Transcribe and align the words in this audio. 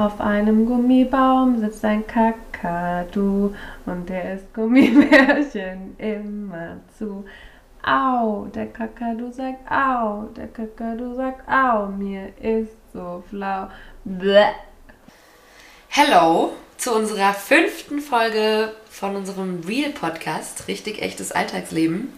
Auf 0.00 0.18
einem 0.18 0.64
Gummibaum 0.64 1.60
sitzt 1.60 1.84
ein 1.84 2.06
Kakadu 2.06 3.54
und 3.84 4.08
der 4.08 4.36
ist 4.36 4.54
Gummibärchen 4.54 5.94
immer 5.98 6.78
zu. 6.96 7.26
Au, 7.82 8.46
der 8.46 8.68
Kakadu 8.68 9.30
sagt 9.30 9.70
au, 9.70 10.22
der 10.34 10.48
Kakadu 10.48 11.14
sagt 11.14 11.46
au, 11.46 11.88
mir 11.88 12.32
ist 12.40 12.72
so 12.94 13.22
flau. 13.28 13.68
Bleh. 14.06 14.54
Hello 15.88 16.52
zu 16.78 16.94
unserer 16.94 17.34
fünften 17.34 18.00
Folge 18.00 18.72
von 18.88 19.16
unserem 19.16 19.60
Real 19.68 19.90
Podcast, 19.90 20.66
richtig 20.66 21.02
echtes 21.02 21.30
Alltagsleben. 21.30 22.10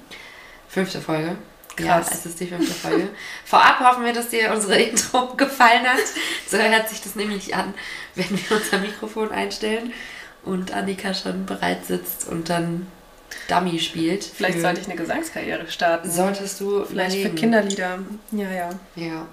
Fünfte 0.68 1.00
Folge. 1.00 1.36
Ja, 1.78 1.98
Krass. 1.98 2.10
es 2.12 2.26
ist 2.26 2.38
die 2.40 2.46
fünfte 2.46 2.72
Folge. 2.74 3.08
Vorab 3.44 3.80
hoffen 3.80 4.04
wir, 4.04 4.12
dass 4.12 4.28
dir 4.28 4.52
unsere 4.52 4.78
Intro 4.80 5.28
gefallen 5.36 5.86
hat. 5.86 5.98
So 6.48 6.58
hört 6.58 6.88
sich 6.88 7.00
das 7.00 7.14
nämlich 7.16 7.54
an, 7.54 7.72
wenn 8.14 8.28
wir 8.30 8.56
unser 8.56 8.78
Mikrofon 8.78 9.30
einstellen 9.32 9.92
und 10.44 10.72
Annika 10.72 11.14
schon 11.14 11.46
bereit 11.46 11.86
sitzt 11.86 12.28
und 12.28 12.50
dann 12.50 12.86
Dummy 13.48 13.78
spielt. 13.78 14.22
Vielleicht 14.24 14.56
für- 14.56 14.60
sollte 14.60 14.80
ich 14.82 14.86
eine 14.86 14.96
Gesangskarriere 14.96 15.70
starten. 15.70 16.10
Solltest 16.10 16.60
du 16.60 16.84
Vielleicht 16.84 17.12
für 17.12 17.20
überlegen. 17.20 17.36
Kinderlieder. 17.36 17.98
Ja, 18.32 18.50
ja. 18.50 18.70
Ja. 18.96 19.26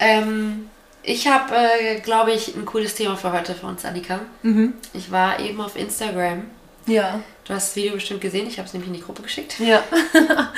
Ähm, 0.00 0.68
ich 1.02 1.28
habe, 1.28 1.54
äh, 1.54 2.00
glaube 2.00 2.32
ich, 2.32 2.56
ein 2.56 2.64
cooles 2.64 2.94
Thema 2.94 3.16
für 3.16 3.32
heute 3.32 3.54
für 3.54 3.66
uns, 3.66 3.84
Annika. 3.84 4.20
Mhm. 4.42 4.74
Ich 4.92 5.12
war 5.12 5.38
eben 5.38 5.60
auf 5.60 5.76
Instagram. 5.76 6.44
Ja. 6.86 7.20
Du 7.44 7.52
hast 7.52 7.68
das 7.68 7.76
Video 7.76 7.92
bestimmt 7.92 8.22
gesehen. 8.22 8.48
Ich 8.48 8.58
habe 8.58 8.66
es 8.66 8.72
nämlich 8.72 8.88
in 8.88 8.94
die 8.94 9.02
Gruppe 9.02 9.22
geschickt. 9.22 9.60
Ja. 9.60 9.82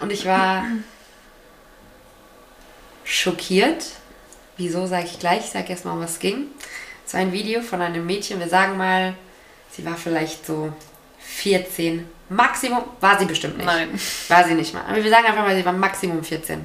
Und 0.00 0.12
ich 0.12 0.26
war 0.26 0.64
schockiert. 3.04 3.84
Wieso, 4.58 4.86
sage 4.86 5.06
ich 5.06 5.18
gleich. 5.18 5.40
Ich 5.40 5.50
sage 5.50 5.70
erstmal, 5.70 5.94
um 5.94 6.02
was 6.02 6.12
es 6.12 6.18
ging. 6.18 6.48
Es 7.06 7.14
war 7.14 7.20
ein 7.20 7.32
Video 7.32 7.62
von 7.62 7.80
einem 7.80 8.04
Mädchen. 8.04 8.40
Wir 8.40 8.48
sagen 8.48 8.76
mal, 8.76 9.14
sie 9.70 9.84
war 9.86 9.96
vielleicht 9.96 10.44
so 10.44 10.72
14. 11.20 12.06
Maximum. 12.28 12.84
War 13.00 13.18
sie 13.18 13.24
bestimmt 13.24 13.56
nicht. 13.56 13.66
Nein. 13.66 13.98
War 14.28 14.44
sie 14.44 14.54
nicht 14.54 14.74
mal. 14.74 14.84
Aber 14.86 15.02
wir 15.02 15.10
sagen 15.10 15.26
einfach 15.26 15.44
mal, 15.44 15.56
sie 15.56 15.64
war 15.64 15.72
Maximum 15.72 16.22
14. 16.22 16.62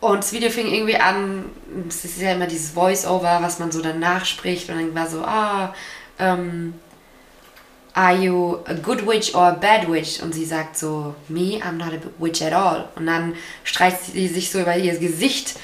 Und 0.00 0.18
das 0.18 0.32
Video 0.32 0.50
fing 0.50 0.66
irgendwie 0.66 0.96
an, 0.96 1.44
es 1.88 2.04
ist 2.04 2.20
ja 2.20 2.32
immer 2.32 2.46
dieses 2.46 2.70
Voice-Over, 2.70 3.38
was 3.42 3.60
man 3.60 3.70
so 3.70 3.80
dann 3.80 4.00
nachspricht. 4.00 4.68
Und 4.70 4.76
dann 4.76 4.94
war 4.94 5.06
so, 5.06 5.22
ah, 5.22 5.74
ähm, 6.18 6.74
are 7.98 8.14
you 8.14 8.60
a 8.66 8.74
good 8.74 9.04
witch 9.04 9.34
or 9.34 9.48
a 9.48 9.52
bad 9.52 9.88
witch? 9.90 10.22
Und 10.22 10.32
sie 10.32 10.44
sagt 10.44 10.78
so, 10.78 11.16
me, 11.28 11.60
I'm 11.60 11.72
not 11.72 11.92
a 11.92 11.98
witch 12.18 12.40
at 12.42 12.52
all. 12.52 12.88
Und 12.94 13.06
dann 13.06 13.34
streicht 13.64 14.04
sie 14.04 14.28
sich 14.28 14.52
so 14.52 14.60
über 14.60 14.76
ihr 14.76 14.96
Gesicht 14.98 15.56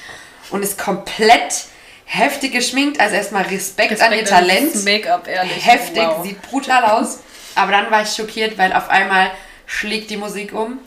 und 0.49 0.61
ist 0.61 0.77
komplett 0.77 1.67
heftig 2.03 2.51
geschminkt. 2.51 2.99
Also 2.99 3.15
erstmal 3.15 3.43
Respekt, 3.43 4.01
an 4.01 4.11
ihr 4.11 4.23
Respekt 4.23 4.33
an 4.33 4.47
Talent. 4.47 4.75
das 4.75 4.83
Make-up, 4.83 5.27
ehrlich. 5.29 5.65
Heftig, 5.65 6.03
Wow. 6.03 6.25
sieht 6.25 6.41
brutal 6.41 6.83
aus. 6.83 7.19
Aber 7.55 7.71
dann 7.71 7.89
war 7.89 8.01
ich 8.03 8.09
schockiert, 8.09 8.57
weil 8.57 8.73
auf 8.73 8.89
einmal 8.89 9.31
schlägt 9.65 10.09
die 10.09 10.17
Musik 10.17 10.53
um 10.53 10.77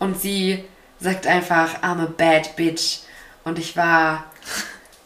und 0.00 0.20
sie 0.20 0.64
sagt 0.98 1.28
einfach, 1.28 1.80
I'm 1.80 2.02
a 2.02 2.08
bad 2.16 2.56
bitch. 2.56 3.02
Und 3.44 3.60
ich 3.60 3.76
war 3.76 4.24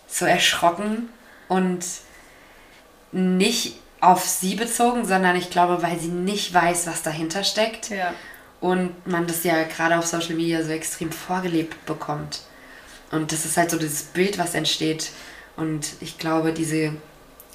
so 0.09 0.25
erschrocken 0.25 1.11
und 1.49 1.85
nicht 3.13 3.77
auf 4.03 4.27
sie 4.29 4.57
bezogen, 4.57 5.07
sondern 5.07 5.37
ich 5.37 5.49
glaube, 5.49 5.83
weil 5.83 5.99
sie 5.99 6.09
nicht 6.09 6.53
weiß, 6.53 6.87
was 6.89 7.03
dahinter 7.03 7.45
steckt 7.45 7.89
Ja. 7.89 8.13
und 8.61 9.07
man 9.07 9.27
das 9.27 9.45
ja 9.45 9.63
gerade 9.63 9.97
auf 9.97 10.07
Social 10.07 10.35
Media 10.35 10.63
so 10.63 10.71
extrem 10.73 11.11
vorgelebt 11.13 11.87
bekommt. 11.87 12.41
Und 13.13 13.31
das 13.33 13.45
ist 13.47 13.57
halt 13.57 13.71
so 13.71 13.79
dieses 13.79 14.03
Bild, 14.03 14.39
was 14.39 14.55
entsteht. 14.55 15.11
Und 15.57 15.87
ich 16.01 16.19
glaube, 16.19 16.53
diese. 16.53 16.95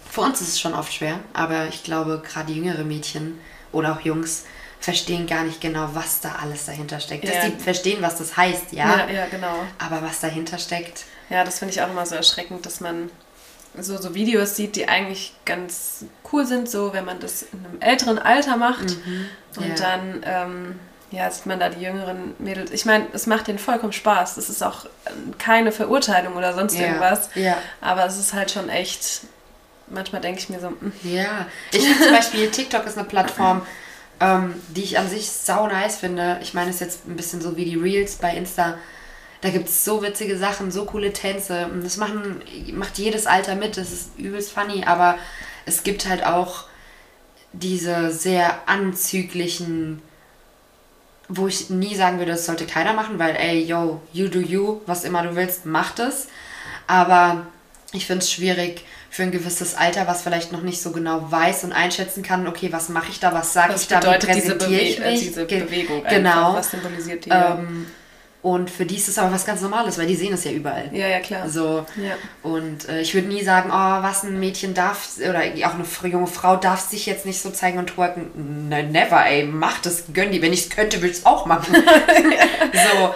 Für 0.10 0.22
uns 0.22 0.40
ist 0.40 0.48
es 0.48 0.60
schon 0.60 0.74
oft 0.74 0.94
schwer, 0.94 1.20
aber 1.34 1.68
ich 1.68 1.84
glaube, 1.84 2.24
gerade 2.26 2.52
jüngere 2.54 2.86
Mädchen 2.86 3.40
oder 3.74 3.92
auch 3.94 4.00
Jungs 4.00 4.46
verstehen 4.80 5.28
gar 5.28 5.44
nicht 5.44 5.60
genau, 5.60 5.90
was 5.94 6.22
da 6.22 6.36
alles 6.42 6.66
dahinter 6.66 7.02
steckt. 7.02 7.26
Ja. 7.26 7.32
Dass 7.34 7.44
sie 7.46 7.52
verstehen, 7.58 8.02
was 8.02 8.18
das 8.18 8.38
heißt, 8.38 8.72
ja. 8.72 9.00
Ja, 9.00 9.10
ja, 9.10 9.26
genau. 9.26 9.64
Aber 9.80 10.02
was 10.02 10.22
dahinter 10.22 10.58
steckt, 10.60 11.04
Ja, 11.30 11.44
das 11.44 11.60
finde 11.60 11.74
ich 11.74 11.82
auch 11.82 11.90
immer 11.90 12.06
so 12.06 12.16
erschreckend, 12.16 12.66
dass 12.66 12.80
man 12.80 13.10
so, 13.80 13.98
so 13.98 14.16
Videos 14.16 14.56
sieht, 14.56 14.76
die 14.76 14.88
eigentlich 14.88 15.34
ganz 15.44 16.06
cool 16.32 16.46
sind, 16.46 16.70
so 16.70 16.94
wenn 16.94 17.06
man 17.06 17.20
das 17.20 17.44
in 17.44 17.66
einem 17.66 17.82
älteren 17.82 18.20
Alter 18.20 18.58
macht. 18.58 18.96
Und 19.56 19.68
Ja. 19.70 19.76
dann 19.76 20.24
ähm, 20.24 20.80
ja, 21.12 21.32
sieht 21.32 21.46
man 21.46 21.60
da 21.60 21.70
die 21.70 21.82
jüngeren 21.84 22.36
Mädels. 22.40 22.72
Ich 22.72 22.86
meine, 22.86 23.08
es 23.14 23.28
macht 23.28 23.48
denen 23.48 23.60
vollkommen 23.60 23.94
Spaß. 23.94 24.36
Das 24.36 24.50
ist 24.50 24.62
auch 24.62 24.86
ähm, 25.06 25.34
keine 25.38 25.72
Verurteilung 25.72 26.36
oder 26.36 26.54
sonst 26.54 26.76
Ja, 26.76 26.88
irgendwas. 26.88 27.30
ja. 27.36 27.58
Aber 27.82 28.06
es 28.06 28.18
ist 28.18 28.34
halt 28.34 28.52
schon 28.52 28.70
echt. 28.70 29.22
Manchmal 29.90 30.20
denke 30.22 30.40
ich 30.40 30.50
mir 30.50 30.60
so, 30.60 30.70
mm, 30.72 30.92
Ja, 31.04 31.46
ich 31.72 31.82
finde 31.82 32.04
zum 32.04 32.12
Beispiel, 32.14 32.52
TikTok 32.52 32.86
ist 32.86 32.98
eine 32.98 33.08
Plattform, 33.08 33.62
ähm, 34.20 34.54
die 34.68 34.84
ich 34.84 35.00
an 35.00 35.10
sich 35.10 35.30
sau 35.32 35.68
nice 35.68 35.96
finde. 35.98 36.40
Ich 36.42 36.54
meine, 36.54 36.70
es 36.72 36.76
ist 36.78 36.82
jetzt 36.82 37.08
ein 37.08 37.16
bisschen 37.16 37.40
so 37.40 37.56
wie 37.56 37.64
die 37.64 37.76
Reels 37.78 38.16
bei 38.18 38.36
Insta. 38.36 38.78
Da 39.40 39.50
gibt 39.50 39.70
es 39.70 39.86
so 39.86 40.02
witzige 40.02 40.38
Sachen, 40.38 40.72
so 40.72 40.84
coole 40.86 41.14
Tänze. 41.14 41.70
Das 41.84 41.96
machen, 41.98 42.42
macht 42.74 42.98
jedes 42.98 43.28
Alter 43.28 43.56
mit. 43.56 43.78
Das 43.78 43.94
ist 43.94 44.10
übelst 44.18 44.52
funny. 44.52 44.84
Aber 44.86 45.16
es 45.68 45.84
gibt 45.84 46.08
halt 46.08 46.26
auch 46.26 46.64
diese 47.54 48.12
sehr 48.12 48.68
anzüglichen, 48.68 50.02
wo 51.30 51.48
ich 51.48 51.70
nie 51.70 51.96
sagen 51.96 52.20
würde, 52.20 52.32
das 52.32 52.46
sollte 52.46 52.66
keiner 52.66 52.94
machen, 52.94 53.20
weil, 53.20 53.36
ey, 53.36 53.64
yo, 53.64 54.02
you 54.14 54.28
do 54.30 54.40
you, 54.40 54.82
was 54.86 55.04
immer 55.04 55.24
du 55.24 55.36
willst, 55.36 55.66
mach 55.66 55.92
das. 55.92 56.28
Aber 56.88 57.48
ich 57.92 58.06
finde 58.06 58.24
es 58.24 58.32
schwierig 58.32 58.86
für 59.10 59.24
ein 59.24 59.32
gewisses 59.32 59.76
Alter, 59.76 60.08
was 60.08 60.22
vielleicht 60.22 60.52
noch 60.52 60.62
nicht 60.62 60.82
so 60.82 60.92
genau 60.92 61.32
weiß 61.32 61.64
und 61.66 61.74
einschätzen 61.74 62.24
kann, 62.24 62.48
okay, 62.48 62.72
was 62.72 62.90
mache 62.90 63.10
ich 63.12 63.20
da, 63.20 63.34
was 63.34 63.52
sage 63.54 63.74
ich 63.76 63.88
da, 63.88 64.02
wie 64.02 64.26
diese, 64.34 64.56
präsentiere 64.56 64.82
ich 64.82 65.00
äh, 65.00 65.12
mich. 65.12 65.20
diese 65.20 65.46
Bewegung 65.46 66.04
Genau. 66.04 66.30
einfach? 66.30 66.56
Was 66.56 66.72
symbolisiert 66.72 67.26
die? 67.26 67.30
Ähm, 67.30 67.88
und 68.54 68.70
für 68.70 68.86
die 68.86 68.96
ist 68.96 69.08
es 69.10 69.18
aber 69.18 69.32
was 69.34 69.46
ganz 69.46 69.62
Normales, 69.62 69.98
weil 69.98 70.08
die 70.08 70.16
sehen 70.16 70.34
es 70.34 70.44
ja 70.44 70.52
überall. 70.52 70.90
ja, 70.94 71.08
ja, 71.08 71.20
klar. 71.20 71.50
So, 71.50 71.86
Ja. 71.96 72.14
und 72.44 72.88
äh, 72.88 73.02
ich 73.02 73.14
würde 73.14 73.28
nie 73.28 73.44
sagen, 73.44 73.70
oh, 73.72 74.04
was 74.04 74.24
ein 74.24 74.40
Mädchen 74.40 74.74
darf, 74.74 75.10
oder 75.18 75.40
auch 75.66 75.74
eine 75.74 76.12
junge 76.12 76.28
Frau 76.28 76.56
darf 76.56 76.80
sich 76.90 77.06
jetzt 77.06 77.26
nicht 77.26 77.42
so 77.42 77.50
zeigen 77.50 77.78
und 77.80 77.88
twerken. 77.88 78.70
Ne, 78.70 78.84
never, 78.84 79.26
ey, 79.26 79.44
mach 79.44 79.80
das, 79.82 80.06
gönn 80.14 80.32
die. 80.32 80.42
Wenn 80.42 80.54
ich 80.54 80.64
es 80.66 80.70
könnte, 80.70 80.98
würde 80.98 81.12
ich 81.12 81.18
es 81.20 81.26
auch 81.26 81.46
machen. 81.46 81.76
so, 82.74 83.16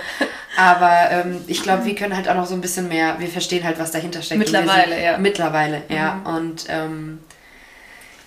aber 0.57 1.11
ähm, 1.11 1.41
ich 1.47 1.63
glaube, 1.63 1.85
wir 1.85 1.95
können 1.95 2.15
halt 2.15 2.27
auch 2.27 2.35
noch 2.35 2.45
so 2.47 2.53
ein 2.55 2.61
bisschen 2.61 2.87
mehr, 2.89 3.15
wir 3.19 3.27
verstehen 3.29 3.63
halt, 3.63 3.79
was 3.79 3.91
dahinter 3.91 4.21
steckt. 4.21 4.39
Mittlerweile, 4.39 4.93
sind- 4.95 5.03
ja. 5.03 5.17
Mittlerweile, 5.17 5.81
ja. 5.89 6.21
Und 6.25 6.65
ähm, 6.69 7.19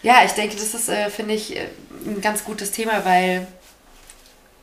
ja, 0.02 0.16
ich 0.24 0.32
denke, 0.32 0.54
das 0.56 0.74
ist, 0.74 0.88
äh, 0.88 1.10
finde 1.10 1.34
ich, 1.34 1.56
äh, 1.56 1.66
ein 2.06 2.20
ganz 2.20 2.44
gutes 2.44 2.70
Thema, 2.70 3.04
weil 3.04 3.46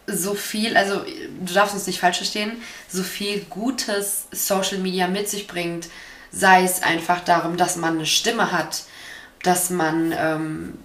so 0.07 0.33
viel, 0.33 0.75
also 0.77 1.03
du 1.45 1.53
darfst 1.53 1.73
uns 1.73 1.87
nicht 1.87 1.99
falsch 1.99 2.17
verstehen, 2.17 2.61
so 2.89 3.03
viel 3.03 3.41
Gutes 3.49 4.25
Social 4.31 4.79
Media 4.79 5.07
mit 5.07 5.29
sich 5.29 5.47
bringt, 5.47 5.87
sei 6.31 6.63
es 6.63 6.81
einfach 6.83 7.21
darum, 7.21 7.57
dass 7.57 7.75
man 7.75 7.95
eine 7.95 8.05
Stimme 8.05 8.51
hat, 8.51 8.83
dass 9.43 9.69
man 9.69 10.13
ähm, 10.17 10.77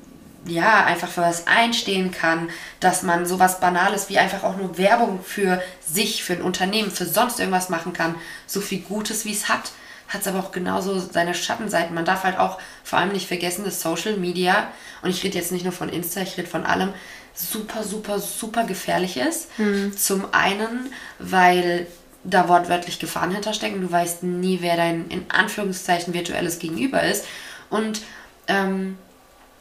ja 0.47 0.85
einfach 0.85 1.09
für 1.09 1.23
was 1.23 1.47
einstehen 1.47 2.11
kann, 2.11 2.51
dass 2.81 3.03
man 3.03 3.27
sowas 3.27 3.61
Banales 3.61 4.09
wie 4.09 4.19
einfach 4.19 4.45
auch 4.45 4.57
nur 4.57 4.79
Werbung 4.79 5.23
für 5.23 5.63
sich, 5.87 6.23
für 6.23 6.35
ein 6.35 6.43
Unternehmen, 6.43 6.91
für 6.91 7.07
sonst 7.07 7.39
irgendwas 7.39 7.69
machen 7.69 7.93
kann, 7.93 8.15
so 8.47 8.61
viel 8.61 8.81
Gutes 8.81 9.25
wie 9.25 9.33
es 9.33 9.49
hat, 9.49 9.73
hat 10.09 10.21
es 10.21 10.29
aber 10.29 10.39
auch 10.39 10.53
genauso 10.53 10.99
seine 11.01 11.35
Schattenseiten. 11.35 11.95
Man 11.95 12.05
darf 12.05 12.23
halt 12.23 12.39
auch 12.39 12.61
vor 12.85 12.99
allem 12.99 13.13
nicht 13.13 13.27
vergessen, 13.27 13.65
dass 13.65 13.81
Social 13.81 14.17
Media, 14.17 14.69
und 15.03 15.11
ich 15.11 15.23
rede 15.25 15.37
jetzt 15.37 15.53
nicht 15.53 15.65
nur 15.65 15.73
von 15.73 15.89
Insta, 15.89 16.21
ich 16.21 16.37
rede 16.37 16.49
von 16.49 16.65
allem, 16.65 16.93
super, 17.37 17.85
super, 17.85 18.19
super 18.19 18.65
gefährlich 18.65 19.17
ist. 19.17 19.49
Zum 19.97 20.25
einen, 20.33 20.91
weil 21.19 21.87
da 22.25 22.49
wortwörtlich 22.49 22.99
Gefahren 22.99 23.31
hinterstecken. 23.31 23.81
Du 23.83 23.91
weißt 23.91 24.25
nie, 24.25 24.59
wer 24.61 24.77
dein 24.77 25.07
in 25.09 25.27
Anführungszeichen 25.31 26.13
virtuelles 26.15 26.59
Gegenüber 26.59 27.03
ist. 27.05 27.25
Und 27.71 28.01
ähm, 28.49 28.99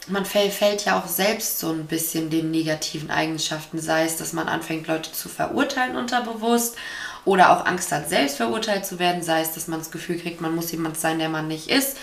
man 0.08 0.24
fäll- 0.26 0.50
fällt 0.52 0.86
ja 0.86 1.00
auch 1.00 1.08
selbst 1.08 1.60
so 1.60 1.72
ein 1.72 1.86
bisschen 1.86 2.30
den 2.30 2.52
negativen 2.52 3.10
Eigenschaften, 3.12 3.80
sei 3.80 4.06
es, 4.06 4.18
dass 4.18 4.34
man 4.34 4.48
anfängt, 4.48 4.88
Leute 4.88 5.12
zu 5.12 5.30
verurteilen 5.30 5.96
unterbewusst 5.96 6.76
oder 7.26 7.52
auch 7.52 7.66
Angst 7.66 7.92
hat, 7.92 8.08
selbst 8.08 8.38
verurteilt 8.38 8.86
zu 8.86 9.00
werden, 9.00 9.24
sei 9.24 9.42
es, 9.42 9.54
dass 9.54 9.68
man 9.68 9.80
das 9.80 9.90
Gefühl 9.90 10.20
kriegt, 10.20 10.42
man 10.42 10.54
muss 10.54 10.72
jemand 10.72 10.98
sein, 10.98 11.18
der 11.18 11.28
man 11.28 11.48
nicht 11.48 11.70
ist. 11.70 11.98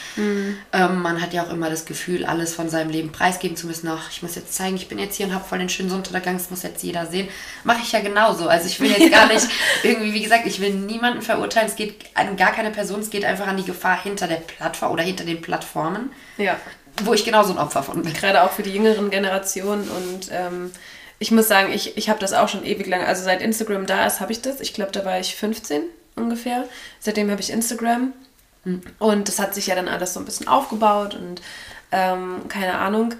Ähm, 0.72 1.00
man 1.00 1.22
hat 1.22 1.32
ja 1.32 1.44
auch 1.44 1.50
immer 1.50 1.70
das 1.70 1.84
Gefühl, 1.84 2.24
alles 2.24 2.54
von 2.54 2.68
seinem 2.68 2.90
Leben 2.90 3.12
preisgeben 3.12 3.56
zu 3.56 3.68
müssen. 3.68 3.88
Ach, 3.88 4.10
ich 4.10 4.22
muss 4.22 4.34
jetzt 4.34 4.52
zeigen, 4.52 4.74
ich 4.74 4.88
bin 4.88 4.98
jetzt 4.98 5.16
hier 5.16 5.26
und 5.26 5.34
habe 5.34 5.44
voll 5.44 5.58
den 5.58 5.68
schönen 5.68 5.88
Sonnenuntergang, 5.88 6.36
das 6.36 6.50
muss 6.50 6.64
jetzt 6.64 6.82
jeder 6.82 7.06
sehen. 7.06 7.28
Mache 7.62 7.82
ich 7.82 7.92
ja 7.92 8.00
genauso. 8.00 8.48
Also 8.48 8.66
ich 8.66 8.80
will 8.80 8.90
jetzt 8.90 9.12
gar 9.12 9.28
nicht 9.28 9.46
irgendwie, 9.84 10.12
wie 10.12 10.22
gesagt, 10.22 10.46
ich 10.46 10.60
will 10.60 10.74
niemanden 10.74 11.22
verurteilen. 11.22 11.68
Es 11.68 11.76
geht 11.76 12.04
an 12.14 12.36
gar 12.36 12.52
keine 12.52 12.72
Person, 12.72 13.00
es 13.00 13.10
geht 13.10 13.24
einfach 13.24 13.46
an 13.46 13.56
die 13.56 13.64
Gefahr 13.64 14.02
hinter 14.02 14.26
der 14.26 14.36
Plattform 14.36 14.92
oder 14.92 15.04
hinter 15.04 15.24
den 15.24 15.40
Plattformen, 15.40 16.10
ja. 16.36 16.56
wo 17.04 17.14
ich 17.14 17.24
genauso 17.24 17.52
ein 17.52 17.58
Opfer 17.58 17.84
von 17.84 18.02
bin. 18.02 18.12
gerade 18.12 18.42
auch 18.42 18.50
für 18.50 18.64
die 18.64 18.72
jüngeren 18.72 19.10
Generationen 19.10 19.88
und 19.88 20.30
ähm, 20.32 20.72
ich 21.22 21.30
muss 21.30 21.46
sagen, 21.46 21.72
ich, 21.72 21.96
ich 21.96 22.08
habe 22.08 22.18
das 22.18 22.32
auch 22.32 22.48
schon 22.48 22.64
ewig 22.64 22.88
lang, 22.88 23.04
also 23.04 23.22
seit 23.22 23.40
Instagram 23.40 23.86
da 23.86 24.04
ist, 24.06 24.18
habe 24.18 24.32
ich 24.32 24.42
das. 24.42 24.60
Ich 24.60 24.74
glaube, 24.74 24.90
da 24.90 25.04
war 25.04 25.20
ich 25.20 25.36
15 25.36 25.84
ungefähr. 26.16 26.64
Seitdem 26.98 27.30
habe 27.30 27.40
ich 27.40 27.50
Instagram. 27.50 28.12
Und 28.98 29.28
das 29.28 29.38
hat 29.38 29.54
sich 29.54 29.68
ja 29.68 29.76
dann 29.76 29.86
alles 29.86 30.14
so 30.14 30.20
ein 30.20 30.24
bisschen 30.24 30.48
aufgebaut 30.48 31.14
und 31.14 31.40
ähm, 31.92 32.48
keine 32.48 32.76
Ahnung. 32.76 33.14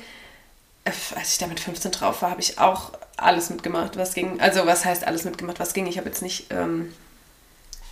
Äh, 0.85 0.91
als 1.15 1.33
ich 1.33 1.39
da 1.39 1.47
mit 1.47 1.61
15 1.61 1.93
drauf 1.93 2.23
war, 2.23 2.31
habe 2.31 2.41
ich 2.41 2.59
auch 2.59 2.91
alles 3.17 3.51
mitgemacht, 3.51 3.97
was 3.97 4.15
ging. 4.15 4.41
Also 4.41 4.67
was 4.67 4.85
heißt 4.85 5.07
alles 5.07 5.23
mitgemacht, 5.23 5.61
was 5.61 5.73
ging? 5.73 5.87
Ich 5.87 5.97
habe 5.97 6.09
jetzt 6.09 6.23
nicht 6.23 6.47
ähm, 6.51 6.93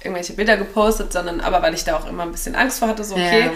irgendwelche 0.02 0.32
Bilder 0.32 0.56
gepostet, 0.56 1.12
sondern 1.12 1.40
aber 1.40 1.62
weil 1.62 1.74
ich 1.74 1.84
da 1.84 1.96
auch 1.96 2.08
immer 2.08 2.24
ein 2.24 2.32
bisschen 2.32 2.56
Angst 2.56 2.80
vor 2.80 2.88
hatte, 2.88 3.04
so 3.04 3.14
okay. 3.14 3.46
Ja. 3.46 3.52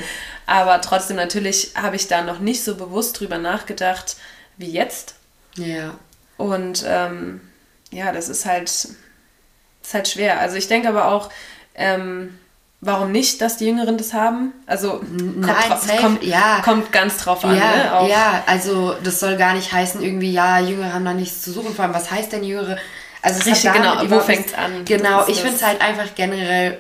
Aber 0.47 0.81
trotzdem 0.81 1.17
natürlich 1.17 1.73
habe 1.75 1.97
ich 1.97 2.07
da 2.07 2.23
noch 2.23 2.39
nicht 2.39 2.63
so 2.63 2.77
bewusst 2.77 3.19
drüber 3.19 3.39
nachgedacht 3.39 4.17
wie 4.57 4.71
jetzt. 4.71 5.17
Ja. 5.57 5.95
Und 6.37 6.85
ähm, 6.87 7.41
ja, 7.91 8.13
das 8.13 8.29
ist 8.29 8.47
halt, 8.47 8.69
ist 8.69 9.95
halt 9.95 10.09
schwer. 10.09 10.41
Also 10.41 10.57
ich 10.57 10.69
denke 10.69 10.89
aber 10.89 11.09
auch, 11.09 11.31
ähm, 11.75 12.39
warum 12.81 13.13
nicht, 13.13 13.41
dass 13.41 13.57
die 13.57 13.67
Jüngeren 13.67 13.97
das 13.97 14.13
haben? 14.13 14.53
Also 14.67 14.99
kommt, 14.99 15.41
Nein, 15.41 16.01
kommt, 16.01 16.25
ja. 16.25 16.61
kommt 16.63 16.93
ganz 16.93 17.19
drauf 17.19 17.45
an. 17.45 17.57
Ja, 17.57 18.03
ne? 18.03 18.11
ja, 18.11 18.43
also 18.47 18.95
das 19.03 19.21
soll 19.21 19.37
gar 19.37 19.55
nicht 19.55 19.73
heißen, 19.73 20.03
irgendwie, 20.03 20.33
ja, 20.33 20.59
Jüngere 20.59 20.93
haben 20.93 21.05
da 21.05 21.15
nichts 21.15 21.43
zu 21.43 21.53
suchen. 21.53 21.75
Vor 21.75 21.85
allem, 21.85 21.95
was 21.95 22.11
heißt 22.11 22.33
denn 22.33 22.45
Jüngere? 22.45 22.79
Also 23.23 23.41
es 23.41 23.47
Richtig, 23.47 23.73
genau, 23.73 24.11
wo 24.11 24.21
fängt 24.21 24.47
es 24.49 24.55
an? 24.55 24.85
Genau, 24.85 25.27
ich 25.29 25.41
finde 25.41 25.57
es 25.57 25.63
halt 25.63 25.81
einfach 25.81 26.15
generell, 26.15 26.79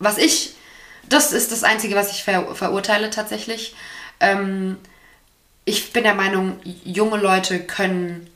was 0.00 0.18
ich, 0.18 0.54
das 1.08 1.32
ist 1.32 1.52
das 1.52 1.62
Einzige, 1.62 1.94
was 1.94 2.10
ich 2.10 2.24
ver 2.24 2.54
verurteile 2.54 3.10
tatsächlich. 3.10 3.76
Ähm, 4.18 4.76
ich 5.64 5.92
bin 5.92 6.02
der 6.02 6.14
Meinung, 6.14 6.58
junge 6.84 7.18
Leute 7.18 7.60
können 7.60 8.28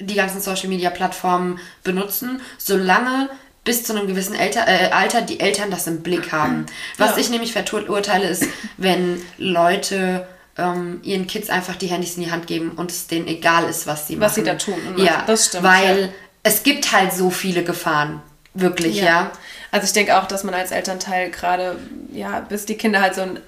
die 0.00 0.14
ganzen 0.14 0.40
Social 0.40 0.68
Media 0.68 0.90
Plattformen 0.90 1.58
benutzen, 1.82 2.40
solange 2.56 3.28
bis 3.64 3.84
zu 3.84 3.94
einem 3.94 4.06
gewissen 4.06 4.34
Elter, 4.34 4.66
äh, 4.66 4.90
Alter 4.92 5.22
die 5.22 5.40
Eltern 5.40 5.70
das 5.70 5.86
im 5.86 6.02
Blick 6.02 6.32
haben. 6.32 6.66
Was 6.96 7.12
ja. 7.12 7.18
ich 7.18 7.30
nämlich 7.30 7.52
verurteile, 7.52 8.28
ist, 8.28 8.44
wenn 8.76 9.20
Leute 9.36 10.26
ähm, 10.56 11.00
ihren 11.02 11.26
Kids 11.26 11.50
einfach 11.50 11.76
die 11.76 11.88
Handys 11.88 12.16
in 12.16 12.24
die 12.24 12.30
Hand 12.30 12.46
geben 12.46 12.72
und 12.76 12.90
es 12.90 13.06
denen 13.06 13.26
egal 13.26 13.68
ist, 13.68 13.86
was 13.86 14.06
sie 14.06 14.16
machen. 14.16 14.26
Was 14.26 14.34
sie 14.34 14.42
da 14.42 14.54
tun. 14.54 14.78
Ja, 14.96 15.24
das 15.26 15.46
stimmt. 15.46 15.64
Weil 15.64 16.00
ja. 16.00 16.08
es 16.42 16.62
gibt 16.62 16.92
halt 16.92 17.12
so 17.12 17.30
viele 17.30 17.62
Gefahren. 17.62 18.22
Wirklich, 18.54 18.96
ja. 18.96 19.04
ja. 19.04 19.32
Also 19.70 19.84
ich 19.84 19.92
denke 19.92 20.18
auch, 20.18 20.26
dass 20.26 20.44
man 20.44 20.54
als 20.54 20.70
Elternteil 20.70 21.30
gerade, 21.30 21.78
ja, 22.10 22.40
bis 22.40 22.66
die 22.66 22.76
Kinder 22.76 23.00
halt 23.00 23.14
so 23.14 23.20
ein 23.20 23.38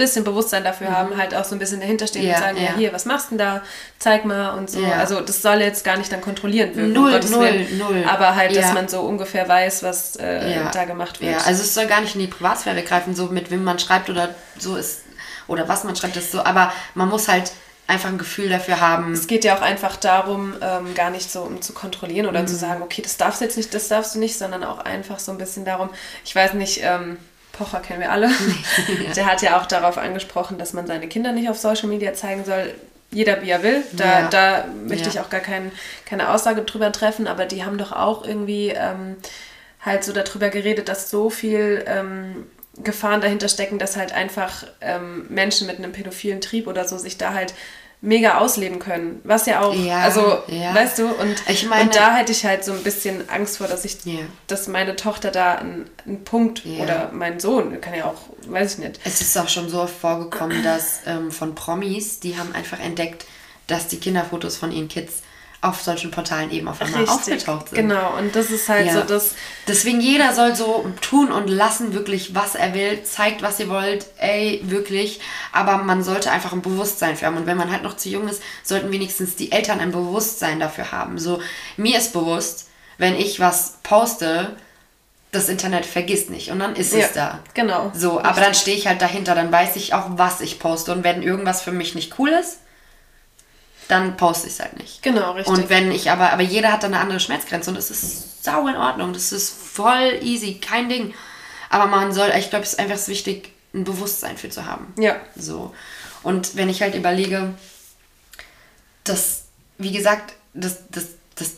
bisschen 0.00 0.24
Bewusstsein 0.24 0.64
dafür 0.64 0.90
mhm. 0.90 0.96
haben, 0.96 1.16
halt 1.16 1.34
auch 1.34 1.44
so 1.44 1.54
ein 1.54 1.58
bisschen 1.58 1.80
dahinterstehen 1.80 2.26
ja, 2.26 2.34
und 2.34 2.42
sagen, 2.42 2.56
ja. 2.56 2.74
hier, 2.76 2.92
was 2.92 3.04
machst 3.04 3.26
du 3.26 3.36
denn 3.36 3.38
da? 3.38 3.62
Zeig 3.98 4.24
mal 4.24 4.50
und 4.58 4.70
so. 4.70 4.82
Also 4.84 5.20
das 5.20 5.42
soll 5.42 5.60
jetzt 5.60 5.84
gar 5.84 5.96
nicht 5.96 6.10
dann 6.10 6.20
kontrollieren 6.20 6.74
wirken. 6.74 6.92
Null, 6.92 7.14
um 7.22 7.30
null, 7.30 7.44
Willen. 7.44 7.78
null. 7.78 8.04
Aber 8.08 8.34
halt, 8.34 8.56
dass 8.56 8.72
man 8.72 8.88
so 8.88 9.02
ungefähr 9.02 9.48
weiß, 9.48 9.82
was 9.82 10.16
äh, 10.16 10.60
da 10.72 10.84
gemacht 10.84 11.20
wird. 11.20 11.32
Ja, 11.32 11.38
also 11.46 11.62
es 11.62 11.74
soll 11.74 11.86
gar 11.86 12.00
nicht 12.00 12.14
in 12.14 12.20
die 12.20 12.26
Privatsphäre 12.26 12.82
greifen, 12.82 13.14
so 13.14 13.26
mit 13.26 13.50
wem 13.50 13.62
man 13.62 13.78
schreibt 13.78 14.10
oder 14.10 14.34
so 14.58 14.76
ist, 14.76 15.02
oder 15.46 15.68
was 15.68 15.84
man 15.84 15.96
schreibt, 15.96 16.16
ist 16.16 16.32
so, 16.32 16.44
aber 16.44 16.72
man 16.94 17.08
muss 17.08 17.28
halt 17.28 17.52
einfach 17.90 18.08
ein 18.08 18.18
Gefühl 18.18 18.48
dafür 18.48 18.80
haben. 18.80 19.12
Es 19.12 19.26
geht 19.26 19.44
ja 19.44 19.56
auch 19.56 19.62
einfach 19.62 19.96
darum, 19.96 20.54
ähm, 20.62 20.94
gar 20.94 21.10
nicht 21.10 21.30
so 21.30 21.42
um 21.42 21.60
zu 21.60 21.72
kontrollieren 21.72 22.26
oder 22.26 22.42
mhm. 22.42 22.46
zu 22.46 22.54
sagen, 22.54 22.82
okay, 22.82 23.02
das 23.02 23.16
darfst 23.16 23.40
du 23.40 23.44
jetzt 23.44 23.56
nicht, 23.56 23.74
das 23.74 23.88
darfst 23.88 24.14
du 24.14 24.20
nicht, 24.20 24.38
sondern 24.38 24.62
auch 24.62 24.78
einfach 24.78 25.18
so 25.18 25.32
ein 25.32 25.38
bisschen 25.38 25.64
darum, 25.64 25.90
ich 26.24 26.34
weiß 26.34 26.54
nicht, 26.54 26.80
ähm, 26.84 27.18
Pocher 27.60 27.80
kennen 27.80 28.00
wir 28.00 28.10
alle. 28.10 28.28
ja. 28.28 29.12
Der 29.14 29.26
hat 29.26 29.42
ja 29.42 29.60
auch 29.60 29.66
darauf 29.66 29.98
angesprochen, 29.98 30.56
dass 30.56 30.72
man 30.72 30.86
seine 30.86 31.08
Kinder 31.08 31.32
nicht 31.32 31.50
auf 31.50 31.58
Social 31.58 31.88
Media 31.88 32.14
zeigen 32.14 32.44
soll. 32.44 32.72
Jeder 33.10 33.42
wie 33.42 33.50
er 33.50 33.62
will. 33.62 33.82
Da, 33.92 34.20
ja. 34.20 34.28
da 34.28 34.64
möchte 34.86 35.04
ja. 35.04 35.10
ich 35.10 35.20
auch 35.20 35.28
gar 35.28 35.40
kein, 35.40 35.70
keine 36.06 36.30
Aussage 36.30 36.62
drüber 36.62 36.90
treffen, 36.90 37.26
aber 37.26 37.44
die 37.44 37.64
haben 37.64 37.76
doch 37.76 37.92
auch 37.92 38.24
irgendwie 38.24 38.68
ähm, 38.68 39.16
halt 39.84 40.04
so 40.04 40.12
darüber 40.12 40.48
geredet, 40.48 40.88
dass 40.88 41.10
so 41.10 41.28
viel 41.28 41.84
ähm, 41.86 42.46
Gefahren 42.82 43.20
dahinter 43.20 43.48
stecken, 43.48 43.78
dass 43.78 43.96
halt 43.96 44.12
einfach 44.12 44.64
ähm, 44.80 45.26
Menschen 45.28 45.66
mit 45.66 45.76
einem 45.76 45.92
pädophilen 45.92 46.40
Trieb 46.40 46.66
oder 46.66 46.88
so 46.88 46.96
sich 46.96 47.18
da 47.18 47.34
halt 47.34 47.52
mega 48.02 48.38
ausleben 48.38 48.78
können. 48.78 49.20
Was 49.24 49.46
ja 49.46 49.60
auch, 49.60 49.74
ja, 49.74 50.00
also, 50.00 50.38
ja. 50.48 50.74
weißt 50.74 50.98
du, 50.98 51.06
und, 51.06 51.42
ich 51.48 51.66
meine, 51.68 51.84
und 51.84 51.94
da 51.94 52.16
hätte 52.16 52.32
ich 52.32 52.44
halt 52.44 52.64
so 52.64 52.72
ein 52.72 52.82
bisschen 52.82 53.28
Angst 53.28 53.58
vor, 53.58 53.68
dass 53.68 53.84
ich, 53.84 54.04
ja. 54.04 54.20
dass 54.46 54.68
meine 54.68 54.96
Tochter 54.96 55.30
da 55.30 55.56
einen, 55.56 55.90
Punkt 56.24 56.64
oder 56.66 57.10
mein 57.12 57.40
Sohn, 57.40 57.80
kann 57.80 57.94
ja 57.94 58.06
auch, 58.06 58.22
weiß 58.46 58.74
ich 58.74 58.78
nicht. 58.78 59.00
Es 59.04 59.20
ist 59.20 59.36
auch 59.36 59.48
schon 59.48 59.68
so 59.68 59.82
oft 59.82 59.94
vorgekommen, 59.94 60.62
dass 60.64 61.00
ähm, 61.06 61.30
von 61.30 61.54
Promis, 61.54 62.20
die 62.20 62.38
haben 62.38 62.54
einfach 62.54 62.80
entdeckt, 62.80 63.26
dass 63.66 63.86
die 63.86 63.98
Kinderfotos 63.98 64.56
von 64.56 64.72
ihren 64.72 64.88
Kids 64.88 65.22
auf 65.62 65.82
solchen 65.82 66.10
Portalen 66.10 66.50
eben 66.50 66.68
auf 66.68 66.80
einmal 66.80 67.00
Richtig, 67.00 67.16
aufgetaucht 67.16 67.68
sind. 67.68 67.76
Genau, 67.76 68.16
und 68.18 68.34
das 68.34 68.50
ist 68.50 68.68
halt 68.68 68.86
ja. 68.86 68.94
so 68.94 69.02
das. 69.02 69.34
Deswegen 69.68 70.00
jeder 70.00 70.32
soll 70.32 70.56
so 70.56 70.90
tun 71.02 71.30
und 71.30 71.48
lassen, 71.48 71.92
wirklich, 71.92 72.34
was 72.34 72.54
er 72.54 72.72
will, 72.72 73.02
zeigt, 73.02 73.42
was 73.42 73.60
ihr 73.60 73.68
wollt, 73.68 74.06
ey, 74.18 74.62
wirklich. 74.64 75.20
Aber 75.52 75.78
man 75.78 76.02
sollte 76.02 76.30
einfach 76.30 76.52
ein 76.54 76.62
Bewusstsein 76.62 77.16
für 77.16 77.26
haben. 77.26 77.36
Und 77.36 77.46
wenn 77.46 77.58
man 77.58 77.70
halt 77.70 77.82
noch 77.82 77.96
zu 77.96 78.08
jung 78.08 78.26
ist, 78.28 78.42
sollten 78.62 78.90
wenigstens 78.90 79.36
die 79.36 79.52
Eltern 79.52 79.80
ein 79.80 79.92
Bewusstsein 79.92 80.60
dafür 80.60 80.92
haben. 80.92 81.18
So, 81.18 81.42
mir 81.76 81.98
ist 81.98 82.14
bewusst, 82.14 82.68
wenn 82.96 83.14
ich 83.14 83.38
was 83.38 83.78
poste, 83.82 84.56
das 85.32 85.48
Internet 85.48 85.86
vergisst 85.86 86.30
nicht 86.30 86.50
und 86.50 86.58
dann 86.58 86.74
ist 86.74 86.92
ja, 86.92 87.00
es 87.00 87.12
da. 87.12 87.38
Genau. 87.54 87.92
So, 87.94 88.16
Richtig. 88.16 88.30
aber 88.30 88.40
dann 88.40 88.54
stehe 88.54 88.76
ich 88.76 88.86
halt 88.88 89.00
dahinter, 89.00 89.34
dann 89.34 89.52
weiß 89.52 89.76
ich 89.76 89.94
auch, 89.94 90.06
was 90.16 90.40
ich 90.40 90.58
poste. 90.58 90.92
Und 90.92 91.04
wenn 91.04 91.22
irgendwas 91.22 91.62
für 91.62 91.70
mich 91.70 91.94
nicht 91.94 92.18
cool 92.18 92.30
ist, 92.30 92.58
dann 93.90 94.16
poste 94.16 94.46
ich 94.46 94.54
es 94.54 94.60
halt 94.60 94.78
nicht. 94.78 95.02
Genau, 95.02 95.32
richtig. 95.32 95.54
Und 95.54 95.68
wenn 95.70 95.90
ich 95.90 96.10
aber, 96.10 96.32
aber 96.32 96.42
jeder 96.42 96.72
hat 96.72 96.82
dann 96.82 96.94
eine 96.94 97.02
andere 97.02 97.20
Schmerzgrenze 97.20 97.70
und 97.70 97.76
es 97.76 97.90
ist 97.90 98.44
sau 98.44 98.66
in 98.68 98.76
Ordnung. 98.76 99.12
Das 99.12 99.32
ist 99.32 99.50
voll 99.50 100.18
easy, 100.22 100.54
kein 100.54 100.88
Ding. 100.88 101.14
Aber 101.68 101.86
man 101.86 102.12
soll, 102.12 102.30
ich 102.38 102.50
glaube, 102.50 102.64
es 102.64 102.72
ist 102.72 102.78
einfach 102.78 103.08
wichtig, 103.08 103.52
ein 103.74 103.84
Bewusstsein 103.84 104.36
für 104.36 104.50
zu 104.50 104.66
haben. 104.66 104.92
Ja. 104.98 105.16
So. 105.36 105.74
Und 106.22 106.56
wenn 106.56 106.68
ich 106.68 106.82
halt 106.82 106.94
überlege, 106.94 107.54
dass, 109.04 109.44
wie 109.78 109.92
gesagt, 109.92 110.34
das, 110.54 110.78
das, 110.90 111.06
das 111.36 111.52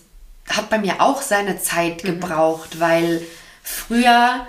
hat 0.49 0.71
bei 0.71 0.79
mir 0.79 1.01
auch 1.01 1.23
seine 1.23 1.61
Zeit 1.61 2.05
mhm. 2.05 2.09
gebraucht, 2.09 2.81
weil 2.81 3.23
früher 3.63 4.47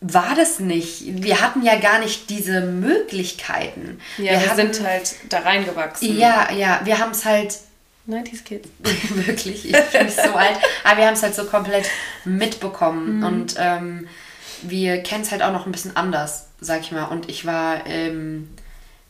war 0.00 0.34
das 0.34 0.60
nicht. 0.60 1.02
Wir 1.22 1.40
hatten 1.40 1.62
ja 1.62 1.76
gar 1.76 1.98
nicht 1.98 2.28
diese 2.28 2.60
Möglichkeiten. 2.60 4.00
Ja, 4.18 4.24
wir, 4.24 4.30
wir 4.30 4.50
hatten, 4.50 4.72
sind 4.72 4.86
halt 4.86 5.14
da 5.28 5.38
reingewachsen. 5.40 6.18
Ja, 6.18 6.52
ja, 6.52 6.80
wir 6.84 6.98
haben 6.98 7.12
es 7.12 7.24
halt. 7.24 7.58
90s 8.08 8.44
Kids. 8.44 8.68
wirklich, 9.26 9.68
ich 9.68 9.72
bin 9.72 10.06
nicht 10.06 10.16
so 10.16 10.32
alt. 10.34 10.58
Aber 10.84 10.98
wir 10.98 11.06
haben 11.06 11.14
es 11.14 11.22
halt 11.22 11.34
so 11.34 11.44
komplett 11.44 11.86
mitbekommen. 12.24 13.18
Mhm. 13.18 13.24
Und 13.24 13.54
ähm, 13.58 14.08
wir 14.62 15.02
kennen 15.02 15.22
es 15.22 15.32
halt 15.32 15.42
auch 15.42 15.52
noch 15.52 15.66
ein 15.66 15.72
bisschen 15.72 15.96
anders, 15.96 16.48
sag 16.60 16.82
ich 16.82 16.92
mal. 16.92 17.04
Und 17.04 17.28
ich 17.28 17.46
war. 17.46 17.86
Ähm, 17.86 18.50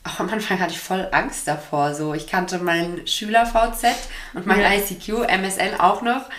auch 0.03 0.21
am 0.21 0.29
Anfang 0.29 0.59
hatte 0.61 0.71
ich 0.71 0.79
voll 0.79 1.07
Angst 1.11 1.49
davor. 1.49 1.93
So, 1.93 2.13
ich 2.13 2.27
kannte 2.27 2.59
mein 2.59 3.05
Schüler-VZ 3.05 3.87
und 4.35 4.45
mein 4.45 4.61
ja. 4.61 4.71
ICQ, 4.73 5.27
MSN 5.27 5.79
auch 5.79 6.01
noch. 6.01 6.29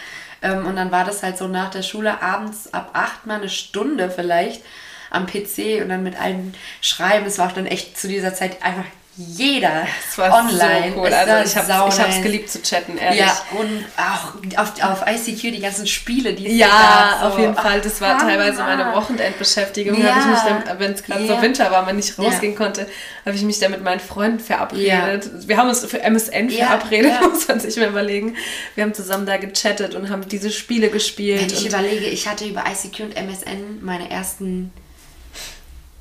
Ähm, 0.42 0.66
und 0.66 0.76
dann 0.76 0.90
war 0.90 1.04
das 1.04 1.22
halt 1.22 1.38
so 1.38 1.48
nach 1.48 1.70
der 1.70 1.82
Schule 1.82 2.22
abends 2.22 2.72
ab 2.72 2.90
acht 2.92 3.26
mal 3.26 3.36
eine 3.36 3.48
Stunde 3.48 4.10
vielleicht 4.10 4.62
am 5.10 5.26
PC 5.26 5.82
und 5.82 5.88
dann 5.88 6.02
mit 6.02 6.20
allen 6.20 6.54
schreiben. 6.80 7.26
Es 7.26 7.38
war 7.38 7.48
auch 7.48 7.52
dann 7.52 7.66
echt 7.66 7.98
zu 7.98 8.08
dieser 8.08 8.34
Zeit 8.34 8.62
einfach 8.62 8.84
jeder 9.18 9.84
es 10.08 10.16
war 10.16 10.32
online. 10.32 10.92
So 10.94 11.00
cool. 11.00 11.12
Also 11.12 11.50
ich 11.50 11.56
habe 11.56 11.88
ich 11.88 12.00
hab's 12.00 12.22
geliebt 12.22 12.50
zu 12.50 12.62
chatten, 12.62 12.96
ehrlich. 12.96 13.18
Ja, 13.20 13.36
und 13.58 13.84
auch 13.96 14.60
auf, 14.60 14.80
auf 14.80 15.04
ICQ 15.08 15.40
die 15.52 15.60
ganzen 15.60 15.88
Spiele, 15.88 16.34
die 16.34 16.46
es 16.46 16.56
Ja, 16.56 16.68
gab, 16.68 17.20
so. 17.20 17.26
auf 17.26 17.38
jeden 17.40 17.54
Fall. 17.56 17.80
Das 17.80 18.00
war 18.00 18.10
Hammer. 18.10 18.20
teilweise 18.20 18.62
meine 18.62 18.94
Wochenendbeschäftigung. 18.94 20.00
Ja. 20.00 20.64
wenn 20.78 20.92
es 20.92 21.02
gerade 21.02 21.24
ja. 21.24 21.34
so 21.34 21.42
Winter 21.42 21.70
war, 21.72 21.84
man 21.84 21.96
nicht 21.96 22.16
rausgehen 22.16 22.52
ja. 22.52 22.58
konnte, 22.58 22.86
habe 23.26 23.34
ich 23.34 23.42
mich 23.42 23.58
dann 23.58 23.72
mit 23.72 23.82
meinen 23.82 24.00
Freunden 24.00 24.38
verabredet. 24.38 25.24
Ja. 25.24 25.48
Wir 25.48 25.56
haben 25.56 25.68
uns 25.68 25.84
für 25.84 26.00
MSN 26.00 26.50
verabredet, 26.50 27.12
muss 27.32 27.48
man 27.48 27.58
sich 27.58 27.76
mal 27.76 27.88
überlegen. 27.88 28.36
Wir 28.76 28.84
haben 28.84 28.94
zusammen 28.94 29.26
da 29.26 29.36
gechattet 29.36 29.96
und 29.96 30.10
haben 30.10 30.28
diese 30.28 30.52
Spiele 30.52 30.90
gespielt. 30.90 31.40
Wenn 31.40 31.48
ich 31.50 31.66
überlege, 31.66 32.06
ich 32.06 32.28
hatte 32.28 32.46
über 32.46 32.62
ICQ 32.66 33.00
und 33.00 33.16
MSN 33.16 33.82
meine 33.82 34.10
ersten 34.10 34.72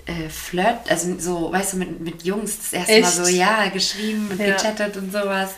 äh, 0.08 0.30
Flirt, 0.30 0.90
also 0.90 1.20
so, 1.20 1.52
weißt 1.52 1.74
du, 1.74 1.78
mit, 1.78 2.00
mit 2.00 2.24
Jungs 2.24 2.58
das 2.58 2.74
erste 2.74 2.94
Echt? 2.94 3.04
Mal 3.04 3.26
so, 3.26 3.28
ja, 3.28 3.68
geschrieben 3.68 4.30
und 4.32 4.40
ja. 4.40 4.56
gechattet 4.56 4.96
und 4.96 5.12
sowas. 5.12 5.50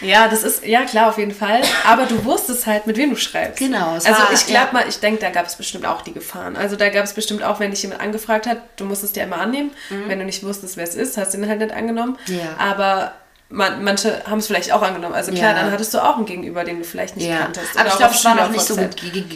Ja, 0.00 0.28
das 0.28 0.44
ist, 0.44 0.64
ja 0.64 0.84
klar, 0.84 1.08
auf 1.08 1.18
jeden 1.18 1.34
Fall. 1.34 1.60
Aber 1.84 2.06
du 2.06 2.24
wusstest 2.24 2.66
halt, 2.66 2.86
mit 2.86 2.96
wem 2.96 3.10
du 3.10 3.16
schreibst. 3.16 3.58
Genau. 3.58 3.92
also 3.92 4.08
war, 4.08 4.32
ich 4.32 4.46
glaube 4.46 4.68
ja. 4.68 4.72
mal, 4.72 4.88
ich 4.88 5.00
denke, 5.00 5.20
da 5.20 5.30
gab 5.30 5.46
es 5.46 5.56
bestimmt 5.56 5.84
auch 5.84 6.02
die 6.02 6.12
Gefahren. 6.12 6.56
Also 6.56 6.76
da 6.76 6.88
gab 6.88 7.04
es 7.04 7.12
bestimmt 7.12 7.42
auch, 7.42 7.60
wenn 7.60 7.70
dich 7.70 7.82
jemand 7.82 8.00
angefragt 8.00 8.46
hat, 8.46 8.62
du 8.76 8.84
musstest 8.84 9.16
dir 9.16 9.24
immer 9.24 9.38
annehmen. 9.38 9.72
Mhm. 9.90 10.08
Wenn 10.08 10.18
du 10.20 10.24
nicht 10.24 10.42
wusstest, 10.42 10.76
wer 10.76 10.84
es 10.84 10.94
ist, 10.94 11.16
hast 11.18 11.34
du 11.34 11.38
ihn 11.38 11.48
halt 11.48 11.58
nicht 11.58 11.72
angenommen. 11.72 12.16
Ja. 12.26 12.56
Aber 12.58 13.12
man, 13.50 13.82
manche 13.82 14.22
haben 14.26 14.40
es 14.40 14.46
vielleicht 14.46 14.72
auch 14.72 14.82
angenommen. 14.82 15.14
Also 15.14 15.32
klar, 15.32 15.52
ja. 15.52 15.62
dann 15.62 15.72
hattest 15.72 15.94
du 15.94 15.98
auch 15.98 16.16
einen 16.16 16.26
Gegenüber, 16.26 16.64
den 16.64 16.78
du 16.78 16.84
vielleicht 16.84 17.16
nicht 17.16 17.28
ja. 17.28 17.38
kanntest. 17.38 17.78
Aber 17.78 17.88
ich 17.88 17.96
glaube, 17.96 18.14
es 18.14 18.24
war 18.24 18.34
noch 18.34 18.50
nicht 18.50 18.64
so 18.64 18.76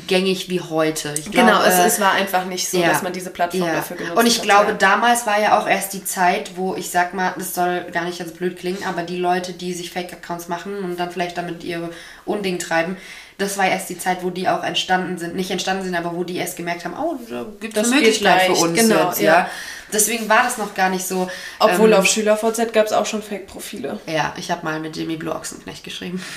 gängig 0.07 0.51
wie 0.51 0.61
heute. 0.61 1.15
Ich 1.19 1.31
genau, 1.31 1.63
es, 1.63 1.79
es, 1.79 2.01
war 2.01 2.13
einfach 2.13 2.45
nicht 2.45 2.69
so, 2.69 2.79
ja. 2.79 2.89
dass 2.89 3.03
man 3.03 3.15
diese 3.15 3.31
Plattform 3.31 3.69
dafür 3.73 3.97
genutzt 3.97 4.17
hat. 4.17 4.19
Und 4.19 4.27
ich 4.27 4.39
hat, 4.39 4.45
glaube, 4.45 4.75
damals 4.75 5.27
war 5.27 5.41
ja 5.41 5.59
auch 5.59 5.67
erst 5.67 5.95
die 5.95 6.05
Zeit, 6.05 6.53
wo 6.57 6.75
ich 6.75 6.91
sag 6.91 7.15
mal, 7.15 7.33
das 7.39 7.55
soll 7.55 7.87
gar 7.91 8.05
nicht 8.05 8.19
ganz 8.19 8.33
blöd 8.33 8.59
klingen, 8.59 8.85
aber 8.87 9.03
die 9.03 9.19
Leute, 9.19 9.55
die 9.55 9.73
sich 9.73 9.91
Fake-Accounts 9.91 10.49
machen 10.49 10.79
und 10.85 11.01
dann 11.01 11.11
vielleicht 11.11 11.39
damit 11.39 11.65
ihr 11.65 11.89
Unding 12.27 12.59
treiben, 12.59 12.99
das 13.39 13.57
war 13.57 13.67
erst 13.67 13.89
die 13.89 13.99
Zeit, 13.99 14.23
wo 14.23 14.31
die 14.31 14.49
auch 14.49 14.63
entstanden 14.63 15.19
sind. 15.19 15.35
Nicht 15.35 15.51
entstanden 15.51 15.85
sind, 15.85 15.95
aber 15.95 16.15
wo 16.15 16.23
die 16.23 16.37
erst 16.37 16.57
gemerkt 16.57 16.85
haben, 16.85 16.95
oh, 16.95 17.19
da 17.29 17.47
gibt 17.61 17.77
es 17.77 17.87
eine 17.87 17.97
Möglichkeit 17.97 18.43
für 18.43 18.53
uns 18.53 18.79
genau, 18.79 19.09
jetzt. 19.09 19.21
Ja. 19.21 19.49
Deswegen 19.93 20.29
war 20.29 20.43
das 20.43 20.59
noch 20.59 20.75
gar 20.75 20.89
nicht 20.91 21.07
so. 21.07 21.29
Obwohl 21.59 21.93
ähm, 21.93 21.99
auf 21.99 22.07
SchülerVZ 22.07 22.73
gab 22.73 22.87
es 22.87 22.93
auch 22.93 23.07
schon 23.07 23.23
Fake-Profile. 23.23 24.01
Ja, 24.07 24.35
ich 24.37 24.51
habe 24.51 24.65
mal 24.65 24.81
mit 24.81 24.97
Jimmy 24.97 25.17
Blue 25.17 25.35
Ochsenknecht 25.35 25.85
geschrieben. 25.85 26.23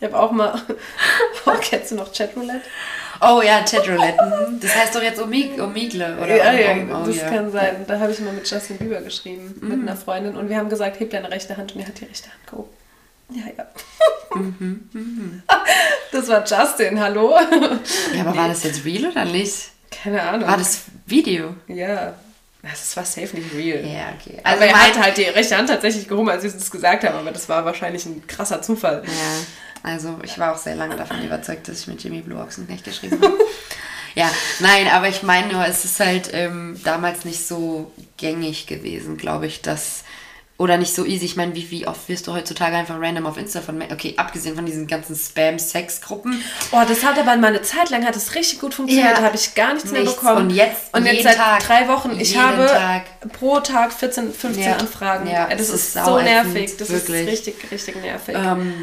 Ich 0.00 0.12
habe 0.12 0.22
auch 0.22 0.32
mal. 0.32 0.60
Oh, 1.46 1.52
kennst 1.60 1.90
du 1.90 1.96
noch 1.96 2.10
Chatroulette? 2.12 2.62
Oh 3.20 3.42
ja, 3.42 3.62
Chatroulette. 3.62 4.16
mhm. 4.24 4.60
Das 4.60 4.74
heißt 4.74 4.94
doch 4.94 5.02
jetzt 5.02 5.20
Omig 5.20 5.60
Omigle, 5.60 6.16
oder? 6.16 6.36
ja, 6.36 6.52
ja, 6.52 6.76
oh, 6.90 7.06
das 7.06 7.16
ja. 7.16 7.28
kann 7.28 7.52
sein. 7.52 7.84
Da 7.86 7.98
habe 7.98 8.10
ich 8.10 8.18
mal 8.20 8.32
mit 8.32 8.50
Justin 8.50 8.78
Bieber 8.78 9.02
geschrieben, 9.02 9.54
mit 9.60 9.80
einer 9.80 9.96
Freundin. 9.96 10.36
Und 10.36 10.48
wir 10.48 10.56
haben 10.56 10.70
gesagt, 10.70 11.00
heb 11.00 11.10
deine 11.10 11.30
rechte 11.30 11.56
Hand 11.56 11.74
und 11.74 11.82
er 11.82 11.88
hat 11.88 12.00
die 12.00 12.06
rechte 12.06 12.28
Hand 12.30 12.46
gehoben. 12.46 12.70
Ja, 13.30 13.44
ja. 13.56 13.66
Mhm, 14.34 15.42
Das 16.12 16.28
war 16.28 16.44
Justin, 16.44 17.00
hallo? 17.00 17.36
Ja, 18.14 18.22
aber 18.22 18.36
war 18.36 18.48
das 18.48 18.64
jetzt 18.64 18.84
real 18.84 19.10
oder 19.10 19.24
nicht? 19.26 19.70
Keine 20.02 20.22
Ahnung. 20.22 20.48
War 20.48 20.56
das 20.56 20.82
Video? 21.06 21.54
Ja. 21.68 22.14
Das 22.62 22.96
war 22.96 23.04
safe 23.04 23.36
nicht 23.36 23.52
real. 23.54 23.84
Ja, 23.84 24.14
okay. 24.18 24.40
Also 24.42 24.62
Also 24.62 24.74
er 24.74 24.86
hat 24.86 24.98
halt 24.98 25.16
die 25.18 25.24
rechte 25.24 25.56
Hand 25.56 25.68
tatsächlich 25.68 26.08
gehoben, 26.08 26.30
als 26.30 26.44
ich 26.44 26.52
das 26.52 26.70
gesagt 26.70 27.04
habe, 27.04 27.18
aber 27.18 27.30
das 27.30 27.48
war 27.48 27.64
wahrscheinlich 27.64 28.06
ein 28.06 28.26
krasser 28.26 28.62
Zufall. 28.62 29.02
Ja, 29.04 29.90
also 29.90 30.18
ich 30.22 30.38
war 30.38 30.54
auch 30.54 30.58
sehr 30.58 30.74
lange 30.74 30.96
davon 30.96 31.22
überzeugt, 31.22 31.68
dass 31.68 31.80
ich 31.80 31.86
mit 31.88 32.02
Jimmy 32.02 32.22
Blue 32.22 32.40
Ochsenknecht 32.40 32.84
geschrieben 32.84 33.20
habe. 33.20 33.36
ja, 34.14 34.30
nein, 34.60 34.88
aber 34.88 35.08
ich 35.08 35.22
meine 35.22 35.52
nur, 35.52 35.66
es 35.66 35.84
ist 35.84 36.00
halt 36.00 36.30
ähm, 36.32 36.80
damals 36.84 37.26
nicht 37.26 37.46
so 37.46 37.92
gängig 38.16 38.66
gewesen, 38.66 39.18
glaube 39.18 39.46
ich, 39.46 39.60
dass. 39.60 40.04
Oder 40.56 40.76
nicht 40.76 40.94
so 40.94 41.04
easy. 41.04 41.24
Ich 41.24 41.34
meine, 41.34 41.52
wie, 41.56 41.68
wie 41.72 41.86
oft 41.88 42.08
wirst 42.08 42.28
du 42.28 42.32
heutzutage 42.32 42.76
einfach 42.76 42.94
random 43.00 43.26
auf 43.26 43.36
Insta 43.36 43.60
von. 43.60 43.82
Okay, 43.82 44.14
abgesehen 44.16 44.54
von 44.54 44.64
diesen 44.64 44.86
ganzen 44.86 45.16
Spam-Sex-Gruppen. 45.16 46.40
Oh, 46.70 46.82
das 46.86 47.02
hat 47.02 47.18
aber 47.18 47.36
mal 47.36 47.48
eine 47.48 47.62
Zeit 47.62 47.90
lang 47.90 48.06
hat 48.06 48.14
es 48.14 48.36
richtig 48.36 48.60
gut 48.60 48.72
funktioniert. 48.72 49.10
Ja. 49.10 49.16
Da 49.16 49.22
habe 49.26 49.34
ich 49.36 49.54
gar 49.56 49.74
nichts, 49.74 49.90
mehr 49.90 50.02
Nichts. 50.02 50.16
Und 50.18 50.24
bekommen. 50.28 50.50
jetzt 50.50 50.94
und 50.94 51.06
jetzt 51.06 51.24
seit 51.24 51.36
Tag. 51.36 51.66
drei 51.66 51.88
Wochen. 51.88 52.18
Ich 52.20 52.36
habe 52.38 52.66
Tag. 52.66 53.02
pro 53.32 53.58
Tag 53.58 53.92
14, 53.92 54.32
15 54.32 54.62
Ja. 54.64 54.76
Anfragen. 54.76 55.28
Ja, 55.28 55.48
das 55.48 55.62
es 55.62 55.68
ist, 55.70 55.96
ist 55.96 56.04
so 56.04 56.20
nervig. 56.20 56.76
Das 56.76 56.88
wirklich. 56.90 57.22
ist 57.26 57.32
richtig, 57.48 57.70
richtig 57.72 57.96
nervig. 58.00 58.36
Ähm, 58.38 58.74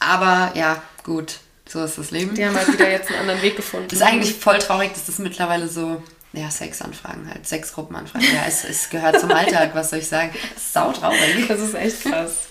aber 0.00 0.50
ja, 0.54 0.82
gut. 1.04 1.36
So 1.68 1.84
ist 1.84 1.98
das 1.98 2.10
Leben. 2.10 2.34
Die 2.34 2.44
haben 2.46 2.56
halt 2.56 2.72
wieder 2.72 2.90
jetzt 2.90 3.10
einen 3.10 3.20
anderen 3.20 3.42
Weg 3.42 3.54
gefunden. 3.56 3.86
Das 3.88 3.98
ist 4.00 4.04
eigentlich 4.04 4.34
voll 4.34 4.58
traurig, 4.58 4.92
dass 4.94 5.04
das 5.04 5.18
mittlerweile 5.18 5.68
so, 5.68 6.02
ja, 6.32 6.50
Sexanfragen 6.50 7.28
halt, 7.28 7.46
Sexgruppenanfragen. 7.46 8.28
Ja, 8.34 8.42
es, 8.46 8.64
es 8.64 8.90
gehört 8.90 9.18
zum 9.18 9.30
Alltag, 9.30 9.70
was 9.74 9.90
soll 9.90 10.00
ich 10.00 10.08
sagen. 10.08 10.30
Das 10.54 10.62
ist 10.62 10.72
sautraurig. 10.72 11.48
Das 11.48 11.60
ist 11.60 11.74
echt 11.74 12.02
krass. 12.04 12.48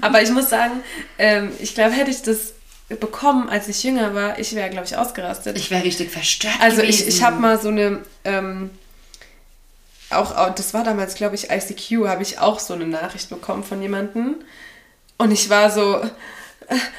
Aber 0.00 0.20
ich 0.22 0.30
muss 0.30 0.50
sagen, 0.50 0.80
ähm, 1.18 1.52
ich 1.60 1.74
glaube, 1.74 1.92
hätte 1.92 2.10
ich 2.10 2.22
das 2.22 2.54
bekommen, 2.88 3.48
als 3.48 3.68
ich 3.68 3.84
jünger 3.84 4.14
war, 4.14 4.38
ich 4.40 4.54
wäre, 4.54 4.68
glaube 4.68 4.86
ich, 4.86 4.96
ausgerastet. 4.96 5.56
Ich 5.56 5.70
wäre 5.70 5.84
richtig 5.84 6.10
verstört 6.10 6.54
Also 6.60 6.82
ich, 6.82 6.98
gewesen. 6.98 7.08
ich 7.08 7.22
habe 7.22 7.36
mal 7.36 7.60
so 7.60 7.68
eine, 7.68 8.00
ähm, 8.24 8.70
auch, 10.10 10.52
das 10.54 10.74
war 10.74 10.82
damals, 10.82 11.14
glaube 11.14 11.36
ich, 11.36 11.50
ICQ, 11.50 12.08
habe 12.08 12.22
ich 12.22 12.40
auch 12.40 12.58
so 12.58 12.74
eine 12.74 12.86
Nachricht 12.86 13.30
bekommen 13.30 13.62
von 13.62 13.80
jemandem. 13.80 14.36
Und 15.18 15.30
ich 15.30 15.48
war 15.48 15.70
so, 15.70 16.00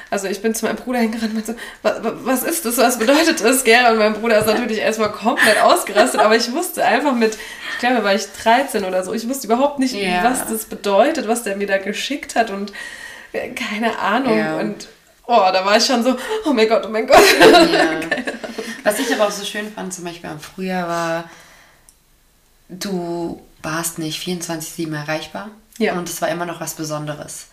also 0.10 0.28
ich 0.28 0.42
bin 0.42 0.54
zu 0.54 0.66
meinem 0.66 0.76
Bruder 0.78 1.00
hingerannt 1.00 1.34
und 1.36 1.46
so, 1.46 1.56
was, 1.82 2.00
was 2.02 2.44
ist 2.44 2.66
das, 2.66 2.78
was 2.78 3.00
bedeutet 3.00 3.44
das, 3.44 3.64
gell? 3.64 3.86
Und 3.92 3.98
mein 3.98 4.14
Bruder 4.14 4.40
ist 4.40 4.48
natürlich 4.48 4.80
erstmal 4.80 5.12
komplett 5.12 5.62
ausgerastet, 5.62 6.20
aber 6.20 6.36
ich 6.36 6.52
wusste 6.52 6.84
einfach 6.84 7.14
mit, 7.14 7.36
ich 7.74 7.80
glaube, 7.80 7.96
da 7.98 8.04
war 8.04 8.14
ich 8.14 8.26
13 8.32 8.84
oder 8.86 9.04
so, 9.04 9.14
ich 9.14 9.28
wusste 9.30 9.48
überhaupt 9.48 9.80
nicht, 9.80 9.94
Ja. 9.94 10.24
was 10.24 10.48
das 10.48 10.66
bedeutet, 10.66 11.28
was 11.28 11.44
der 11.44 11.56
mir 11.56 11.68
da 11.68 11.78
geschickt 11.78 12.36
hat 12.36 12.50
und 12.50 12.74
äh, 13.34 13.50
keine 13.50 13.98
Ahnung. 14.00 14.38
Ja. 14.38 14.58
Und 14.60 14.88
oh, 15.28 15.50
da 15.54 15.66
war 15.66 15.78
ich 15.78 15.86
schon 15.86 16.04
so, 16.04 16.18
oh 16.46 16.54
mein 16.54 16.68
Gott, 16.68 16.84
oh 16.86 16.90
mein 16.90 17.08
Gott. 17.08 17.22
Ja. 17.72 17.92
Was 18.84 18.98
ich 18.98 19.14
aber 19.14 19.28
auch 19.28 19.32
so 19.32 19.46
schön 19.46 19.72
fand, 19.72 19.94
zum 19.94 20.06
Beispiel 20.06 20.28
am 20.28 20.40
Frühjahr, 20.40 20.88
war, 20.88 21.30
du 22.68 23.40
warst 23.62 24.00
nicht 24.00 24.22
24-7 24.28 24.96
erreichbar. 24.96 25.50
Ja. 25.78 25.94
Und 25.94 26.10
es 26.10 26.20
war 26.22 26.30
immer 26.30 26.46
noch 26.48 26.62
was 26.62 26.74
Besonderes. 26.74 27.48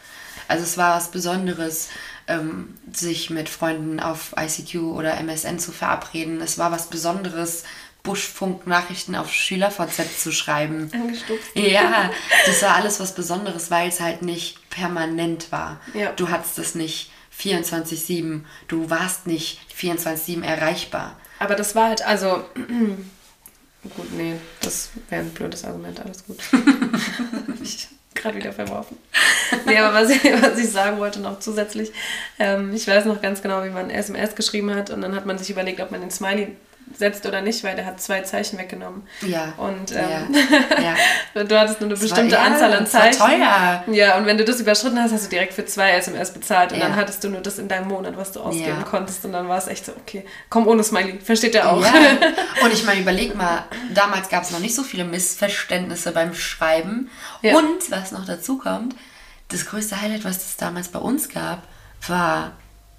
Also 0.48 0.64
es 0.64 0.76
war 0.76 0.96
was 0.96 1.10
Besonderes, 1.10 1.88
ähm, 2.26 2.74
sich 2.92 3.30
mit 3.30 3.48
Freunden 3.48 4.00
auf 4.00 4.34
ICQ 4.36 4.76
oder 4.76 5.18
MSN 5.18 5.58
zu 5.58 5.72
verabreden. 5.72 6.40
Es 6.40 6.58
war 6.58 6.72
was 6.72 6.88
Besonderes, 6.88 7.64
Buschfunk-Nachrichten 8.02 9.14
auf 9.14 9.32
SchülerVZ 9.32 10.18
zu 10.18 10.32
schreiben. 10.32 10.90
Angestupft. 10.92 11.54
Ja, 11.54 12.10
das 12.46 12.62
war 12.62 12.76
alles 12.76 13.00
was 13.00 13.14
Besonderes, 13.14 13.70
weil 13.70 13.88
es 13.88 14.00
halt 14.00 14.22
nicht 14.22 14.70
permanent 14.70 15.52
war. 15.52 15.80
Ja. 15.94 16.12
Du 16.12 16.30
hattest 16.30 16.58
es 16.58 16.74
nicht 16.74 17.10
24-7. 17.38 18.40
Du 18.66 18.90
warst 18.90 19.26
nicht 19.26 19.60
24-7 19.78 20.42
erreichbar. 20.42 21.16
Aber 21.38 21.54
das 21.54 21.74
war 21.74 21.88
halt, 21.88 22.02
also. 22.02 22.44
gut, 23.96 24.12
nee, 24.12 24.34
das 24.60 24.90
wäre 25.08 25.22
ein 25.22 25.30
blödes 25.30 25.64
Argument, 25.64 26.00
alles 26.00 26.24
gut. 26.24 26.38
Gerade 28.18 28.36
wieder 28.36 28.52
verworfen. 28.52 28.98
Nee, 29.64 29.78
aber 29.78 29.94
was 29.94 30.10
ich, 30.10 30.22
was 30.24 30.58
ich 30.58 30.70
sagen 30.70 30.98
wollte 30.98 31.20
noch 31.20 31.40
zusätzlich, 31.40 31.90
ähm, 32.38 32.72
ich 32.74 32.86
weiß 32.86 33.06
noch 33.06 33.22
ganz 33.22 33.40
genau, 33.40 33.64
wie 33.64 33.70
man 33.70 33.88
SMS 33.88 34.34
geschrieben 34.34 34.74
hat 34.74 34.90
und 34.90 35.00
dann 35.00 35.14
hat 35.14 35.24
man 35.24 35.38
sich 35.38 35.48
überlegt, 35.48 35.80
ob 35.80 35.90
man 35.90 36.02
den 36.02 36.10
Smiley 36.10 36.54
setzt 36.96 37.26
oder 37.26 37.40
nicht, 37.42 37.64
weil 37.64 37.76
der 37.76 37.86
hat 37.86 38.00
zwei 38.00 38.20
Zeichen 38.22 38.58
weggenommen. 38.58 39.06
Ja. 39.22 39.52
Und 39.56 39.90
ja. 39.90 40.00
ähm, 40.00 40.34
ja. 41.34 41.44
du 41.44 41.58
hattest 41.58 41.80
nur 41.80 41.90
eine 41.90 41.96
war- 41.98 42.02
bestimmte 42.02 42.34
ja, 42.36 42.42
Anzahl 42.42 42.72
an 42.72 42.84
das 42.84 42.94
war 42.94 43.00
Zeichen. 43.10 43.18
teuer. 43.18 43.84
Ja, 43.92 44.16
und 44.18 44.26
wenn 44.26 44.38
du 44.38 44.44
das 44.44 44.60
überschritten 44.60 45.00
hast, 45.02 45.12
hast 45.12 45.26
du 45.26 45.30
direkt 45.30 45.54
für 45.54 45.64
zwei 45.66 45.90
SMS 45.92 46.32
bezahlt 46.32 46.72
und 46.72 46.78
Ja. 46.78 46.84
dann 46.88 46.96
hattest 46.96 47.22
du 47.24 47.28
nur 47.28 47.40
das 47.40 47.58
in 47.58 47.68
deinem 47.68 47.88
Monat, 47.88 48.16
was 48.16 48.32
du 48.32 48.40
ausgeben 48.40 48.78
Ja. 48.78 48.82
konntest 48.84 49.24
und 49.24 49.32
dann 49.32 49.48
war 49.48 49.58
es 49.58 49.66
echt 49.68 49.84
so, 49.86 49.92
okay, 49.92 50.24
komm 50.50 50.66
ohne 50.66 50.82
Smiley, 50.84 51.18
versteht 51.20 51.54
ihr 51.54 51.70
auch. 51.70 51.82
Ja. 51.82 51.92
Und 52.62 52.72
ich 52.72 52.84
meine, 52.84 53.00
überleg 53.00 53.34
mal, 53.36 53.64
damals 53.94 54.28
gab 54.28 54.42
es 54.42 54.50
noch 54.50 54.58
nicht 54.58 54.74
so 54.74 54.82
viele 54.82 55.04
Missverständnisse 55.04 56.12
beim 56.12 56.34
Schreiben. 56.34 57.10
Ja. 57.42 57.56
Und 57.56 57.90
was 57.90 58.12
noch 58.12 58.26
dazu 58.26 58.58
kommt, 58.58 58.94
das 59.48 59.66
größte 59.66 60.00
Highlight, 60.00 60.24
was 60.24 60.36
es 60.38 60.56
damals 60.56 60.88
bei 60.88 60.98
uns 60.98 61.28
gab, 61.28 61.62
war 62.06 62.52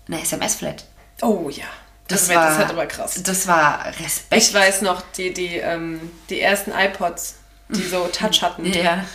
eine 0.08 0.22
SMS-Flat. 0.22 0.86
Oh 1.22 1.50
ja. 1.52 1.66
Das, 2.10 2.28
Das 2.28 2.36
war, 2.36 2.46
das 2.50 2.58
hat 2.58 2.70
aber 2.72 2.86
krass. 2.88 3.22
Das 3.24 3.48
war 3.48 3.86
Respekt. 3.86 4.42
Ich 4.44 4.54
weiß 4.54 4.82
noch, 4.82 5.02
die, 5.16 5.34
die, 5.34 5.56
ähm, 5.58 6.02
die 6.30 6.42
ersten 6.42 6.72
iPods, 6.72 7.36
die 7.70 7.84
so 7.84 8.08
Touch 8.08 8.42
hatten. 8.42 8.66
Ja. 8.66 9.06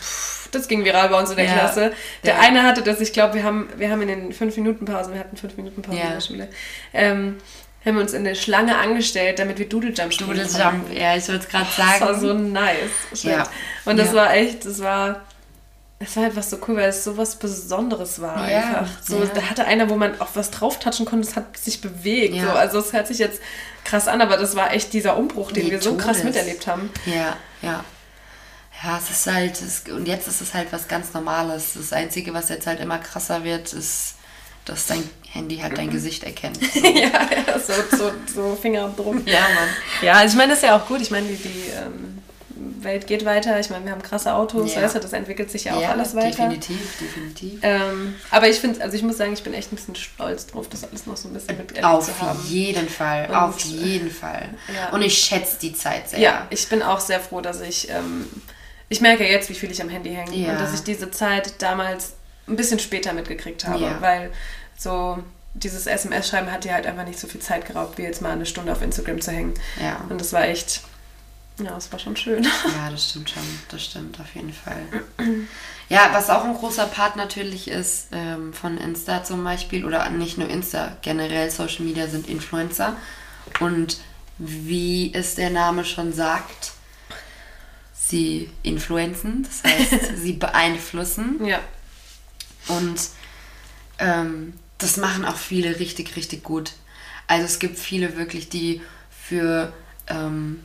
Das 0.52 0.68
ging 0.68 0.84
viral 0.84 1.08
bei 1.08 1.18
uns 1.18 1.30
in 1.30 1.36
der 1.36 1.46
Ja. 1.46 1.52
Klasse. 1.54 1.92
Der 2.22 2.34
Ja. 2.34 2.40
eine 2.40 2.62
hatte 2.62 2.82
das, 2.82 3.00
ich 3.00 3.12
glaube, 3.12 3.34
wir 3.34 3.42
haben, 3.42 3.68
wir 3.76 3.90
haben 3.90 4.00
in 4.02 4.08
den 4.08 4.32
5-Minuten-Pausen, 4.32 5.12
wir 5.12 5.20
hatten 5.20 5.36
5-Minuten-Pausen 5.36 5.98
Ja. 5.98 6.04
in 6.06 6.12
der 6.12 6.20
Schule, 6.20 6.48
ähm, 6.92 7.38
haben 7.84 7.96
wir 7.96 8.00
uns 8.02 8.12
in 8.14 8.24
der 8.24 8.34
Schlange 8.36 8.78
angestellt, 8.78 9.38
damit 9.40 9.58
wir 9.58 9.68
Doodle 9.68 9.90
Jump 9.90 10.12
spielen 10.14 10.30
Doodle 10.30 10.44
konnten. 10.46 10.60
Jump, 10.86 10.92
ja, 10.98 11.16
ich 11.16 11.28
wollte 11.28 11.42
es 11.44 11.48
gerade 11.50 11.66
Das 11.76 12.00
war 12.00 12.14
sagen. 12.14 12.20
so 12.20 12.32
nice. 12.34 12.76
Shit. 13.12 13.24
Ja. 13.32 13.48
Und 13.84 13.98
das 13.98 14.14
war 14.14 14.32
echt, 14.32 14.64
das 14.64 14.80
war, 14.80 15.22
es 16.04 16.16
war 16.16 16.25
einfach 16.25 16.42
so 16.42 16.58
cool, 16.68 16.76
weil 16.76 16.88
es 16.88 17.04
so 17.04 17.16
was 17.16 17.37
Besonderes 17.37 18.20
war 18.20 18.50
Ja, 18.50 18.58
einfach. 18.58 18.88
So, 19.02 19.18
ja. 19.18 19.26
Da 19.34 19.42
hatte 19.42 19.64
einer, 19.64 19.88
wo 19.90 19.96
man 19.96 20.20
auf 20.20 20.37
was 20.37 20.50
drauftatschen 20.50 21.06
konnte, 21.06 21.28
es 21.28 21.37
hat 21.37 21.56
sich 21.56 21.80
bewegt. 21.80 22.34
Ja. 22.34 22.44
So, 22.44 22.50
also 22.50 22.78
es 22.78 22.92
hört 22.92 23.06
sich 23.06 23.18
jetzt 23.18 23.40
krass 23.84 24.08
an, 24.08 24.20
aber 24.20 24.37
das 24.37 24.56
war 24.56 24.73
echt 24.73 24.92
dieser 24.92 25.16
Umbruch, 25.16 25.52
den 25.52 25.66
Nee, 25.66 25.70
wir 25.73 25.82
so 25.82 25.96
krass 25.96 26.25
miterlebt 26.25 26.66
haben. 26.66 26.90
Ja, 27.06 27.37
ja. 27.62 27.84
Ja, 28.82 28.99
es 28.99 29.11
ist 29.11 29.26
halt, 29.32 29.61
es, 29.62 29.84
und 29.90 30.06
jetzt 30.06 30.28
ist 30.28 30.40
es 30.40 30.52
halt 30.52 30.73
was 30.73 30.88
ganz 30.88 31.12
Normales. 31.14 31.73
Das 31.75 31.92
Einzige, 31.92 32.34
was 32.34 32.49
jetzt 32.49 32.66
halt 32.66 32.80
immer 32.80 32.99
krasser 32.99 33.44
wird, 33.44 33.73
ist, 33.73 34.16
dass 34.64 34.87
dein 34.87 35.08
Handy 35.30 35.58
halt 35.58 35.78
dein 35.78 35.90
Gesicht 35.90 36.25
erkennt. 36.25 36.58
So. 36.75 36.80
ja, 36.87 37.08
ja, 37.46 37.58
so, 37.58 37.73
so, 37.96 38.12
so 38.34 38.58
Fingerabdruck. 38.61 39.26
ja, 39.26 39.40
Mann. 39.40 39.68
Ja, 40.02 40.14
also 40.14 40.32
ich 40.32 40.37
meine, 40.37 40.50
das 40.50 40.58
ist 40.62 40.68
ja 40.68 40.76
auch 40.76 40.87
gut. 40.87 41.00
Ich 41.00 41.11
meine, 41.11 41.28
die, 41.28 41.37
die 41.37 41.70
ähm, 41.70 42.18
Welt 42.84 43.06
geht 43.06 43.24
weiter. 43.24 43.58
Ich 43.58 43.70
meine, 43.70 43.84
wir 43.84 43.92
haben 43.92 44.02
krasse 44.02 44.32
Autos, 44.34 44.74
Ja. 44.74 44.82
weißt 44.82 44.94
du, 44.96 45.00
das 45.00 45.12
entwickelt 45.12 45.50
sich 45.50 45.64
ja 45.64 45.74
auch 45.74 45.88
alles 45.88 46.14
weiter. 46.14 46.48
Definitiv, 46.48 46.98
definitiv. 47.00 47.58
Ähm, 47.62 48.14
aber 48.30 48.48
ich 48.48 48.58
finde, 48.60 48.82
also 48.82 48.96
ich 48.96 49.02
muss 49.02 49.16
sagen, 49.16 49.32
ich 49.32 49.42
bin 49.42 49.54
echt 49.54 49.72
ein 49.72 49.76
bisschen 49.76 49.96
stolz 49.96 50.46
drauf, 50.46 50.68
das 50.68 50.84
alles 50.84 51.06
noch 51.06 51.16
so 51.16 51.28
ein 51.28 51.34
bisschen 51.34 51.56
miterlebt 51.56 51.84
Auf 51.84 52.04
zu 52.06 52.20
haben. 52.20 52.38
jeden 52.46 52.88
Fall, 52.88 53.26
Und- 53.28 53.34
auf 53.34 53.58
jeden 53.60 54.10
Fall. 54.10 54.48
Ja. 54.74 54.90
Und 54.90 55.02
ich 55.02 55.18
schätze 55.18 55.56
die 55.60 55.72
Zeit 55.72 56.08
sehr. 56.10 56.18
Ja, 56.20 56.46
ich 56.50 56.68
bin 56.68 56.82
auch 56.82 57.00
sehr 57.00 57.20
froh, 57.20 57.40
dass 57.40 57.60
ich, 57.60 57.88
ähm, 57.90 58.26
ich 58.88 59.00
merke 59.00 59.26
jetzt, 59.28 59.48
wie 59.50 59.54
viel 59.54 59.70
ich 59.70 59.80
am 59.82 59.88
Handy 59.88 60.10
hänge 60.14 60.36
Ja. 60.36 60.52
und 60.52 60.60
dass 60.60 60.74
ich 60.74 60.82
diese 60.82 61.10
Zeit 61.10 61.60
damals 61.62 62.12
ein 62.46 62.56
bisschen 62.56 62.78
später 62.78 63.12
mitgekriegt 63.12 63.66
habe, 63.66 63.82
Ja. 63.82 63.96
weil 64.00 64.30
so 64.76 65.18
dieses 65.54 65.86
SMS-Schreiben 65.86 66.50
hat 66.50 66.64
dir 66.64 66.74
halt 66.74 66.84
einfach 66.86 67.04
nicht 67.06 67.18
so 67.18 67.28
viel 67.28 67.40
Zeit 67.40 67.64
geraubt, 67.66 67.96
wie 67.96 68.02
jetzt 68.02 68.20
mal 68.20 68.32
eine 68.32 68.44
Stunde 68.44 68.72
auf 68.72 68.82
Instagram 68.82 69.20
zu 69.20 69.30
hängen. 69.30 69.54
Ja. 69.80 70.00
Und 70.08 70.20
das 70.20 70.32
war 70.32 70.44
echt, 70.48 70.82
ja, 71.58 71.70
das 71.70 71.90
war 71.92 71.99
schon 71.99 72.16
schön. 72.16 72.44
Ja, 72.76 72.90
das 72.90 73.11
stimmt 73.11 73.30
schon. 73.30 73.42
Das 73.68 73.84
stimmt 73.84 74.18
auf 74.20 74.34
jeden 74.34 74.52
Fall. 74.52 74.82
Ja, 75.88 76.11
was 76.12 76.30
auch 76.30 76.44
ein 76.44 76.54
großer 76.54 76.87
Part 76.87 77.16
natürlich 77.16 77.68
ist 77.68 78.08
ähm, 78.12 78.52
von 78.52 78.78
Insta 78.78 79.23
zum 79.23 79.44
Beispiel, 79.44 79.84
oder 79.84 80.08
nicht 80.11 80.38
nur 80.38 80.49
Insta, 80.49 80.96
generell 81.02 81.50
Social 81.50 81.84
Media 81.84 82.08
sind 82.08 82.28
Influencer. 82.28 82.96
Und 83.61 83.99
wie 84.38 85.12
es 85.14 85.37
der 85.37 85.50
Name 85.50 85.84
schon 85.84 86.12
sagt, 86.12 86.73
sie 87.94 88.50
influenzen, 88.62 89.44
das 89.44 89.62
heißt, 89.73 90.16
sie 90.23 90.32
beeinflussen. 90.32 91.44
Ja, 91.44 91.61
Und 92.68 93.00
ähm, 93.99 94.54
das 94.78 94.96
machen 94.96 95.25
auch 95.25 95.37
viele 95.37 95.78
richtig, 95.78 96.16
richtig 96.16 96.42
gut. 96.42 96.73
Also 97.26 97.44
es 97.46 97.58
gibt 97.58 97.78
viele 97.78 98.16
wirklich, 98.16 98.49
die 98.49 98.82
für 99.11 99.73
ähm, 100.08 100.64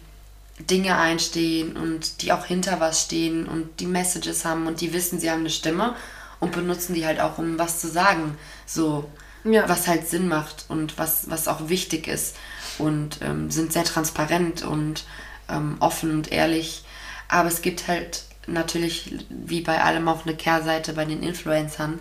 Dinge 0.59 0.97
einstehen 0.97 1.77
und 1.77 2.21
die 2.21 2.31
auch 2.31 2.45
hinter 2.45 2.79
was 2.79 3.01
stehen 3.01 3.47
und 3.47 3.79
die 3.79 3.85
Messages 3.85 4.45
haben 4.45 4.67
und 4.67 4.81
die 4.81 4.93
wissen, 4.93 5.19
sie 5.19 5.31
haben 5.31 5.39
eine 5.41 5.49
Stimme 5.49 5.95
und 6.39 6.51
benutzen 6.51 6.93
die 6.93 7.05
halt 7.05 7.19
auch, 7.19 7.37
um 7.37 7.57
was 7.57 7.79
zu 7.79 7.87
sagen. 7.87 8.37
So, 8.65 9.09
ja. 9.43 9.67
was 9.67 9.87
halt 9.87 10.07
Sinn 10.07 10.27
macht 10.27 10.65
und 10.67 10.97
was, 10.97 11.29
was 11.29 11.47
auch 11.47 11.69
wichtig 11.69 12.07
ist. 12.07 12.35
Und 12.77 13.19
ähm, 13.21 13.51
sind 13.51 13.73
sehr 13.73 13.83
transparent 13.83 14.63
und 14.63 15.05
ähm, 15.49 15.77
offen 15.79 16.11
und 16.11 16.31
ehrlich. 16.31 16.83
Aber 17.27 17.49
es 17.49 17.61
gibt 17.61 17.87
halt 17.87 18.23
natürlich, 18.47 19.25
wie 19.29 19.61
bei 19.61 19.81
allem, 19.81 20.07
auch 20.07 20.25
eine 20.25 20.35
Kehrseite 20.35 20.93
bei 20.93 21.05
den 21.05 21.21
Influencern, 21.21 21.99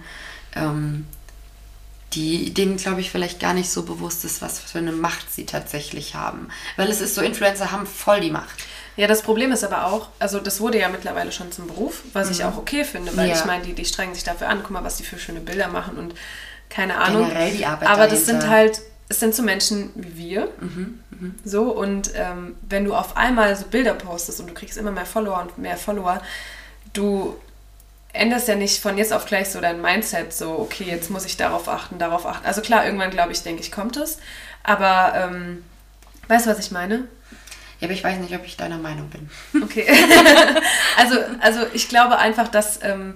ähm, 0.55 1.07
die, 2.15 2.55
denen, 2.55 2.77
glaube 2.77 3.01
ich, 3.01 3.11
vielleicht 3.11 3.39
gar 3.39 3.53
nicht 3.55 3.71
so 3.71 3.83
bewusst 3.83 4.25
ist, 4.25 4.41
was 4.41 4.61
für 4.61 4.79
eine 4.79 4.93
Macht 4.93 5.33
sie 5.33 5.45
tatsächlich 5.45 6.15
haben. 6.15 6.49
Weil 6.77 6.91
es 6.91 7.01
ist 7.01 7.15
so, 7.15 7.21
Influencer 7.21 7.71
haben 7.71 7.87
voll 7.87 8.21
die 8.21 8.31
Macht. 8.31 8.65
Ja, 8.97 9.07
das 9.07 9.23
Problem 9.23 9.53
ist 9.53 9.63
aber 9.63 9.87
auch, 9.87 10.09
also 10.19 10.41
das 10.41 10.61
wurde 10.61 10.81
ja 10.81 10.89
mittlerweile 10.89 11.31
schon 11.31 11.53
zum 11.53 11.69
Beruf, 11.69 12.03
was 12.15 12.27
mhm. 12.27 12.33
ich 12.33 12.45
auch 12.45 12.57
okay 12.57 12.85
finde, 12.85 13.17
weil 13.17 13.29
ja. 13.29 13.35
ich 13.37 13.45
meine, 13.45 13.65
die, 13.65 13.75
die 13.75 13.85
strengen 13.85 14.15
sich 14.15 14.25
dafür 14.25 14.49
an, 14.49 14.61
guck 14.63 14.71
mal, 14.71 14.83
was 14.83 14.97
die 14.97 15.05
für 15.05 15.19
schöne 15.19 15.41
Bilder 15.41 15.69
machen 15.69 15.97
und 15.97 16.15
keine 16.69 16.99
Ahnung. 16.99 17.29
Generell 17.29 17.57
die 17.57 17.65
Arbeit 17.65 17.89
aber 17.89 18.07
dahinter. 18.07 18.17
das 18.17 18.27
sind 18.27 18.49
halt, 18.49 18.81
es 19.09 19.21
sind 19.21 19.35
so 19.35 19.43
Menschen 19.43 19.91
wie 19.95 20.17
wir, 20.17 20.49
mhm, 20.61 21.01
mh. 21.11 21.31
so 21.45 21.71
und 21.71 22.11
ähm, 22.15 22.57
wenn 22.69 22.85
du 22.85 22.95
auf 22.95 23.17
einmal 23.17 23.55
so 23.55 23.67
Bilder 23.67 23.95
postest 23.95 24.41
und 24.41 24.49
du 24.49 24.55
kriegst 24.55 24.77
immer 24.77 24.91
mehr 24.91 25.07
Follower 25.07 25.43
und 25.43 25.59
mehr 25.59 25.77
Follower, 25.77 26.21
du 26.93 27.37
änderst 28.13 28.49
ja 28.49 28.55
nicht 28.55 28.81
von 28.81 28.97
jetzt 28.99 29.13
auf 29.13 29.27
gleich 29.27 29.51
so 29.51 29.61
dein 29.61 29.81
Mindset, 29.81 30.33
so, 30.33 30.59
okay, 30.59 30.85
jetzt 30.85 31.11
muss 31.11 31.25
ich 31.25 31.37
darauf 31.37 31.69
achten, 31.69 31.99
darauf 31.99 32.27
achten. 32.27 32.47
Also 32.47 32.63
klar, 32.63 32.85
irgendwann, 32.85 33.11
glaube 33.11 33.33
ich, 33.33 33.43
denke 33.43 33.63
ich, 33.63 33.71
kommt 33.71 33.97
es. 33.97 34.19
Aber, 34.63 35.13
ähm, 35.15 35.65
weißt 36.29 36.47
du, 36.47 36.51
was 36.51 36.59
ich 36.59 36.71
meine? 36.71 37.07
Ja, 37.81 37.87
aber 37.87 37.93
ich 37.93 38.03
weiß 38.03 38.19
nicht, 38.19 38.35
ob 38.35 38.45
ich 38.45 38.57
deiner 38.57 38.79
Meinung 38.79 39.09
bin. 39.09 39.31
Okay. 39.63 39.87
also, 40.97 41.17
also 41.41 41.61
ich 41.73 41.89
glaube 41.89 42.19
einfach, 42.19 42.49
dass, 42.49 42.81
ähm, 42.83 43.15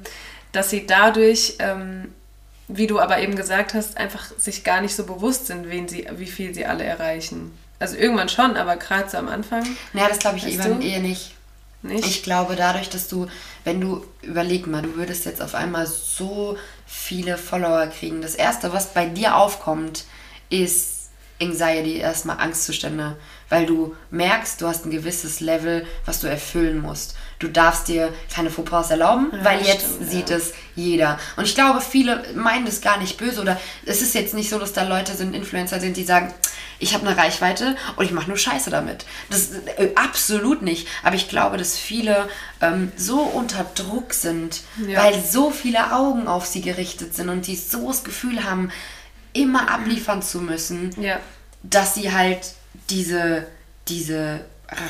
dass 0.53 0.71
sie 0.71 0.87
dadurch, 0.87 1.57
ähm, 1.59 2.13
wie 2.69 2.87
du 2.87 3.01
aber 3.01 3.19
eben 3.19 3.35
gesagt 3.35 3.75
hast, 3.75 3.97
einfach 3.97 4.27
sich 4.39 4.63
gar 4.63 4.81
nicht 4.81 4.95
so 4.95 5.05
bewusst 5.05 5.47
sind, 5.47 5.69
wen 5.69 5.89
sie, 5.89 6.07
wie 6.17 6.27
viel 6.27 6.55
sie 6.55 6.65
alle 6.65 6.85
erreichen. 6.85 7.59
Also 7.81 7.97
irgendwann 7.97 8.29
schon, 8.29 8.57
aber 8.57 8.77
gerade 8.77 9.11
so 9.11 9.19
am 9.19 9.29
Anfang. 9.29 9.67
Naja, 9.93 10.09
das 10.09 10.21
glaube 10.21 10.37
ich 10.37 10.47
eben 10.47 10.81
eher 10.81 11.01
nicht. 11.01 11.35
Nicht? 11.83 12.07
Ich 12.07 12.23
glaube, 12.23 12.55
dadurch, 12.55 12.89
dass 12.89 13.09
du, 13.09 13.27
wenn 13.65 13.81
du, 13.81 14.05
überleg 14.23 14.67
mal, 14.67 14.83
du 14.83 14.95
würdest 14.97 15.25
jetzt 15.25 15.43
auf 15.43 15.55
einmal 15.55 15.87
so 15.87 16.57
viele 16.87 17.37
Follower 17.37 17.87
kriegen. 17.89 18.23
Das 18.23 18.37
Erste, 18.37 18.73
was 18.73 18.95
bei 18.95 19.07
dir 19.07 19.37
aufkommt, 19.37 20.05
ist 20.49 21.11
Anxiety, 21.41 21.97
erstmal 21.97 22.39
Angstzustände, 22.39 23.17
weil 23.53 23.67
du 23.67 23.95
merkst, 24.11 24.63
du 24.63 24.67
hast 24.67 24.87
ein 24.87 24.91
gewisses 24.91 25.41
Level, 25.41 25.87
was 26.07 26.21
du 26.21 26.27
erfüllen 26.27 26.81
musst. 26.81 27.15
Du 27.39 27.49
darfst 27.49 27.87
dir 27.87 28.09
keine 28.35 28.49
Fauxpas 28.49 28.91
erlauben, 28.91 29.31
ja, 29.31 29.45
weil 29.45 29.61
jetzt 29.61 29.97
stimmt, 29.97 30.11
sieht 30.11 30.31
ja. 30.31 30.37
es 30.37 30.55
jeder. 30.75 31.19
Und 31.37 31.45
ich 31.45 31.55
glaube, 31.55 31.83
viele 31.83 32.25
meinen 32.35 32.65
das 32.65 32.81
gar 32.81 32.97
nicht 32.97 33.19
böse 33.19 33.43
oder 33.43 33.61
es 33.85 34.01
ist 34.01 34.15
jetzt 34.15 34.33
nicht 34.33 34.49
so, 34.49 34.59
dass 34.59 34.73
da 34.73 34.85
Leute 34.85 35.13
sind, 35.13 35.35
Influencer 35.35 35.81
sind, 35.81 35.99
die 35.99 36.05
sagen, 36.05 36.33
ich 36.79 36.95
habe 36.95 37.07
eine 37.07 37.15
Reichweite 37.15 37.77
und 37.97 38.07
ich 38.07 38.13
mache 38.13 38.29
nur 38.29 38.39
Scheiße 38.39 38.71
damit. 38.71 39.05
Das 39.29 39.51
äh, 39.77 39.91
absolut 39.97 40.63
nicht. 40.63 40.89
Aber 41.03 41.15
ich 41.15 41.29
glaube, 41.29 41.59
dass 41.59 41.77
viele 41.77 42.31
ähm, 42.63 42.91
so 42.97 43.21
unter 43.21 43.67
Druck 43.75 44.15
sind, 44.15 44.63
ja. 44.89 45.05
weil 45.05 45.23
so 45.23 45.51
viele 45.51 45.93
Augen 45.93 46.27
auf 46.27 46.47
sie 46.47 46.63
gerichtet 46.63 47.15
sind 47.15 47.29
und 47.29 47.47
die 47.47 47.57
so 47.57 47.89
das 47.89 48.03
Gefühl 48.03 48.45
haben, 48.45 48.73
immer 49.35 49.71
abliefern 49.71 50.23
zu 50.23 50.41
müssen, 50.41 50.91
ja. 50.99 51.21
dass 51.63 51.95
sie 51.95 52.15
halt 52.15 52.55
diese, 52.91 53.47
diese 53.89 54.41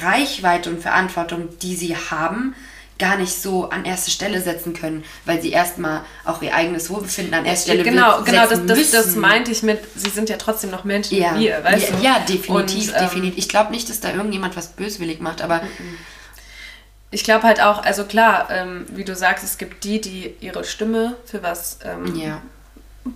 Reichweite 0.03 0.71
und 0.71 0.81
Verantwortung, 0.81 1.49
die 1.61 1.77
sie 1.77 1.97
haben, 1.97 2.55
gar 2.99 3.17
nicht 3.17 3.33
so 3.33 3.69
an 3.69 3.85
erste 3.85 4.11
Stelle 4.11 4.41
setzen 4.41 4.75
können, 4.75 5.05
weil 5.25 5.43
sie 5.43 5.51
erstmal 5.51 6.03
auch 6.25 6.41
ihr 6.41 6.55
eigenes 6.55 6.89
Wohlbefinden 6.89 7.35
an 7.35 7.45
erste 7.45 7.73
Stelle 7.73 7.83
Genau, 7.83 8.23
genau, 8.23 8.47
das, 8.47 8.65
das, 8.65 8.91
das, 8.93 9.17
meinte 9.17 9.51
ich 9.51 9.63
mit, 9.63 9.81
sie 9.97 10.11
sind 10.11 10.29
ja 10.29 10.37
trotzdem 10.37 10.71
noch 10.71 10.85
Menschen 10.85 11.19
ja. 11.19 11.35
wie 11.35 11.47
wir, 11.47 11.65
weißt 11.65 11.91
ja, 11.91 11.97
du? 11.97 12.05
Ja, 12.05 12.19
definitiv, 12.21 12.89
Und, 12.89 12.95
ähm, 12.95 13.03
definitiv. 13.03 13.39
Ich 13.39 13.49
glaube 13.49 13.73
nicht, 13.73 13.89
dass 13.89 14.01
da 14.01 14.13
irgendjemand 14.13 14.57
was 14.57 14.69
böswillig 14.69 15.21
macht, 15.21 15.43
aber... 15.43 15.63
Ich 17.15 17.25
glaube 17.25 17.43
halt 17.43 17.61
auch, 17.61 17.85
also 17.85 18.05
klar, 18.05 18.49
ähm, 18.51 18.87
wie 18.91 19.05
du 19.05 19.15
sagst, 19.15 19.45
es 19.45 19.59
gibt 19.59 19.85
die, 19.85 20.01
die 20.01 20.35
ihre 20.41 20.65
Stimme 20.65 21.17
für 21.27 21.43
was 21.43 21.79
ähm, 21.85 22.17
ja. 22.17 22.41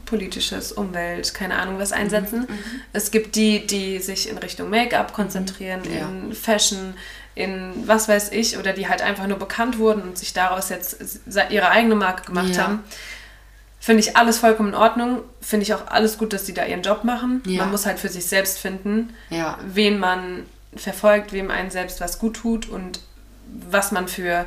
Politisches, 0.04 0.72
Umwelt, 0.72 1.32
keine 1.34 1.56
Ahnung 1.56 1.78
was 1.78 1.92
einsetzen. 1.92 2.40
Mhm, 2.40 2.54
mhm. 2.54 2.80
es 2.92 3.10
gibt 3.10 3.36
die, 3.36 3.66
die 3.66 3.98
sich 3.98 4.28
in 4.28 4.38
Richtung 4.38 4.70
Make-up 4.70 5.12
konzentrieren, 5.12 5.82
mhm. 5.82 5.96
ja. 5.96 6.08
in 6.08 6.32
Fashion, 6.32 6.94
in 7.34 7.72
was 7.86 8.08
weiß 8.08 8.32
ich, 8.32 8.58
oder 8.58 8.72
die 8.72 8.88
halt 8.88 9.02
einfach 9.02 9.26
nur 9.26 9.38
bekannt 9.38 9.78
wurden 9.78 10.02
und 10.02 10.18
sich 10.18 10.32
daraus 10.32 10.70
jetzt 10.70 11.20
ihre 11.50 11.70
eigene 11.70 11.94
Marke 11.94 12.24
gemacht 12.24 12.56
ja. 12.56 12.64
haben. 12.64 12.84
Finde 13.78 14.00
ich 14.00 14.16
alles 14.16 14.38
vollkommen 14.38 14.70
in 14.70 14.74
Ordnung. 14.74 15.20
Finde 15.40 15.62
ich 15.62 15.72
auch 15.72 15.86
alles 15.86 16.18
gut, 16.18 16.32
dass 16.32 16.44
die 16.44 16.54
da 16.54 16.64
ihren 16.64 16.82
Job 16.82 17.04
machen. 17.04 17.42
Ja. 17.46 17.62
Man 17.62 17.70
muss 17.70 17.86
halt 17.86 18.00
für 18.00 18.08
sich 18.08 18.26
selbst 18.26 18.58
finden, 18.58 19.14
wen 19.64 20.00
man 20.00 20.44
verfolgt, 20.74 21.32
wem 21.32 21.50
einen 21.50 21.70
selbst 21.70 22.00
was 22.00 22.18
gut 22.18 22.34
tut 22.34 22.68
und 22.68 23.00
was 23.70 23.92
man 23.92 24.08
für 24.08 24.46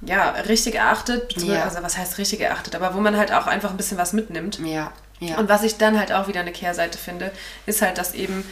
ja, 0.00 0.30
richtig 0.30 0.76
erachtet. 0.76 1.40
Ja. 1.42 1.64
Also 1.64 1.82
was 1.82 1.96
heißt 1.96 2.18
richtig 2.18 2.40
erachtet, 2.40 2.74
aber 2.74 2.94
wo 2.94 3.00
man 3.00 3.16
halt 3.16 3.32
auch 3.32 3.46
einfach 3.46 3.70
ein 3.70 3.76
bisschen 3.76 3.98
was 3.98 4.12
mitnimmt. 4.12 4.58
Ja. 4.64 4.92
Ja. 5.20 5.38
Und 5.38 5.48
was 5.48 5.64
ich 5.64 5.78
dann 5.78 5.98
halt 5.98 6.12
auch 6.12 6.28
wieder 6.28 6.40
eine 6.40 6.52
Kehrseite 6.52 6.96
finde, 6.96 7.32
ist 7.66 7.82
halt, 7.82 7.98
dass 7.98 8.14
eben 8.14 8.44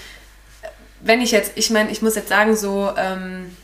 wenn 1.01 1.21
ich 1.21 1.31
jetzt, 1.31 1.53
ich 1.55 1.71
meine, 1.71 1.91
ich 1.91 2.03
muss 2.03 2.17
jetzt 2.17 2.29
sagen, 2.29 2.57
so, 2.57 2.93
ähm, 2.97 3.57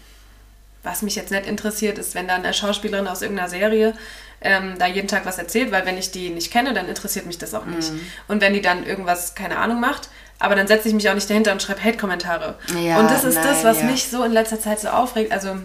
was 0.82 1.02
mich 1.02 1.16
jetzt 1.16 1.30
nicht 1.30 1.46
interessiert, 1.46 1.98
ist, 1.98 2.14
wenn 2.14 2.28
da 2.28 2.34
eine 2.34 2.52
Schauspielerin 2.52 3.06
aus 3.06 3.22
irgendeiner 3.22 3.48
Serie 3.48 3.94
ähm, 4.40 4.74
da 4.78 4.86
jeden 4.86 5.06
Tag 5.06 5.24
was 5.24 5.38
erzählt, 5.38 5.70
weil 5.70 5.86
wenn 5.86 5.96
ich 5.96 6.10
die 6.10 6.30
nicht 6.30 6.52
kenne, 6.52 6.74
dann 6.74 6.88
interessiert 6.88 7.26
mich 7.26 7.38
das 7.38 7.54
auch 7.54 7.64
nicht. 7.64 7.92
Mhm. 7.92 8.00
Und 8.26 8.40
wenn 8.40 8.52
die 8.52 8.60
dann 8.60 8.84
irgendwas, 8.84 9.34
keine 9.34 9.58
Ahnung, 9.58 9.78
macht, 9.78 10.08
aber 10.40 10.56
dann 10.56 10.66
setze 10.66 10.88
ich 10.88 10.94
mich 10.94 11.08
auch 11.08 11.14
nicht 11.14 11.30
dahinter 11.30 11.52
und 11.52 11.62
schreibe 11.62 11.84
Hate-Kommentare. 11.84 12.56
Ja, 12.80 12.98
und 12.98 13.08
das 13.08 13.22
ist 13.22 13.36
nein, 13.36 13.46
das, 13.46 13.62
was 13.62 13.78
ja. 13.78 13.84
mich 13.84 14.08
so 14.08 14.24
in 14.24 14.32
letzter 14.32 14.60
Zeit 14.60 14.80
so 14.80 14.88
aufregt. 14.88 15.30
Also, 15.30 15.56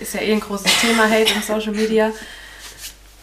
ist 0.00 0.14
ja 0.14 0.20
eh 0.20 0.32
ein 0.32 0.40
großes 0.40 0.80
Thema, 0.80 1.04
Hate 1.04 1.32
in 1.34 1.42
Social 1.42 1.72
Media. 1.72 2.12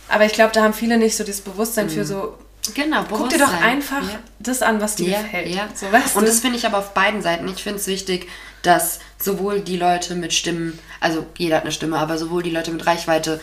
Aber 0.07 0.25
ich 0.25 0.33
glaube, 0.33 0.51
da 0.53 0.63
haben 0.63 0.73
viele 0.73 0.97
nicht 0.97 1.15
so 1.15 1.23
das 1.23 1.41
Bewusstsein 1.41 1.85
mhm. 1.85 1.91
für 1.91 2.05
so, 2.05 2.37
Genau, 2.75 3.03
Guck 3.09 3.29
dir 3.29 3.39
doch 3.39 3.53
einfach 3.53 4.03
ja. 4.03 4.19
das 4.39 4.61
an, 4.61 4.79
was 4.81 4.95
dir 4.95 5.09
ja, 5.09 5.21
gefällt. 5.21 5.47
Ja. 5.47 5.67
So, 5.73 5.91
weißt 5.91 6.15
und 6.15 6.27
das 6.27 6.41
finde 6.41 6.57
ich 6.57 6.65
aber 6.65 6.77
auf 6.77 6.93
beiden 6.93 7.21
Seiten. 7.21 7.47
Ich 7.47 7.63
finde 7.63 7.79
es 7.79 7.87
wichtig, 7.87 8.29
dass 8.61 8.99
sowohl 9.17 9.61
die 9.61 9.77
Leute 9.77 10.13
mit 10.13 10.31
Stimmen, 10.31 10.77
also 10.99 11.25
jeder 11.37 11.57
hat 11.57 11.63
eine 11.63 11.71
Stimme, 11.71 11.97
aber 11.97 12.19
sowohl 12.19 12.43
die 12.43 12.51
Leute 12.51 12.71
mit 12.71 12.85
Reichweite 12.85 13.41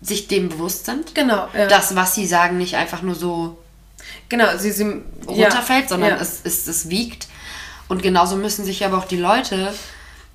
sich 0.00 0.28
dem 0.28 0.48
bewusst 0.48 0.86
sind. 0.86 1.14
Genau. 1.14 1.48
Ja. 1.54 1.66
Dass, 1.66 1.96
was 1.96 2.14
sie 2.14 2.26
sagen, 2.26 2.56
nicht 2.56 2.76
einfach 2.76 3.02
nur 3.02 3.14
so 3.14 3.58
genau, 4.28 4.56
sie, 4.56 4.72
sie, 4.72 5.02
runterfällt, 5.26 5.90
sondern 5.90 6.18
es, 6.18 6.40
es, 6.42 6.66
es 6.66 6.88
wiegt. 6.88 7.28
Und 7.88 8.02
genauso 8.02 8.36
müssen 8.36 8.64
sich 8.64 8.84
aber 8.84 8.98
auch 8.98 9.04
die 9.04 9.18
Leute 9.18 9.72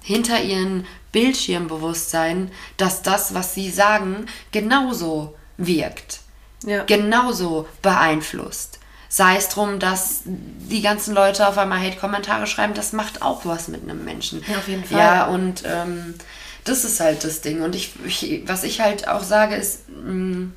hinter 0.02 0.42
ihren 0.42 0.86
Bildschirm 1.12 1.68
bewusst 1.68 2.10
sein, 2.10 2.52
dass 2.78 3.02
das, 3.02 3.34
was 3.34 3.54
sie 3.54 3.70
sagen, 3.70 4.26
genauso 4.52 5.36
wirkt 5.58 6.22
ja. 6.66 6.84
genauso 6.84 7.68
beeinflusst. 7.82 8.80
Sei 9.10 9.36
es 9.36 9.50
drum, 9.50 9.80
dass 9.80 10.22
die 10.26 10.82
ganzen 10.82 11.14
Leute 11.14 11.48
auf 11.48 11.58
einmal 11.58 11.80
Hate-Kommentare 11.80 12.48
schreiben, 12.48 12.74
das 12.74 12.94
macht 12.94 13.22
auch 13.22 13.46
was 13.46 13.68
mit 13.68 13.84
einem 13.84 14.06
Menschen. 14.06 14.42
Ja, 14.48 14.58
auf 14.58 14.68
jeden 14.68 14.86
Fall. 14.86 15.00
Ja, 15.00 15.26
und 15.26 15.64
ähm, 15.66 16.16
das 16.64 16.86
ist 16.86 17.00
halt 17.02 17.24
das 17.24 17.42
Ding. 17.42 17.62
Und 17.62 17.76
ich, 17.76 17.92
ich, 18.06 18.44
was 18.48 18.64
ich 18.64 18.80
halt 18.80 19.08
auch 19.10 19.24
sage, 19.24 19.56
ist, 19.56 19.90
mh, 19.90 20.48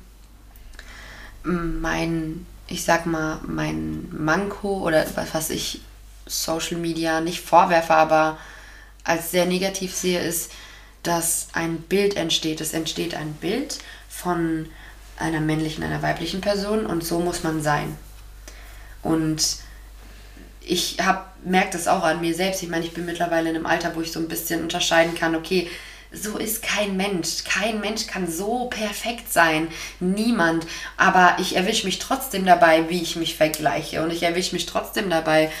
mm, 1.43 1.81
mein, 1.81 2.45
ich 2.67 2.85
sag 2.85 3.05
mal, 3.05 3.39
mein 3.45 4.07
Manko 4.11 4.79
oder 4.79 5.05
was 5.33 5.49
ich 5.49 5.81
Social 6.25 6.77
Media 6.77 7.19
nicht 7.19 7.41
vorwerfe, 7.41 7.93
aber 7.93 8.37
als 9.05 9.31
sehr 9.31 9.45
negativ 9.45 9.95
sehe, 9.95 10.19
ist, 10.19 10.51
dass 11.03 11.47
ein 11.53 11.77
Bild 11.77 12.17
entsteht. 12.17 12.59
Es 12.59 12.73
entsteht 12.73 13.15
ein 13.15 13.33
Bild 13.33 13.77
von 14.09 14.67
einer 15.17 15.39
männlichen, 15.39 15.83
einer 15.83 16.01
weiblichen 16.01 16.41
Person 16.41 16.85
und 16.85 17.05
so 17.05 17.19
muss 17.19 17.43
man 17.43 17.61
sein. 17.61 17.95
Und 19.01 19.57
ich 20.61 20.97
merke 21.43 21.71
das 21.73 21.87
auch 21.87 22.03
an 22.03 22.21
mir 22.21 22.33
selbst. 22.33 22.63
Ich 22.63 22.69
meine, 22.69 22.85
ich 22.85 22.93
bin 22.93 23.05
mittlerweile 23.05 23.49
in 23.49 23.55
einem 23.55 23.65
Alter, 23.67 23.95
wo 23.95 24.01
ich 24.01 24.11
so 24.11 24.19
ein 24.19 24.27
bisschen 24.27 24.63
unterscheiden 24.63 25.15
kann, 25.15 25.35
okay, 25.35 25.69
so 26.11 26.37
ist 26.37 26.63
kein 26.63 26.97
Mensch. 26.97 27.43
Kein 27.43 27.81
Mensch 27.81 28.07
kann 28.07 28.31
so 28.31 28.65
perfekt 28.65 29.31
sein. 29.31 29.67
Niemand. 29.99 30.65
Aber 30.97 31.35
ich 31.39 31.55
erwische 31.55 31.85
mich 31.85 31.99
trotzdem 31.99 32.45
dabei, 32.45 32.89
wie 32.89 33.01
ich 33.01 33.15
mich 33.15 33.35
vergleiche. 33.35 34.01
Und 34.01 34.11
ich 34.11 34.23
erwische 34.23 34.55
mich 34.55 34.65
trotzdem 34.65 35.09
dabei, 35.09 35.51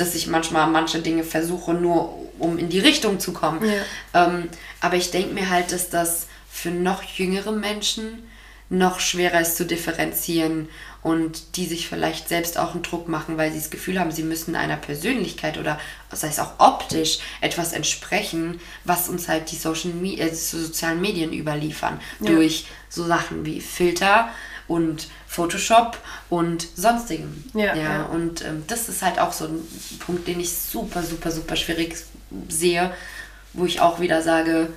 dass 0.00 0.14
ich 0.14 0.26
manchmal 0.26 0.66
manche 0.68 1.00
Dinge 1.00 1.24
versuche, 1.24 1.74
nur 1.74 2.14
um 2.38 2.58
in 2.58 2.68
die 2.68 2.78
Richtung 2.78 3.20
zu 3.20 3.32
kommen. 3.32 3.60
Ja. 3.64 4.26
Ähm, 4.26 4.48
aber 4.80 4.96
ich 4.96 5.10
denke 5.10 5.34
mir 5.34 5.50
halt, 5.50 5.72
dass 5.72 5.90
das 5.90 6.26
für 6.50 6.70
noch 6.70 7.02
jüngere 7.02 7.52
Menschen 7.52 8.22
noch 8.70 9.00
schwerer 9.00 9.40
ist 9.40 9.56
zu 9.56 9.64
differenzieren 9.64 10.68
und 11.02 11.56
die 11.56 11.66
sich 11.66 11.88
vielleicht 11.88 12.28
selbst 12.28 12.58
auch 12.58 12.74
einen 12.74 12.82
Druck 12.82 13.08
machen, 13.08 13.38
weil 13.38 13.50
sie 13.50 13.58
das 13.58 13.70
Gefühl 13.70 13.98
haben, 13.98 14.10
sie 14.10 14.24
müssen 14.24 14.54
einer 14.54 14.76
Persönlichkeit 14.76 15.56
oder 15.56 15.78
sei 16.12 16.28
es 16.28 16.38
auch 16.38 16.52
optisch 16.58 17.18
etwas 17.40 17.72
entsprechen, 17.72 18.60
was 18.84 19.08
uns 19.08 19.28
halt 19.28 19.50
die 19.50 19.56
Social 19.56 19.92
Me 19.92 20.18
äh, 20.18 20.34
sozialen 20.34 21.00
Medien 21.00 21.32
überliefern. 21.32 22.00
Ja. 22.20 22.32
Durch 22.32 22.66
so 22.88 23.06
Sachen 23.06 23.46
wie 23.46 23.60
Filter 23.60 24.28
und 24.68 25.08
Photoshop 25.26 25.98
und 26.30 26.68
sonstigem. 26.76 27.44
Ja, 27.54 27.74
ja. 27.74 27.82
ja. 27.82 28.02
Und 28.04 28.44
ähm, 28.44 28.64
das 28.66 28.88
ist 28.88 29.02
halt 29.02 29.18
auch 29.18 29.32
so 29.32 29.46
ein 29.46 29.60
Punkt, 29.98 30.28
den 30.28 30.38
ich 30.38 30.56
super, 30.56 31.02
super, 31.02 31.30
super 31.30 31.56
schwierig 31.56 31.96
sehe, 32.48 32.92
wo 33.54 33.64
ich 33.64 33.80
auch 33.80 33.98
wieder 33.98 34.22
sage, 34.22 34.68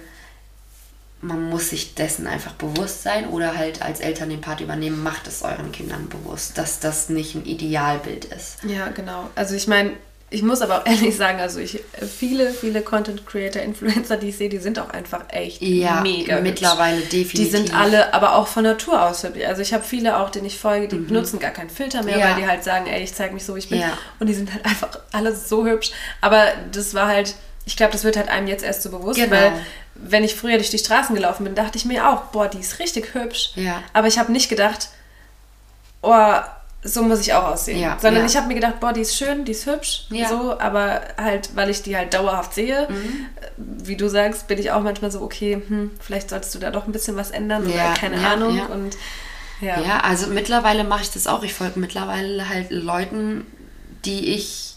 man 1.21 1.49
muss 1.49 1.69
sich 1.69 1.93
dessen 1.93 2.25
einfach 2.25 2.53
bewusst 2.53 3.03
sein 3.03 3.29
oder 3.29 3.55
halt 3.55 3.81
als 3.81 3.99
Eltern 3.99 4.29
den 4.29 4.41
Part 4.41 4.59
übernehmen, 4.59 5.03
macht 5.03 5.27
es 5.27 5.43
euren 5.43 5.71
Kindern 5.71 6.09
bewusst, 6.09 6.57
dass 6.57 6.79
das 6.79 7.09
nicht 7.09 7.35
ein 7.35 7.45
Idealbild 7.45 8.25
ist. 8.25 8.63
Ja, 8.63 8.87
genau. 8.89 9.29
Also 9.35 9.53
ich 9.53 9.67
meine, 9.67 9.91
ich 10.33 10.43
muss 10.43 10.61
aber 10.61 10.79
auch 10.79 10.85
ehrlich 10.87 11.15
sagen, 11.15 11.39
also 11.39 11.59
ich 11.59 11.81
viele, 12.17 12.51
viele 12.51 12.81
Content 12.81 13.27
Creator, 13.27 13.61
Influencer, 13.61 14.15
die 14.17 14.29
ich 14.29 14.37
sehe, 14.37 14.49
die 14.49 14.57
sind 14.57 14.79
auch 14.79 14.89
einfach 14.89 15.25
echt 15.27 15.61
ja, 15.61 16.01
mega. 16.01 16.39
Mittlerweile 16.39 16.97
hübsch. 16.97 17.09
definitiv. 17.09 17.33
Die 17.33 17.49
sind 17.49 17.75
alle 17.75 18.13
aber 18.13 18.35
auch 18.35 18.47
von 18.47 18.63
Natur 18.63 19.05
aus 19.05 19.23
hübsch. 19.23 19.45
Also 19.45 19.61
ich 19.61 19.73
habe 19.73 19.83
viele 19.83 20.17
auch, 20.17 20.29
denen 20.29 20.45
ich 20.45 20.57
folge, 20.57 20.87
die 20.87 20.95
mhm. 20.95 21.07
benutzen 21.07 21.39
gar 21.39 21.51
keinen 21.51 21.69
Filter 21.69 22.01
mehr, 22.03 22.17
ja. 22.17 22.29
weil 22.29 22.41
die 22.41 22.47
halt 22.47 22.63
sagen, 22.63 22.87
ey, 22.87 23.03
ich 23.03 23.13
zeige 23.13 23.33
mich 23.33 23.43
so, 23.43 23.55
wie 23.55 23.59
ich 23.59 23.69
bin. 23.69 23.81
Ja. 23.81 23.97
Und 24.19 24.27
die 24.27 24.33
sind 24.33 24.51
halt 24.53 24.65
einfach 24.65 24.97
alle 25.11 25.35
so 25.35 25.65
hübsch. 25.65 25.91
Aber 26.21 26.45
das 26.71 26.93
war 26.93 27.07
halt, 27.07 27.35
ich 27.65 27.75
glaube, 27.75 27.91
das 27.91 28.05
wird 28.05 28.15
halt 28.15 28.29
einem 28.29 28.47
jetzt 28.47 28.63
erst 28.63 28.83
so 28.83 28.89
bewusst, 28.89 29.19
genau. 29.19 29.35
weil 29.35 29.51
wenn 29.95 30.23
ich 30.23 30.35
früher 30.35 30.55
durch 30.55 30.69
die 30.69 30.79
Straßen 30.79 31.13
gelaufen 31.13 31.43
bin, 31.43 31.55
dachte 31.55 31.77
ich 31.77 31.83
mir 31.83 32.07
auch, 32.07 32.23
boah, 32.31 32.47
die 32.47 32.59
ist 32.59 32.79
richtig 32.79 33.13
hübsch. 33.13 33.51
Ja. 33.55 33.83
Aber 33.91 34.07
ich 34.07 34.17
habe 34.17 34.31
nicht 34.31 34.47
gedacht, 34.47 34.87
oh, 36.01 36.35
so 36.83 37.03
muss 37.03 37.21
ich 37.21 37.33
auch 37.33 37.43
aussehen. 37.43 37.79
Ja, 37.79 37.97
Sondern 37.99 38.23
ja. 38.23 38.29
ich 38.29 38.35
habe 38.35 38.47
mir 38.47 38.55
gedacht, 38.55 38.79
boah, 38.79 38.91
die 38.91 39.01
ist 39.01 39.15
schön, 39.15 39.45
die 39.45 39.51
ist 39.51 39.67
hübsch, 39.67 40.05
ja. 40.09 40.27
so, 40.27 40.59
aber 40.59 41.01
halt, 41.17 41.55
weil 41.55 41.69
ich 41.69 41.83
die 41.83 41.95
halt 41.95 42.13
dauerhaft 42.13 42.55
sehe, 42.55 42.87
mhm. 42.89 43.27
wie 43.57 43.95
du 43.95 44.09
sagst, 44.09 44.47
bin 44.47 44.57
ich 44.57 44.71
auch 44.71 44.81
manchmal 44.81 45.11
so, 45.11 45.21
okay, 45.21 45.61
hm, 45.67 45.91
vielleicht 45.99 46.31
solltest 46.31 46.55
du 46.55 46.59
da 46.59 46.71
doch 46.71 46.87
ein 46.87 46.91
bisschen 46.91 47.15
was 47.15 47.29
ändern 47.29 47.67
oder 47.67 47.93
keine 47.93 48.27
Ahnung. 48.27 48.59
Und, 48.67 48.97
ja. 49.61 49.79
ja, 49.79 49.99
also 49.99 50.27
mittlerweile 50.27 50.83
mache 50.83 51.03
ich 51.03 51.11
das 51.11 51.27
auch. 51.27 51.43
Ich 51.43 51.53
folge 51.53 51.79
mittlerweile 51.79 52.49
halt 52.49 52.71
Leuten, 52.71 53.45
die 54.03 54.33
ich 54.33 54.71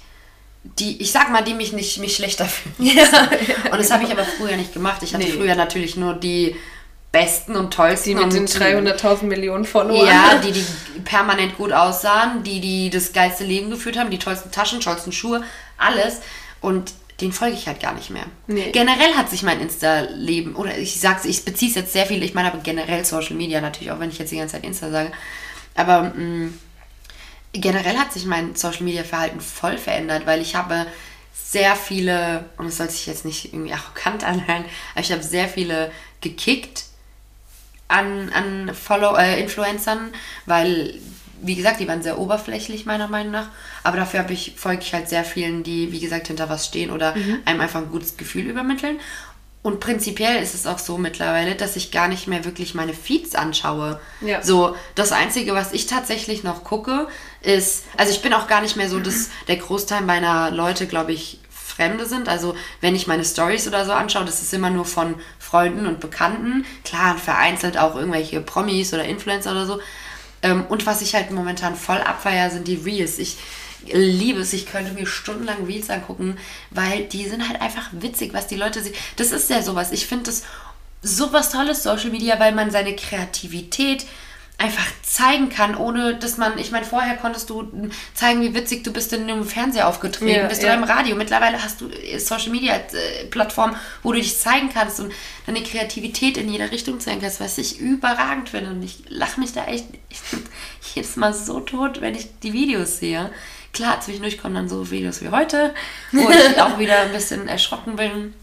die, 0.78 1.00
ich 1.00 1.12
sag 1.12 1.30
mal, 1.30 1.42
die 1.42 1.54
mich 1.54 1.72
nicht 1.72 1.98
mich 1.98 2.16
schlechter 2.16 2.46
fühlen. 2.46 2.96
Ja, 2.96 3.04
und 3.70 3.78
das 3.78 3.90
habe 3.90 4.04
ich 4.04 4.10
aber 4.10 4.24
früher 4.24 4.56
nicht 4.56 4.72
gemacht. 4.72 5.02
Ich 5.02 5.14
hatte 5.14 5.24
nee. 5.24 5.32
früher 5.32 5.54
natürlich 5.54 5.96
nur 5.96 6.14
die 6.14 6.56
besten 7.14 7.54
und 7.54 7.72
tollsten. 7.72 8.10
Die 8.10 8.14
mit 8.16 8.32
den 8.32 8.48
300.000 8.48 9.22
Millionen 9.22 9.64
Followern. 9.64 10.04
Ja, 10.04 10.34
die, 10.44 10.50
die 10.50 10.64
permanent 11.04 11.56
gut 11.56 11.72
aussahen, 11.72 12.42
die, 12.42 12.60
die 12.60 12.90
das 12.90 13.12
geilste 13.12 13.44
Leben 13.44 13.70
geführt 13.70 13.96
haben, 13.96 14.10
die 14.10 14.18
tollsten 14.18 14.50
Taschen, 14.50 14.80
tollsten 14.80 15.12
Schuhe, 15.12 15.44
alles. 15.78 16.20
Und 16.60 16.92
den 17.20 17.32
folge 17.32 17.54
ich 17.54 17.68
halt 17.68 17.80
gar 17.80 17.94
nicht 17.94 18.10
mehr. 18.10 18.24
Nee. 18.48 18.72
Generell 18.72 19.14
hat 19.14 19.30
sich 19.30 19.44
mein 19.44 19.60
Insta-Leben, 19.60 20.56
oder 20.56 20.76
ich 20.76 20.98
sag's, 20.98 21.24
ich 21.24 21.44
beziehe 21.44 21.70
es 21.70 21.76
jetzt 21.76 21.92
sehr 21.92 22.06
viel, 22.06 22.20
ich 22.24 22.34
meine 22.34 22.48
aber 22.48 22.58
generell 22.58 23.04
Social 23.04 23.36
Media 23.36 23.60
natürlich, 23.60 23.92
auch 23.92 24.00
wenn 24.00 24.10
ich 24.10 24.18
jetzt 24.18 24.32
die 24.32 24.38
ganze 24.38 24.56
Zeit 24.56 24.64
Insta 24.64 24.90
sage. 24.90 25.12
Aber 25.76 26.02
mh, 26.02 26.16
mm, 26.16 26.58
generell 27.52 27.96
hat 27.96 28.12
sich 28.12 28.26
mein 28.26 28.56
Social 28.56 28.82
Media 28.82 29.04
Verhalten 29.04 29.40
voll 29.40 29.78
verändert, 29.78 30.26
weil 30.26 30.42
ich 30.42 30.56
habe 30.56 30.86
sehr 31.32 31.76
viele, 31.76 32.46
und 32.58 32.66
das 32.66 32.78
soll 32.78 32.90
sich 32.90 33.06
jetzt 33.06 33.24
nicht 33.24 33.54
irgendwie 33.54 33.72
arrogant 33.72 34.24
anhören, 34.24 34.64
aber 34.94 35.04
ich 35.04 35.12
habe 35.12 35.22
sehr 35.22 35.48
viele 35.48 35.92
gekickt 36.20 36.86
an, 37.94 38.30
an 38.30 38.74
Follow 38.74 39.16
äh, 39.16 39.40
Influencern, 39.40 40.10
weil, 40.46 40.94
wie 41.42 41.54
gesagt, 41.54 41.80
die 41.80 41.88
waren 41.88 42.02
sehr 42.02 42.18
oberflächlich, 42.18 42.86
meiner 42.86 43.08
Meinung 43.08 43.32
nach. 43.32 43.48
Aber 43.82 43.96
dafür 43.96 44.28
ich, 44.30 44.54
folge 44.56 44.82
ich 44.82 44.92
halt 44.92 45.08
sehr 45.08 45.24
vielen, 45.24 45.62
die, 45.62 45.92
wie 45.92 46.00
gesagt, 46.00 46.26
hinter 46.26 46.48
was 46.48 46.66
stehen 46.66 46.90
oder 46.90 47.14
mhm. 47.14 47.38
einem 47.44 47.60
einfach 47.60 47.80
ein 47.80 47.90
gutes 47.90 48.16
Gefühl 48.16 48.44
übermitteln. 48.46 48.98
Und 49.62 49.80
prinzipiell 49.80 50.42
ist 50.42 50.54
es 50.54 50.66
auch 50.66 50.78
so 50.78 50.98
mittlerweile, 50.98 51.54
dass 51.54 51.74
ich 51.76 51.90
gar 51.90 52.06
nicht 52.06 52.26
mehr 52.26 52.44
wirklich 52.44 52.74
meine 52.74 52.92
Feeds 52.92 53.34
anschaue. 53.34 53.98
Ja. 54.20 54.42
So, 54.42 54.76
das 54.94 55.10
Einzige, 55.10 55.54
was 55.54 55.72
ich 55.72 55.86
tatsächlich 55.86 56.44
noch 56.44 56.64
gucke, 56.64 57.08
ist, 57.40 57.84
also 57.96 58.12
ich 58.12 58.20
bin 58.20 58.34
auch 58.34 58.46
gar 58.46 58.60
nicht 58.60 58.76
mehr 58.76 58.90
so, 58.90 59.00
dass 59.00 59.30
der 59.48 59.56
Großteil 59.56 60.02
meiner 60.02 60.50
Leute, 60.50 60.86
glaube 60.86 61.12
ich, 61.12 61.38
Fremde 61.74 62.06
sind. 62.06 62.28
Also 62.28 62.54
wenn 62.80 62.94
ich 62.94 63.06
meine 63.06 63.24
Stories 63.24 63.66
oder 63.66 63.84
so 63.84 63.92
anschaue, 63.92 64.24
das 64.24 64.42
ist 64.42 64.54
immer 64.54 64.70
nur 64.70 64.84
von 64.84 65.14
Freunden 65.38 65.86
und 65.86 66.00
Bekannten. 66.00 66.64
Klar, 66.84 67.16
vereinzelt 67.18 67.78
auch 67.78 67.96
irgendwelche 67.96 68.40
Promis 68.40 68.92
oder 68.94 69.04
Influencer 69.04 69.52
oder 69.52 69.66
so. 69.66 69.80
Ähm, 70.42 70.64
und 70.68 70.86
was 70.86 71.02
ich 71.02 71.14
halt 71.14 71.30
momentan 71.30 71.74
voll 71.74 71.98
abfeier, 71.98 72.50
sind 72.50 72.68
die 72.68 72.76
Reels. 72.76 73.18
Ich 73.18 73.38
liebe 73.92 74.40
es. 74.40 74.52
Ich 74.52 74.66
könnte 74.66 74.92
mir 74.92 75.06
stundenlang 75.06 75.64
Reels 75.66 75.90
angucken, 75.90 76.38
weil 76.70 77.04
die 77.04 77.26
sind 77.28 77.48
halt 77.48 77.60
einfach 77.60 77.88
witzig, 77.92 78.32
was 78.34 78.46
die 78.46 78.56
Leute 78.56 78.82
sehen. 78.82 78.94
Das 79.16 79.32
ist 79.32 79.50
ja 79.50 79.62
sowas. 79.62 79.92
Ich 79.92 80.06
finde 80.06 80.24
das 80.24 80.44
sowas 81.02 81.50
Tolles, 81.50 81.82
Social 81.82 82.10
Media, 82.10 82.38
weil 82.38 82.52
man 82.52 82.70
seine 82.70 82.96
Kreativität 82.96 84.06
einfach 84.56 84.86
zeigen 85.02 85.48
kann, 85.48 85.76
ohne 85.76 86.14
dass 86.14 86.36
man, 86.36 86.58
ich 86.58 86.70
meine, 86.70 86.84
vorher 86.84 87.16
konntest 87.16 87.50
du 87.50 87.90
zeigen, 88.14 88.40
wie 88.40 88.54
witzig 88.54 88.84
du 88.84 88.92
bist 88.92 89.12
in 89.12 89.22
einem 89.22 89.44
Fernseher 89.44 89.88
aufgetreten, 89.88 90.42
ja, 90.42 90.46
bist 90.46 90.62
ja. 90.62 90.74
du 90.74 90.82
im 90.82 90.84
Radio. 90.84 91.16
Mittlerweile 91.16 91.62
hast 91.62 91.80
du 91.80 91.90
Social 92.18 92.50
Media 92.50 92.76
äh, 92.76 93.24
Plattformen, 93.30 93.76
wo 94.02 94.12
du 94.12 94.18
dich 94.18 94.38
zeigen 94.38 94.70
kannst 94.72 95.00
und 95.00 95.12
deine 95.46 95.62
Kreativität 95.62 96.36
in 96.36 96.50
jeder 96.50 96.70
Richtung 96.70 97.00
zeigen 97.00 97.20
kannst, 97.20 97.40
was 97.40 97.58
ich 97.58 97.80
überragend 97.80 98.48
finde. 98.48 98.70
Und 98.70 98.82
ich 98.82 99.04
lache 99.08 99.40
mich 99.40 99.52
da 99.52 99.64
echt 99.66 99.86
jedes 100.94 101.16
Mal 101.16 101.34
so 101.34 101.60
tot, 101.60 102.00
wenn 102.00 102.14
ich 102.14 102.28
die 102.42 102.52
Videos 102.52 102.98
sehe. 102.98 103.30
Klar, 103.72 104.00
zwischendurch 104.00 104.40
kommen 104.40 104.54
dann 104.54 104.68
so 104.68 104.90
Videos 104.90 105.20
wie 105.20 105.30
heute, 105.30 105.74
wo 106.12 106.30
ich 106.30 106.60
auch 106.60 106.78
wieder 106.78 107.00
ein 107.00 107.12
bisschen 107.12 107.48
erschrocken 107.48 107.96
bin. 107.96 108.34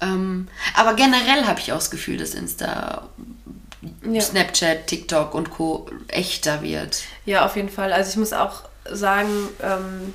Ähm, 0.00 0.48
aber 0.74 0.94
generell 0.94 1.46
habe 1.46 1.60
ich 1.60 1.72
auch 1.72 1.78
das 1.78 1.90
Gefühl, 1.90 2.16
dass 2.16 2.34
Insta 2.34 3.08
ja. 4.08 4.20
Snapchat, 4.20 4.86
TikTok 4.86 5.34
und 5.34 5.50
Co. 5.50 5.86
echter 6.08 6.62
wird. 6.62 7.02
Ja, 7.24 7.44
auf 7.44 7.56
jeden 7.56 7.68
Fall. 7.68 7.92
Also 7.92 8.10
ich 8.10 8.16
muss 8.16 8.32
auch 8.32 8.62
sagen, 8.90 9.30
ähm, 9.62 10.14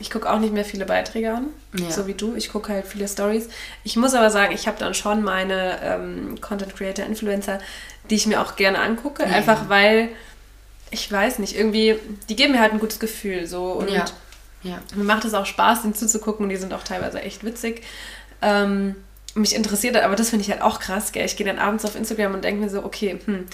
ich 0.00 0.10
gucke 0.10 0.30
auch 0.30 0.38
nicht 0.38 0.52
mehr 0.52 0.64
viele 0.64 0.86
Beiträge 0.86 1.32
an, 1.32 1.46
ja. 1.76 1.90
so 1.90 2.06
wie 2.06 2.14
du. 2.14 2.34
Ich 2.34 2.50
gucke 2.50 2.72
halt 2.72 2.86
viele 2.86 3.08
Stories. 3.08 3.48
Ich 3.84 3.96
muss 3.96 4.14
aber 4.14 4.30
sagen, 4.30 4.54
ich 4.54 4.66
habe 4.66 4.78
dann 4.78 4.94
schon 4.94 5.22
meine 5.22 5.80
ähm, 5.82 6.40
Content 6.40 6.76
Creator, 6.76 7.04
Influencer, 7.04 7.58
die 8.08 8.14
ich 8.14 8.26
mir 8.26 8.40
auch 8.40 8.56
gerne 8.56 8.78
angucke, 8.78 9.24
ja. 9.24 9.28
einfach 9.30 9.68
weil 9.68 10.10
ich 10.90 11.10
weiß 11.10 11.38
nicht, 11.40 11.54
irgendwie, 11.54 11.96
die 12.28 12.36
geben 12.36 12.52
mir 12.52 12.60
halt 12.60 12.72
ein 12.72 12.78
gutes 12.78 12.98
Gefühl 12.98 13.46
so 13.46 13.72
und 13.72 13.90
ja. 13.90 14.04
Mir 14.94 15.04
macht 15.04 15.24
es 15.24 15.34
auch 15.34 15.46
Spaß, 15.46 15.82
denen 15.82 15.94
zuzugucken 15.94 16.44
und 16.44 16.50
die 16.50 16.56
sind 16.56 16.74
auch 16.74 16.82
teilweise 16.82 17.20
echt 17.22 17.44
witzig. 17.44 17.82
Ähm, 18.42 18.96
mich 19.38 19.54
interessiert 19.54 19.96
hat, 19.96 20.02
aber 20.02 20.16
das 20.16 20.30
finde 20.30 20.44
ich 20.44 20.50
halt 20.50 20.62
auch 20.62 20.80
krass, 20.80 21.12
gell? 21.12 21.24
Ich 21.24 21.36
gehe 21.36 21.46
dann 21.46 21.58
abends 21.58 21.84
auf 21.84 21.96
Instagram 21.96 22.34
und 22.34 22.44
denke 22.44 22.60
mir 22.60 22.70
so, 22.70 22.84
okay, 22.84 23.18
hm, 23.24 23.46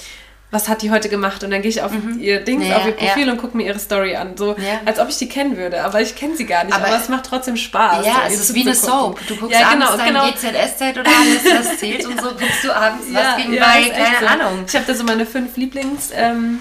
was 0.55 0.69
hat 0.69 0.83
die 0.83 0.91
heute 0.91 1.09
gemacht? 1.09 1.43
Und 1.43 1.51
dann 1.51 1.63
gehe 1.63 1.71
ich 1.71 1.83
auf 1.83 1.91
mhm. 1.91 2.19
ihr 2.21 2.41
Dings, 2.41 2.67
ja, 2.67 2.77
auf 2.77 2.87
ihr 2.87 2.93
Profil 2.93 3.27
ja. 3.27 3.33
und 3.33 3.39
gucke 3.39 3.57
mir 3.57 3.67
ihre 3.67 3.79
Story 3.79 4.15
an. 4.15 4.37
So, 4.37 4.53
ja. 4.53 4.81
als 4.85 5.01
ob 5.01 5.09
ich 5.09 5.19
die 5.19 5.29
kennen 5.29 5.57
würde, 5.57 5.83
aber 5.83 6.01
ich 6.01 6.15
kenne 6.15 6.37
sie 6.37 6.47
gar 6.47 6.65
nicht. 6.65 6.75
Aber, 6.75 6.87
aber, 6.87 6.97
es 6.97 7.09
macht 7.09 7.27
trotzdem 7.27 7.57
Spaß. 7.57 8.07
Ja, 8.07 8.23
so, 8.29 8.35
es 8.35 8.41
ist 8.41 8.55
wie 8.55 8.63
eine 8.63 8.75
Soap. 8.75 9.27
Du 9.27 9.37
guckst 9.37 9.59
ja, 9.59 9.73
genau, 9.73 9.91
abends 9.91 10.05
genau. 10.05 10.31
GZSZ 10.31 10.99
oder 10.99 11.11
alles, 11.11 11.45
was 11.45 11.77
zählt 11.81 12.07
und 12.07 12.21
so 12.21 12.29
guckst 12.29 12.63
du 12.63 12.75
abends 12.75 13.07
was 13.13 13.37
gegen 13.37 13.57
bei, 13.59 13.91
keine 13.91 14.19
so. 14.21 14.27
Ahnung. 14.27 14.65
Ich 14.67 14.75
habe 14.75 14.85
da 14.87 14.95
so 14.95 15.05
meine 15.05 15.27
fünf 15.27 15.57
Lieblings, 15.57 16.11
ähm, 16.15 16.61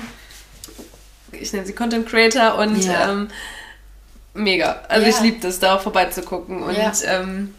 ich 1.32 1.54
nenne 1.54 1.66
sie 1.66 1.74
Content 1.74 2.08
Creator 2.08 2.56
und 2.56 2.84
ähm, 2.88 3.28
mega. 4.34 4.82
Also 4.90 5.08
ich 5.08 5.20
liebe 5.22 5.40
das, 5.40 5.60
da 5.60 5.76
auch 5.76 5.82
vorbeizugucken 5.82 6.64
und 6.64 6.78
ähm, 7.06 7.54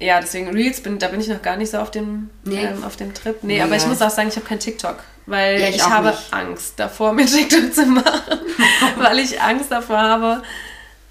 ja, 0.00 0.20
deswegen 0.20 0.50
Reels, 0.50 0.80
bin, 0.80 0.98
da 0.98 1.08
bin 1.08 1.20
ich 1.20 1.28
noch 1.28 1.42
gar 1.42 1.56
nicht 1.56 1.70
so 1.70 1.78
auf 1.78 1.90
dem, 1.90 2.30
nee. 2.44 2.62
ähm, 2.62 2.84
auf 2.84 2.96
dem 2.96 3.14
Trip. 3.14 3.42
Nee, 3.42 3.54
nee, 3.54 3.62
aber 3.62 3.76
ich 3.76 3.86
muss 3.86 4.02
auch 4.02 4.10
sagen, 4.10 4.28
ich 4.28 4.36
habe 4.36 4.46
kein 4.46 4.58
TikTok, 4.58 4.96
weil 5.26 5.60
ja, 5.60 5.68
ich, 5.68 5.76
ich 5.76 5.88
habe 5.88 6.08
nicht. 6.08 6.32
Angst 6.32 6.74
davor, 6.76 7.12
mir 7.14 7.26
TikTok 7.26 7.72
zu 7.72 7.86
machen, 7.86 8.38
weil 8.96 9.18
ich 9.18 9.40
Angst 9.40 9.70
davor 9.70 9.98
habe, 9.98 10.42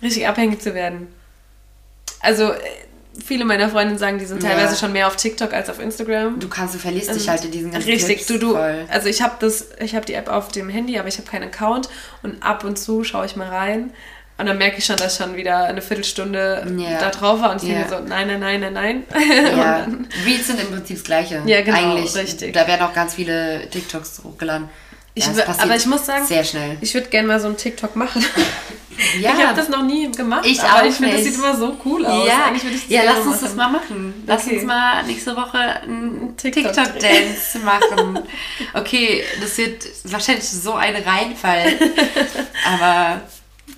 richtig 0.02 0.28
abhängig 0.28 0.62
zu 0.62 0.74
werden. 0.74 1.08
Also 2.20 2.52
äh, 2.52 2.60
viele 3.24 3.46
meiner 3.46 3.70
Freundinnen 3.70 4.00
sagen, 4.00 4.20
die 4.20 4.26
sind 4.26 4.42
teilweise 4.42 4.74
ja. 4.74 4.80
schon 4.80 4.92
mehr 4.92 5.08
auf 5.08 5.16
TikTok 5.16 5.54
als 5.54 5.70
auf 5.70 5.80
Instagram. 5.80 6.40
Du 6.40 6.50
kannst, 6.50 6.76
du 6.76 6.80
verlierst 6.80 7.16
dich 7.16 7.30
halt 7.30 7.46
in 7.46 7.52
diesen 7.52 7.72
ganzen 7.72 7.90
Richtig, 7.90 8.18
Tipps 8.18 8.28
du, 8.28 8.38
du. 8.38 8.52
Voll. 8.54 8.86
Also 8.90 9.08
ich 9.08 9.22
habe 9.22 9.36
das, 9.40 9.70
ich 9.80 9.96
habe 9.96 10.06
die 10.06 10.14
App 10.14 10.30
auf 10.30 10.50
dem 10.50 10.70
Handy, 10.70 11.00
aber 11.00 11.08
ich 11.08 11.18
habe 11.18 11.30
keinen 11.30 11.44
Account 11.44 11.90
und 12.22 12.44
ab 12.44 12.64
und 12.64 12.78
zu 12.78 13.04
schaue 13.04 13.26
ich 13.26 13.36
mal 13.36 13.48
rein. 13.50 13.92
Und 14.44 14.48
dann 14.48 14.58
merke 14.58 14.80
ich 14.80 14.86
schon, 14.86 14.98
dass 14.98 15.16
schon 15.16 15.38
wieder 15.38 15.64
eine 15.64 15.82
Viertelstunde 15.82 16.68
yeah. 16.78 17.00
da 17.00 17.12
drauf 17.12 17.40
war 17.40 17.52
und 17.52 17.64
ich 17.64 17.70
yeah. 17.70 17.84
denke 17.84 17.96
so, 17.96 18.10
nein, 18.10 18.28
nein, 18.28 18.42
nein, 18.42 18.60
nein, 18.60 18.74
nein. 18.74 19.04
Ja. 19.58 19.88
Reels 20.26 20.48
sind 20.48 20.60
im 20.60 20.68
Prinzip 20.68 20.98
das 20.98 21.06
Gleiche. 21.06 21.42
Ja, 21.46 21.62
genau, 21.62 21.78
Eigentlich, 21.78 22.14
richtig. 22.14 22.52
Da 22.52 22.68
werden 22.68 22.82
auch 22.82 22.94
ganz 22.94 23.14
viele 23.14 23.70
TikToks 23.70 24.22
hochgeladen. 24.26 24.68
Ich, 25.14 25.26
Ja, 25.26 25.32
aber 25.60 25.78
ich 25.78 25.86
muss 25.86 26.06
sagen, 26.06 26.26
sehr 26.26 26.44
schnell. 26.44 26.76
ich 26.82 26.94
würde 26.94 27.08
gerne 27.08 27.26
mal 27.26 27.40
so 27.40 27.48
ein 27.48 27.56
TikTok 27.56 27.96
machen. 27.96 28.22
Ja. 29.20 29.34
Ich 29.36 29.44
habe 29.44 29.56
das 29.56 29.70
noch 29.70 29.82
nie 29.82 30.12
gemacht, 30.12 30.46
Ich 30.46 30.62
aber 30.62 30.84
auch 30.84 30.86
ich 30.86 30.94
finde, 30.94 31.14
das 31.14 31.24
sieht 31.24 31.34
immer 31.34 31.56
so 31.56 31.76
cool 31.84 32.06
aus. 32.06 32.28
Ja, 32.28 32.52
ich 32.56 32.62
das 32.62 32.82
ja 32.90 33.02
lass 33.04 33.26
uns 33.26 33.42
das 33.42 33.56
machen. 33.56 33.72
mal 33.74 33.80
machen. 33.80 34.24
Lass 34.28 34.46
Okay. 34.46 34.58
uns 34.58 34.66
mal 34.66 35.04
nächste 35.04 35.36
Woche 35.36 35.58
einen 35.58 36.38
TikTok 36.38 36.74
TikTok-Dance 36.74 37.60
machen. 37.66 38.20
Okay, 38.76 39.24
das 39.42 39.58
wird 39.58 39.84
wahrscheinlich 40.04 40.48
so 40.48 40.74
ein 40.74 40.96
Reinfall. 40.96 41.74
Aber 42.68 43.22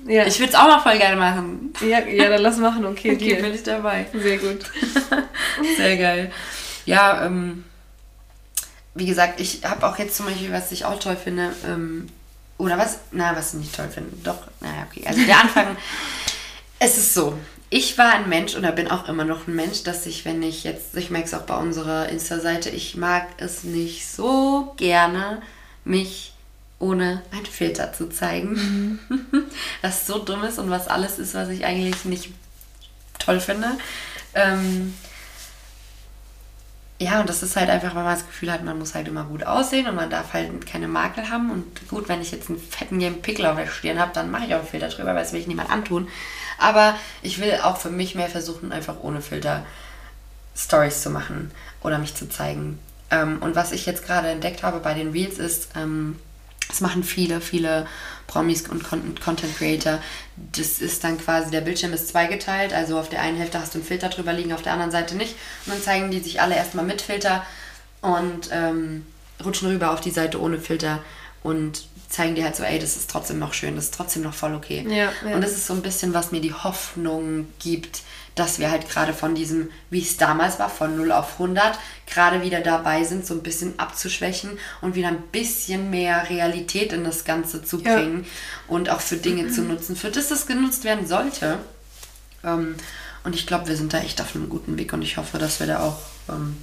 Ja, 0.07 0.25
ich 0.25 0.39
würde 0.39 0.51
es 0.53 0.55
auch 0.55 0.67
mal 0.67 0.79
voll 0.79 0.97
gerne 0.97 1.15
machen. 1.15 1.73
ja, 1.81 1.99
ja, 1.99 2.29
dann 2.29 2.41
lass 2.41 2.57
machen. 2.57 2.85
Okay, 2.85 3.13
Okay, 3.13 3.17
Deal. 3.17 3.41
bin 3.41 3.53
ich 3.53 3.63
dabei. 3.63 4.05
Sehr 4.13 4.37
gut. 4.37 4.59
Sehr 5.77 5.97
geil. 5.97 6.31
Ja, 6.85 7.25
ähm, 7.25 7.63
wie 8.93 9.05
gesagt, 9.05 9.39
ich 9.39 9.63
habe 9.63 9.85
auch 9.87 9.97
jetzt 9.97 10.15
zum 10.15 10.27
Beispiel, 10.27 10.51
was 10.51 10.71
ich 10.71 10.85
auch 10.85 10.99
toll 10.99 11.17
finde, 11.21 11.51
ähm, 11.67 12.07
oder 12.57 12.77
was, 12.77 12.99
na, 13.11 13.35
was 13.35 13.53
ich 13.53 13.59
nicht 13.61 13.75
toll 13.75 13.89
finde, 13.93 14.15
doch, 14.23 14.39
naja, 14.61 14.87
okay. 14.89 15.03
Also 15.05 15.21
der 15.25 15.41
Anfang, 15.41 15.75
es 16.79 16.97
ist 16.97 17.13
so, 17.13 17.37
ich 17.69 17.97
war 17.97 18.13
ein 18.13 18.29
Mensch 18.29 18.55
oder 18.55 18.71
bin 18.71 18.89
auch 18.89 19.09
immer 19.09 19.25
noch 19.25 19.47
ein 19.47 19.55
Mensch, 19.55 19.83
dass 19.83 20.05
ich, 20.05 20.23
wenn 20.23 20.41
ich 20.43 20.63
jetzt, 20.63 20.95
ich 20.95 21.09
merke 21.09 21.27
es 21.27 21.33
auch 21.33 21.41
bei 21.41 21.57
unserer 21.57 22.07
Insta-Seite, 22.09 22.69
ich 22.69 22.95
mag 22.95 23.27
es 23.37 23.63
nicht 23.63 24.07
so 24.07 24.73
gerne, 24.77 25.41
mich 25.83 26.34
ohne 26.79 27.21
einen 27.31 27.45
Filter 27.45 27.93
zu 27.93 28.09
zeigen. 28.09 28.99
was 29.81 30.07
so 30.07 30.19
dumm 30.19 30.43
ist 30.43 30.59
und 30.59 30.69
was 30.69 30.87
alles 30.87 31.19
ist, 31.19 31.33
was 31.33 31.49
ich 31.49 31.65
eigentlich 31.65 32.05
nicht 32.05 32.31
toll 33.19 33.39
finde. 33.39 33.67
Ähm, 34.33 34.93
ja, 36.97 37.19
und 37.19 37.27
das 37.27 37.43
ist 37.43 37.57
halt 37.57 37.69
einfach, 37.69 37.93
weil 37.93 38.03
man 38.03 38.15
das 38.15 38.25
Gefühl 38.25 38.51
hat, 38.51 38.63
man 38.63 38.79
muss 38.79 38.95
halt 38.95 39.07
immer 39.07 39.25
gut 39.25 39.45
aussehen 39.45 39.87
und 39.87 39.95
man 39.95 40.09
darf 40.09 40.33
halt 40.33 40.65
keine 40.65 40.87
Makel 40.87 41.29
haben. 41.29 41.51
Und 41.51 41.89
gut, 41.89 42.07
wenn 42.07 42.21
ich 42.21 42.31
jetzt 42.31 42.49
einen 42.49 42.59
fetten 42.59 42.99
gelben 42.99 43.21
Pickel 43.21 43.45
auf 43.45 43.57
der 43.57 43.67
Stirn 43.67 43.99
habe, 43.99 44.11
dann 44.13 44.31
mache 44.31 44.45
ich 44.45 44.53
auch 44.53 44.59
einen 44.59 44.67
Filter 44.67 44.87
drüber, 44.87 45.13
weil 45.13 45.23
das 45.23 45.33
will 45.33 45.41
ich 45.41 45.47
niemand 45.47 45.69
antun. 45.69 46.07
Aber 46.57 46.95
ich 47.21 47.39
will 47.39 47.59
auch 47.63 47.77
für 47.77 47.89
mich 47.89 48.15
mehr 48.15 48.29
versuchen, 48.29 48.71
einfach 48.71 48.95
ohne 49.01 49.21
Filter 49.21 49.65
Stories 50.55 51.01
zu 51.01 51.09
machen 51.09 51.51
oder 51.81 51.97
mich 51.97 52.15
zu 52.15 52.29
zeigen. 52.29 52.79
Ähm, 53.11 53.41
und 53.41 53.55
was 53.57 53.73
ich 53.73 53.85
jetzt 53.85 54.05
gerade 54.05 54.29
entdeckt 54.29 54.63
habe 54.63 54.79
bei 54.79 54.93
den 54.93 55.11
Reels 55.11 55.37
ist, 55.37 55.69
ähm, 55.75 56.17
das 56.67 56.81
machen 56.81 57.03
viele, 57.03 57.41
viele 57.41 57.87
Promis 58.27 58.67
und 58.67 58.83
Con- 58.83 59.15
Content 59.23 59.55
Creator. 59.57 59.99
Das 60.53 60.79
ist 60.79 61.03
dann 61.03 61.17
quasi, 61.17 61.51
der 61.51 61.61
Bildschirm 61.61 61.93
ist 61.93 62.07
zweigeteilt, 62.09 62.73
also 62.73 62.97
auf 62.99 63.09
der 63.09 63.21
einen 63.21 63.37
Hälfte 63.37 63.59
hast 63.59 63.73
du 63.73 63.77
einen 63.79 63.87
Filter 63.87 64.09
drüber 64.09 64.33
liegen, 64.33 64.51
auf 64.53 64.61
der 64.63 64.73
anderen 64.73 64.91
Seite 64.91 65.15
nicht. 65.15 65.35
Und 65.65 65.73
dann 65.75 65.81
zeigen 65.81 66.11
die 66.11 66.19
sich 66.19 66.41
alle 66.41 66.55
erstmal 66.55 66.85
mit 66.85 67.01
Filter 67.01 67.45
und 68.01 68.49
ähm, 68.51 69.05
rutschen 69.43 69.69
rüber 69.69 69.91
auf 69.91 70.01
die 70.01 70.11
Seite 70.11 70.39
ohne 70.41 70.59
Filter 70.59 71.03
und 71.43 71.87
zeigen 72.09 72.35
dir 72.35 72.43
halt 72.45 72.55
so, 72.55 72.63
ey, 72.63 72.79
das 72.79 72.95
ist 72.95 73.09
trotzdem 73.09 73.39
noch 73.39 73.53
schön, 73.53 73.75
das 73.75 73.85
ist 73.85 73.93
trotzdem 73.95 74.21
noch 74.23 74.33
voll 74.33 74.53
okay. 74.55 74.85
Ja, 74.89 75.11
ja. 75.27 75.35
Und 75.35 75.41
das 75.41 75.51
ist 75.51 75.67
so 75.67 75.73
ein 75.73 75.81
bisschen, 75.81 76.13
was 76.13 76.31
mir 76.31 76.41
die 76.41 76.53
Hoffnung 76.53 77.47
gibt, 77.59 78.01
dass 78.35 78.59
wir 78.59 78.69
halt 78.69 78.89
gerade 78.89 79.13
von 79.13 79.33
diesem, 79.33 79.69
wie 79.89 80.01
es 80.01 80.17
damals 80.17 80.59
war, 80.59 80.69
von 80.69 80.97
0 80.97 81.11
auf 81.13 81.33
100, 81.33 81.79
gerade 82.05 82.41
wieder 82.41 82.59
dabei 82.59 83.03
sind, 83.05 83.25
so 83.25 83.33
ein 83.33 83.41
bisschen 83.43 83.79
abzuschwächen 83.79 84.59
und 84.81 84.95
wieder 84.95 85.07
ein 85.07 85.21
bisschen 85.31 85.89
mehr 85.89 86.29
Realität 86.29 86.91
in 86.91 87.03
das 87.05 87.23
Ganze 87.23 87.63
zu 87.63 87.79
Ja. 87.81 87.95
bringen 87.95 88.25
und 88.67 88.89
auch 88.89 88.99
für 89.01 89.15
Dinge 89.17 89.49
zu 89.49 89.61
nutzen, 89.61 89.95
für 89.95 90.11
das 90.11 90.31
es 90.31 90.47
genutzt 90.47 90.83
werden 90.83 91.07
sollte. 91.07 91.59
Ähm, 92.43 92.75
und 93.23 93.35
ich 93.35 93.47
glaube, 93.47 93.67
wir 93.69 93.77
sind 93.77 93.93
da 93.93 93.99
echt 93.99 94.19
auf 94.21 94.35
einem 94.35 94.49
guten 94.49 94.77
Weg 94.77 94.91
und 94.93 95.01
ich 95.01 95.17
hoffe, 95.17 95.37
dass 95.37 95.59
wir 95.61 95.67
da 95.67 95.79
auch 95.79 95.97
ähm, 96.29 96.57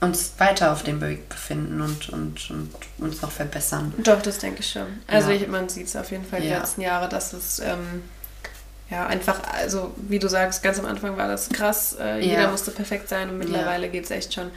uns 0.00 0.32
weiter 0.38 0.72
auf 0.72 0.82
dem 0.82 1.00
Weg 1.00 1.28
befinden 1.30 1.80
und, 1.80 2.10
und, 2.10 2.50
und 2.50 2.70
uns 2.98 3.22
noch 3.22 3.32
verbessern. 3.32 3.94
Doch, 4.04 4.20
das 4.20 4.38
denke 4.38 4.60
ich 4.60 4.70
schon. 4.70 4.86
Also 5.06 5.30
Ja. 5.30 5.36
ich, 5.36 5.48
man 5.48 5.68
sieht 5.70 5.86
es 5.86 5.96
auf 5.96 6.10
jeden 6.10 6.26
Fall 6.26 6.42
die 6.42 6.48
Ja. 6.48 6.58
letzten 6.58 6.82
Jahre, 6.82 7.08
dass 7.08 7.32
es 7.32 7.58
ähm, 7.60 8.02
ja 8.90 9.06
einfach, 9.06 9.40
also 9.52 9.92
wie 9.96 10.18
du 10.18 10.28
sagst, 10.28 10.62
ganz 10.62 10.78
am 10.78 10.86
Anfang 10.86 11.16
war 11.16 11.28
das 11.28 11.48
krass. 11.48 11.96
Äh, 11.98 12.20
Ja. 12.20 12.30
Jeder 12.36 12.50
musste 12.50 12.70
perfekt 12.70 13.08
sein 13.08 13.30
und 13.30 13.38
mittlerweile 13.38 13.88
geht 13.88 14.04
es 14.04 14.10
echt 14.10 14.32
schon 14.34 14.50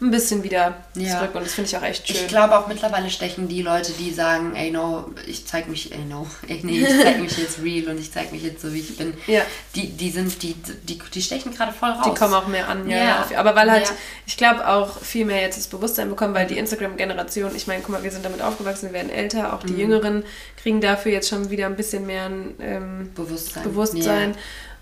ein 0.00 0.10
bisschen 0.10 0.42
wieder 0.42 0.74
Ja. 0.96 1.18
zurück 1.18 1.34
und 1.36 1.44
das 1.46 1.54
finde 1.54 1.70
ich 1.70 1.76
auch 1.76 1.82
echt 1.82 2.06
schön. 2.06 2.16
Ich 2.16 2.26
glaube 2.26 2.58
auch 2.58 2.66
mittlerweile 2.66 3.08
stechen 3.10 3.48
die 3.48 3.62
Leute, 3.62 3.92
die 3.92 4.12
sagen, 4.12 4.54
ey 4.56 4.70
no, 4.72 5.10
ich 5.26 5.46
zeig 5.46 5.68
mich, 5.68 5.92
ey 5.92 6.04
no, 6.04 6.26
ey 6.48 6.60
nee, 6.64 6.80
ich 6.84 7.00
zeig 7.02 7.20
mich 7.20 7.38
jetzt 7.38 7.62
real 7.62 7.88
und 7.88 8.00
ich 8.00 8.12
zeig 8.12 8.32
mich 8.32 8.42
jetzt 8.42 8.60
so 8.60 8.72
wie 8.74 8.80
ich 8.80 8.96
bin. 8.96 9.14
Ja. 9.28 9.42
Die, 9.76 9.88
die 9.90 10.10
sind, 10.10 10.42
die, 10.42 10.54
die, 10.54 10.98
die 10.98 11.22
stechen 11.22 11.54
gerade 11.54 11.72
voll 11.72 11.90
raus. 11.90 12.06
Die 12.12 12.18
kommen 12.18 12.34
auch 12.34 12.48
mehr 12.48 12.68
an, 12.68 12.90
ja. 12.90 13.24
Ja. 13.30 13.38
Aber 13.38 13.54
weil 13.54 13.70
halt, 13.70 13.84
Ja. 13.86 13.92
ich 14.26 14.36
glaube 14.36 14.66
auch 14.68 14.98
viel 15.00 15.24
mehr 15.24 15.40
jetzt 15.40 15.58
das 15.58 15.68
Bewusstsein 15.68 16.10
bekommen, 16.10 16.34
weil 16.34 16.48
die 16.48 16.58
Instagram-Generation, 16.58 17.54
ich 17.54 17.66
meine, 17.68 17.80
guck 17.80 17.90
mal, 17.90 18.02
wir 18.02 18.10
sind 18.10 18.24
damit 18.24 18.42
aufgewachsen, 18.42 18.86
wir 18.86 18.94
werden 18.94 19.10
älter, 19.10 19.54
auch 19.54 19.62
die 19.62 19.74
Mhm. 19.74 19.78
Jüngeren 19.80 20.24
kriegen 20.60 20.80
dafür 20.80 21.12
jetzt 21.12 21.28
schon 21.28 21.50
wieder 21.50 21.66
ein 21.66 21.76
bisschen 21.76 22.04
mehr 22.04 22.24
ein 22.26 22.54
ähm, 22.60 23.10
Bewusstsein. 23.14 23.62
Bewusstsein. 23.62 24.34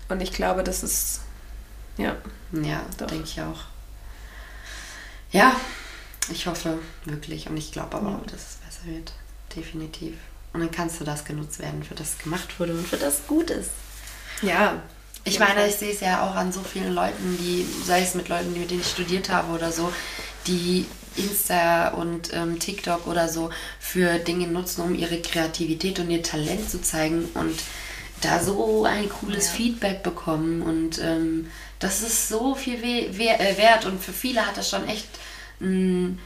Und 0.09 0.21
ich 0.21 0.33
glaube, 0.33 0.63
das 0.63 0.81
ist, 0.83 1.21
ja. 1.97 2.15
Ja, 2.51 2.81
denke 2.99 3.23
ich 3.25 3.39
auch. 3.39 3.61
Ja, 5.33 5.55
ich 6.31 6.47
hoffe 6.47 6.79
wirklich 7.05 7.47
und 7.49 7.57
ich 7.57 7.71
glaube 7.71 7.97
aber 7.97 8.09
Ja. 8.11 8.15
auch, 8.17 8.25
dass 8.25 8.35
es 8.41 8.55
besser 8.65 8.85
wird. 8.95 9.11
Definitiv. 9.55 10.13
Und 10.53 10.61
dann 10.61 10.71
kannst 10.71 10.99
du 10.99 11.03
das 11.03 11.25
genutzt 11.25 11.59
werden, 11.59 11.83
für 11.83 11.95
das 11.95 12.11
es 12.11 12.17
gemacht 12.23 12.59
wurde 12.59 12.73
und 12.73 12.87
für 12.87 12.97
das 12.97 13.27
gut 13.27 13.49
ist. 13.49 13.71
Ja. 14.41 14.81
Ich 15.25 15.39
meine, 15.39 15.67
ich 15.67 15.75
sehe 15.75 15.93
es 15.93 16.01
ja 16.01 16.21
auch 16.29 16.35
an 16.35 16.51
so 16.51 16.61
vielen 16.61 16.93
Leuten, 16.93 17.37
die, 17.39 17.65
sei 17.85 18.01
es 18.01 18.13
mit 18.13 18.27
Leuten, 18.29 18.53
mit 18.53 18.69
denen 18.69 18.81
ich 18.81 18.89
studiert 18.89 19.29
habe 19.29 19.53
oder 19.53 19.71
so, 19.71 19.91
die 20.47 20.85
Insta 21.15 21.89
und 21.89 22.33
ähm, 22.33 22.59
TikTok 22.59 23.07
oder 23.07 23.29
so 23.29 23.49
für 23.79 24.19
Dinge 24.19 24.47
nutzen, 24.47 24.81
um 24.81 24.95
ihre 24.95 25.21
Kreativität 25.21 25.99
und 25.99 26.09
ihr 26.09 26.23
Talent 26.23 26.69
zu 26.69 26.81
zeigen 26.81 27.29
und 27.35 27.57
da 28.21 28.41
so 28.43 28.83
ein 28.85 29.07
cooles 29.09 29.47
Ja. 29.47 29.53
Feedback 29.53 30.03
bekommen 30.03 30.61
und 30.61 30.99
ähm, 30.99 31.49
das 31.79 32.01
ist 32.01 32.29
so 32.29 32.55
viel 32.55 32.83
äh, 32.83 33.17
wert 33.57 33.85
und 33.85 34.01
für 34.01 34.13
viele 34.13 34.45
hat 34.45 34.57
das 34.57 34.69
schon 34.69 34.87
echt 34.87 35.07
einen 35.59 36.19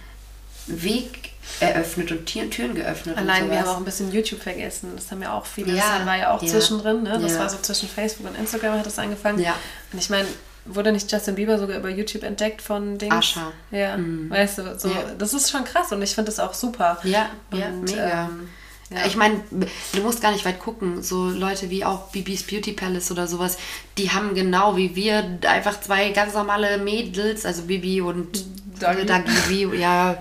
Weg 0.67 1.31
eröffnet 1.59 2.11
und 2.11 2.25
Tür 2.25 2.49
Türen 2.49 2.75
geöffnet. 2.75 3.17
Allein 3.17 3.49
wir 3.49 3.59
haben 3.59 3.69
auch 3.69 3.77
ein 3.77 3.85
bisschen 3.85 4.11
YouTube 4.11 4.41
vergessen. 4.41 4.91
Das 4.95 5.09
haben 5.11 5.21
ja 5.21 5.33
auch 5.33 5.45
viele. 5.45 5.73
Ja, 5.73 5.97
das 5.99 6.05
war 6.05 6.17
ja 6.17 6.31
auch 6.33 6.41
ja, 6.41 6.49
zwischendrin, 6.49 7.03
ne? 7.03 7.17
Das 7.21 7.33
ja. 7.33 7.39
war 7.39 7.49
so 7.49 7.57
zwischen 7.61 7.87
Facebook 7.87 8.27
und 8.27 8.37
Instagram 8.37 8.77
hat 8.79 8.85
das 8.85 8.99
angefangen. 8.99 9.39
Ja. 9.39 9.55
Und 9.93 9.99
ich 9.99 10.09
meine, 10.09 10.27
wurde 10.65 10.91
nicht 10.91 11.09
Justin 11.11 11.35
Bieber 11.35 11.57
sogar 11.57 11.77
über 11.77 11.89
YouTube 11.89 12.23
entdeckt 12.23 12.61
von 12.61 12.97
Dings? 12.97 13.15
Ascha. 13.15 13.53
Ja, 13.71 13.95
Mhm. 13.97 14.29
weißt 14.29 14.57
du, 14.57 14.77
so, 14.77 14.89
Ja. 14.89 14.95
das 15.17 15.33
ist 15.33 15.49
schon 15.49 15.63
krass 15.63 15.91
und 15.93 16.01
ich 16.01 16.13
finde 16.13 16.29
das 16.31 16.39
auch 16.39 16.53
super. 16.53 16.99
Ja, 17.03 17.29
ja, 17.53 17.67
Und, 17.67 17.83
mega. 17.89 18.25
ähm, 18.25 18.49
ja. 18.89 19.05
Ich 19.05 19.15
meine, 19.15 19.41
du 19.51 20.01
musst 20.01 20.21
gar 20.21 20.31
nicht 20.31 20.45
weit 20.45 20.59
gucken. 20.59 21.03
So 21.03 21.29
Leute 21.29 21.69
wie 21.69 21.83
auch 21.83 22.09
Bibis 22.09 22.43
Beauty 22.43 22.71
Palace 22.71 23.11
oder 23.11 23.27
sowas, 23.27 23.57
die 23.97 24.11
haben 24.11 24.33
genau 24.33 24.77
wie 24.77 24.95
wir 24.95 25.39
einfach 25.45 25.79
zwei 25.81 26.11
ganz 26.11 26.33
normale 26.33 26.77
Mädels, 26.77 27.45
also 27.45 27.63
Bibi 27.63 28.01
und 28.01 28.45
Dagi. 28.79 29.05
Dagi, 29.05 29.67
ja, 29.77 30.17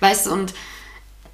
weißt 0.00 0.26
du, 0.26 0.32
und 0.32 0.54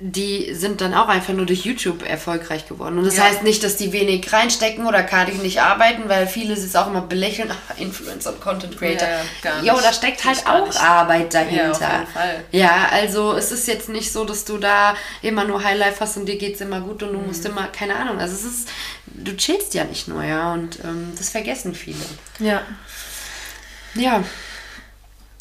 die 0.02 0.54
sind 0.54 0.80
dann 0.80 0.94
auch 0.94 1.08
einfach 1.08 1.34
nur 1.34 1.44
durch 1.44 1.66
YouTube 1.66 2.02
erfolgreich 2.08 2.66
geworden. 2.66 2.96
Und 2.98 3.04
das 3.04 3.18
Ja. 3.18 3.24
heißt 3.24 3.42
nicht, 3.42 3.62
dass 3.62 3.76
die 3.76 3.92
wenig 3.92 4.32
reinstecken 4.32 4.86
oder 4.86 5.02
gar 5.02 5.26
nicht 5.26 5.60
arbeiten, 5.60 6.08
weil 6.08 6.26
viele 6.26 6.54
es 6.54 6.74
auch 6.74 6.86
immer 6.86 7.02
belächeln, 7.02 7.50
ach, 7.52 7.78
Influencer 7.78 8.32
und 8.32 8.40
Content 8.40 8.78
Creator. 8.78 9.06
Ja, 9.06 9.20
gar 9.42 9.62
Jo, 9.62 9.74
da 9.82 9.92
steckt 9.92 10.24
halt 10.24 10.46
auch 10.46 10.66
nicht. 10.66 10.80
Arbeit 10.80 11.34
dahinter. 11.34 11.64
Ja, 11.64 11.70
auf 11.72 11.80
jeden 11.80 12.06
Fall. 12.06 12.44
Ja, 12.50 12.88
also 12.90 13.34
es 13.34 13.52
ist 13.52 13.68
jetzt 13.68 13.90
nicht 13.90 14.10
so, 14.10 14.24
dass 14.24 14.46
du 14.46 14.56
da 14.56 14.96
immer 15.20 15.44
nur 15.44 15.62
Highlife 15.62 16.00
hast 16.00 16.16
und 16.16 16.24
dir 16.26 16.38
geht's 16.38 16.62
immer 16.62 16.80
gut 16.80 17.02
und 17.02 17.12
du 17.12 17.18
musst 17.18 17.44
Mhm. 17.44 17.50
immer, 17.50 17.66
keine 17.68 17.94
Ahnung, 17.96 18.18
also 18.18 18.34
es 18.34 18.44
ist, 18.44 18.68
du 19.06 19.36
chillst 19.36 19.74
ja 19.74 19.84
nicht 19.84 20.08
nur, 20.08 20.24
ja, 20.24 20.54
und 20.54 20.78
ähm, 20.82 21.12
das 21.18 21.28
vergessen 21.28 21.74
viele. 21.74 21.98
Ja, 22.38 22.62
Ja, 23.94 24.22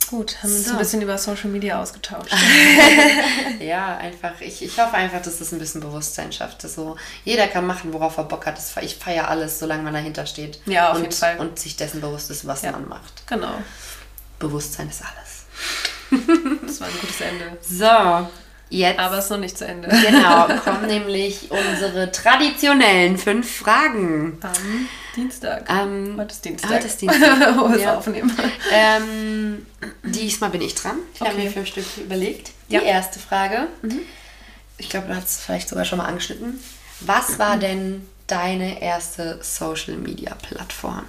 gut, 0.09 0.37
haben 0.41 0.49
wir 0.49 0.57
uns 0.57 0.65
So. 0.65 0.71
ein 0.73 0.77
bisschen 0.79 1.01
über 1.01 1.17
Social 1.17 1.49
Media 1.49 1.81
ausgetauscht. 1.81 2.33
ja, 3.59 3.97
einfach, 3.97 4.39
ich, 4.41 4.63
ich 4.63 4.77
hoffe 4.79 4.93
einfach, 4.95 5.21
dass 5.21 5.39
das 5.39 5.51
ein 5.51 5.59
bisschen 5.59 5.81
Bewusstsein 5.81 6.31
schafft. 6.31 6.63
Dass 6.63 6.75
so, 6.75 6.95
jeder 7.25 7.47
kann 7.47 7.65
machen, 7.65 7.93
worauf 7.93 8.17
er 8.17 8.23
Bock 8.25 8.45
hat. 8.45 8.57
Das, 8.57 8.75
ich 8.81 8.95
feiere 8.95 9.27
alles, 9.29 9.59
solange 9.59 9.83
man 9.83 9.93
dahinter 9.93 10.25
steht. 10.25 10.59
Ja, 10.65 10.89
auf 10.91 10.97
und, 10.97 11.03
jeden 11.03 11.15
Fall. 11.15 11.37
Und 11.39 11.59
sich 11.59 11.75
dessen 11.75 12.01
bewusst 12.01 12.29
ist, 12.31 12.45
was 12.47 12.61
Ja. 12.63 12.71
man 12.71 12.87
macht. 12.87 13.27
genau, 13.27 13.53
Bewusstsein 14.39 14.89
ist 14.89 15.01
alles. 15.01 15.45
das 16.65 16.79
war 16.81 16.87
ein 16.87 16.93
gutes 17.01 17.21
Ende. 17.21 17.57
So, 17.61 18.27
jetzt. 18.69 18.99
Aber 18.99 19.17
es 19.17 19.25
ist 19.25 19.31
noch 19.31 19.37
nicht 19.37 19.57
zu 19.57 19.65
Ende. 19.67 19.89
Genau, 19.89 20.47
kommen 20.63 20.87
nämlich 20.87 21.51
unsere 21.51 22.11
traditionellen 22.11 23.17
fünf 23.17 23.57
Fragen. 23.57 24.39
Am 24.41 24.87
Dienstag. 25.19 25.69
Ähm, 25.69 26.15
Heute 26.17 26.33
ist 26.33 26.45
Dienstag. 26.45 26.71
Heute 26.71 26.87
ist 26.87 27.01
Dienstag. 27.01 27.57
Wo 27.57 27.69
wir 27.69 27.79
Ja. 27.79 27.97
aufnehmen. 27.97 28.31
Ähm, 28.71 29.65
diesmal 30.03 30.49
bin 30.51 30.61
ich 30.61 30.75
dran. 30.75 30.97
Ich 31.13 31.21
habe 31.21 31.31
Okay. 31.33 31.43
mir 31.45 31.51
fünf 31.51 31.67
Stück 31.67 31.85
überlegt. 31.97 32.51
Die 32.69 32.75
Ja. 32.75 32.81
Mhm. 32.81 32.85
erste 32.87 33.19
Frage. 33.19 33.67
Ich 34.77 34.89
glaube, 34.89 35.07
du 35.07 35.15
hast 35.15 35.25
es 35.29 35.37
vielleicht 35.39 35.67
sogar 35.69 35.85
schon 35.85 35.97
mal 35.97 36.05
angeschnitten. 36.05 36.59
Was 37.01 37.39
war 37.39 37.57
denn 37.57 38.07
deine 38.27 38.81
erste 38.81 39.39
Social 39.43 39.95
Media 39.95 40.35
Plattform? 40.35 41.05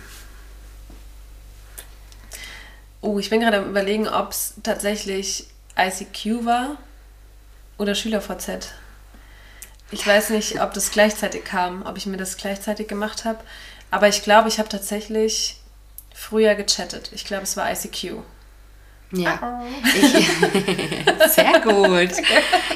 Oh, 3.02 3.18
ich 3.18 3.30
bin 3.30 3.40
gerade 3.40 3.58
am 3.58 3.68
überlegen, 3.70 4.08
ob 4.08 4.30
es 4.32 4.54
tatsächlich 4.62 5.46
ICQ 5.78 6.44
war 6.44 6.76
oder 7.78 7.94
SchülerVZ. 7.94 8.72
Ich 9.90 10.06
weiß 10.06 10.30
nicht, 10.30 10.60
ob 10.62 10.72
das 10.74 10.90
gleichzeitig 10.92 11.44
kam, 11.44 11.84
ob 11.86 11.96
ich 11.96 12.06
mir 12.06 12.16
das 12.16 12.36
gleichzeitig 12.36 12.86
gemacht 12.88 13.24
habe. 13.24 13.38
Aber 13.90 14.08
ich 14.08 14.22
glaube, 14.22 14.48
ich 14.48 14.58
habe 14.58 14.68
tatsächlich 14.68 15.56
früher 16.14 16.54
gechattet. 16.54 17.10
Ich 17.12 17.24
glaube, 17.24 17.44
es 17.44 17.56
war 17.56 17.70
ICQ. 17.70 18.18
Ja. 19.12 19.62
Ich, 19.84 21.32
sehr 21.34 21.60
gut. 21.60 22.10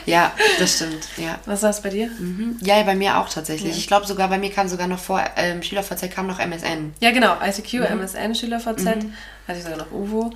Ja, 0.04 0.32
das 0.58 0.74
stimmt. 0.74 1.06
Ja. 1.16 1.38
Was 1.46 1.62
war 1.62 1.70
es 1.70 1.80
bei 1.80 1.90
dir? 1.90 2.08
Mhm. 2.08 2.58
Ja, 2.60 2.82
bei 2.82 2.96
mir 2.96 3.18
auch 3.18 3.28
tatsächlich. 3.28 3.72
Ja. 3.72 3.78
Ich 3.78 3.86
glaube 3.86 4.06
sogar, 4.06 4.28
bei 4.28 4.38
mir 4.38 4.50
kam 4.50 4.66
sogar 4.66 4.88
noch 4.88 4.98
vor, 4.98 5.22
ähm, 5.36 5.62
SchülerVZ 5.62 6.10
kam 6.10 6.26
noch 6.26 6.40
MSN. 6.40 6.94
Ja, 6.98 7.12
genau. 7.12 7.36
ICQ, 7.40 7.74
mhm. 7.74 8.00
MSN, 8.00 8.34
SchülerVZ. 8.34 8.84
Mhm. 8.84 9.14
Hatte 9.46 9.58
ich 9.58 9.62
sogar 9.62 9.78
noch 9.78 9.92
Uvo. 9.92 10.32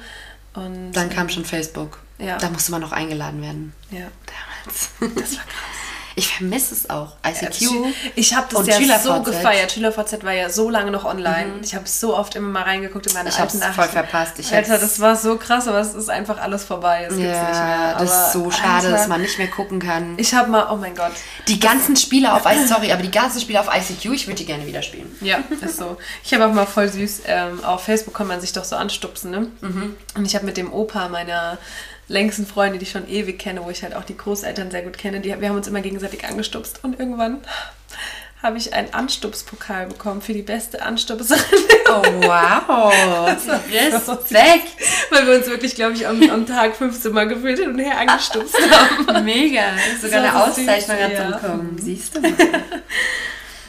Und, 0.55 0.93
Dann 0.93 1.11
kam 1.11 1.29
schon 1.29 1.45
Facebook. 1.45 1.99
Ja. 2.19 2.39
Da 2.39 2.51
musste 2.51 2.71
man 2.71 2.81
noch 2.81 2.93
eingeladen 2.93 3.43
werden. 3.43 3.73
Ja. 3.91 4.07
Damals. 4.27 4.91
Das 5.17 5.37
war 5.37 5.45
krass. 5.45 5.78
Ich 6.19 6.29
vermisse 6.29 6.75
es 6.75 6.91
auch. 6.91 7.13
ICQ. 7.25 7.95
Ich 8.17 8.35
habe 8.35 8.49
das 8.53 8.67
ja 8.67 8.99
so 8.99 9.23
gefeiert. 9.23 9.71
SchülerVZ 9.71 10.25
war 10.25 10.33
ja 10.33 10.51
so 10.51 10.69
lange 10.69 10.91
noch 10.91 11.05
online. 11.05 11.47
Mhm. 11.47 11.61
Ich 11.63 11.77
habe 11.77 11.89
so 11.89 12.17
oft 12.17 12.35
immer 12.35 12.49
mal 12.49 12.65
reingeguckt 12.65 13.07
in 13.07 13.13
meine 13.13 13.29
ich 13.29 13.39
alten 13.39 13.61
Nachrichten. 13.61 13.83
voll 13.83 13.89
verpasst. 13.89 14.39
Ich 14.41 14.53
Alter, 14.53 14.79
das 14.79 14.99
war 14.99 15.15
so 15.15 15.37
krass, 15.37 15.69
aber 15.69 15.79
es 15.79 15.95
ist 15.95 16.11
einfach 16.11 16.39
alles 16.39 16.65
vorbei. 16.65 17.07
Es 17.09 17.17
gibt's 17.17 17.23
ja, 17.23 17.49
nicht 17.49 17.61
mehr. 17.61 17.95
Aber 17.95 18.05
das 18.05 18.27
ist 18.27 18.33
so 18.33 18.51
schade, 18.51 18.89
Alter, 18.89 18.91
dass 18.91 19.07
man 19.07 19.21
nicht 19.21 19.39
mehr 19.39 19.47
gucken 19.47 19.79
kann. 19.79 20.15
Ich 20.19 20.35
habe 20.35 20.51
mal, 20.51 20.69
oh 20.73 20.77
mein 20.77 20.97
Gott. 20.97 21.13
Die 21.47 21.61
ganzen 21.61 21.95
Spiele 21.95 22.35
auf 22.35 22.45
ICQ, 22.45 22.67
sorry, 22.67 22.91
aber 22.91 23.03
die 23.03 23.13
ganzen 23.13 23.41
Spiele 23.41 23.61
auf 23.61 23.69
ICQ, 23.73 24.13
ich 24.13 24.27
würde 24.27 24.39
die 24.39 24.47
gerne 24.47 24.67
wieder 24.67 24.83
spielen. 24.83 25.17
Ja, 25.21 25.39
ist 25.61 25.77
so. 25.77 25.99
Ich 26.25 26.35
habe 26.35 26.47
auch 26.47 26.53
mal 26.53 26.67
voll 26.67 26.89
süß, 26.89 27.23
ähm, 27.27 27.63
auf 27.65 27.85
Facebook 27.85 28.15
kann 28.15 28.27
man 28.27 28.41
sich 28.41 28.53
doch 28.53 28.65
so 28.65 28.75
anstupsen, 28.75 29.31
ne? 29.31 29.47
Mhm. 29.61 29.95
Und 30.17 30.25
ich 30.25 30.35
habe 30.35 30.47
mit 30.47 30.57
dem 30.57 30.73
Opa 30.73 31.09
meiner 31.09 31.59
längsten 32.09 32.47
Freunde, 32.47 32.79
die 32.79 32.85
ich 32.85 32.91
schon 32.91 33.09
ewig 33.09 33.39
kenne, 33.39 33.65
wo 33.65 33.71
ich 33.71 33.83
halt 33.83 33.95
auch 33.95 34.05
die 34.05 34.17
Großeltern 34.17 34.71
sehr 34.71 34.83
gut 34.83 34.99
kenne, 34.99 35.21
die, 35.21 35.29
wir 35.41 35.49
haben 35.49 35.57
uns 35.57 35.69
immer 35.69 35.83
gegenseitig 35.83 36.25
angestupst 36.25 36.81
und 36.83 36.99
irgendwann 36.99 37.39
habe 38.43 38.57
ich 38.57 38.73
einen 38.73 38.95
Anstupspokal 38.95 39.87
bekommen 39.87 40.23
für 40.23 40.33
die 40.33 40.43
beste 40.43 40.81
Anstupserin. 40.83 41.43
Oh 41.89 42.03
wow! 42.23 43.27
Respekt! 43.73 44.69
Weil 45.11 45.27
wir 45.27 45.37
uns 45.39 45.47
wirklich, 45.49 45.75
glaube 45.75 45.95
ich, 45.95 46.07
am, 46.07 46.23
am, 46.31 46.47
Tag 46.47 46.77
15 46.77 47.13
Mal 47.13 47.27
gefühlt 47.27 47.59
hin 47.59 47.71
und 47.71 47.79
her 47.81 47.99
angestupst 47.99 48.57
haben. 48.71 49.25
Mega! 49.25 49.73
Sogar 50.01 50.21
eine 50.21 50.45
Auszeichnung 50.45 50.99
hat 50.99 51.13
ja. 51.13 51.31
bekommen. 51.31 51.77
Siehst 51.81 52.15
du 52.15 52.21
mal. 52.21 52.33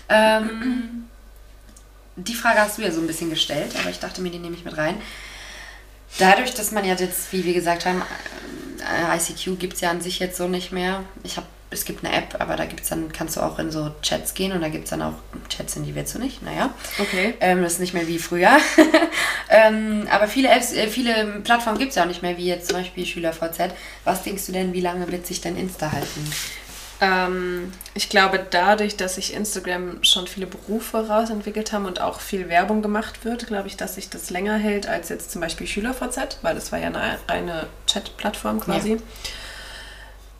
ähm, 0.09 1.07
die 2.15 2.35
Frage 2.35 2.59
hast 2.59 2.77
du 2.77 2.83
ja 2.83 2.91
so 2.91 3.01
ein 3.01 3.07
bisschen 3.07 3.31
gestellt, 3.31 3.75
aber 3.79 3.89
ich 3.89 3.99
dachte 3.99 4.21
mir, 4.21 4.29
die 4.29 4.39
nehme 4.39 4.55
ich 4.55 4.65
mit 4.65 4.77
rein. 4.77 5.01
Dadurch, 6.17 6.53
dass 6.53 6.71
man 6.71 6.85
ja 6.85 6.95
jetzt, 6.95 7.31
wie 7.31 7.45
wir 7.45 7.53
gesagt 7.53 7.85
haben, 7.85 8.01
äh, 8.79 9.17
ICQ 9.17 9.59
gibt 9.59 9.75
es 9.75 9.81
ja 9.81 9.91
an 9.91 10.01
sich 10.01 10.19
jetzt 10.19 10.37
so 10.37 10.47
nicht 10.47 10.71
mehr. 10.71 11.03
Ich 11.23 11.37
habe, 11.37 11.47
es 11.69 11.85
gibt 11.85 12.03
eine 12.03 12.15
App, 12.15 12.35
aber 12.39 12.55
da 12.55 12.65
gibt's 12.65 12.89
dann, 12.89 13.11
kannst 13.11 13.37
du 13.37 13.41
auch 13.41 13.59
in 13.59 13.71
so 13.71 13.91
Chats 14.01 14.33
gehen 14.33 14.51
und 14.51 14.61
da 14.61 14.69
gibt 14.69 14.85
es 14.85 14.89
dann 14.89 15.01
auch 15.01 15.13
Chats, 15.49 15.75
in 15.75 15.85
die 15.85 15.93
willst 15.93 16.15
du 16.15 16.19
nicht. 16.19 16.41
Naja. 16.41 16.73
Okay. 16.97 17.35
Ähm, 17.39 17.61
das 17.61 17.73
ist 17.73 17.79
nicht 17.79 17.93
mehr 17.93 18.07
wie 18.07 18.19
früher. 18.19 18.57
ähm, 19.49 20.07
aber 20.09 20.27
viele 20.27 20.49
Apps, 20.49 20.73
äh, 20.73 20.87
viele 20.87 21.41
Plattformen 21.43 21.77
gibt 21.77 21.91
es 21.91 21.95
ja 21.95 22.03
auch 22.03 22.07
nicht 22.07 22.21
mehr, 22.21 22.37
wie 22.37 22.47
jetzt 22.47 22.69
zum 22.69 22.77
Beispiel 22.77 23.05
SchülerVZ. 23.05 23.73
Was 24.03 24.23
denkst 24.23 24.47
du 24.47 24.51
denn, 24.51 24.73
wie 24.73 24.81
lange 24.81 25.11
wird 25.11 25.27
sich 25.27 25.41
denn 25.41 25.55
Insta 25.55 25.91
halten? 25.91 26.31
Ähm, 27.01 27.71
ich 27.93 28.09
glaube, 28.09 28.45
dadurch, 28.49 28.97
dass 28.97 29.15
sich 29.15 29.33
Instagram 29.33 30.03
schon 30.03 30.27
viele 30.27 30.47
Berufe 30.47 31.07
rausentwickelt 31.07 31.71
haben 31.71 31.85
und 31.85 32.01
auch 32.01 32.19
viel 32.19 32.49
Werbung 32.49 32.81
gemacht 32.81 33.23
wird, 33.23 33.47
glaube 33.47 33.67
ich, 33.67 33.77
dass 33.77 33.95
sich 33.95 34.09
das 34.09 34.29
länger 34.29 34.57
hält 34.57 34.87
als 34.87 35.09
jetzt 35.09 35.31
zum 35.31 35.41
Beispiel 35.41 35.65
SchülerVZ, 35.65 36.39
weil 36.41 36.55
das 36.55 36.71
war 36.71 36.79
ja 36.79 36.87
eine 36.87 37.19
reine 37.27 37.67
Chat-Plattform 37.87 38.59
quasi. 38.59 38.93
Ja. 38.93 38.97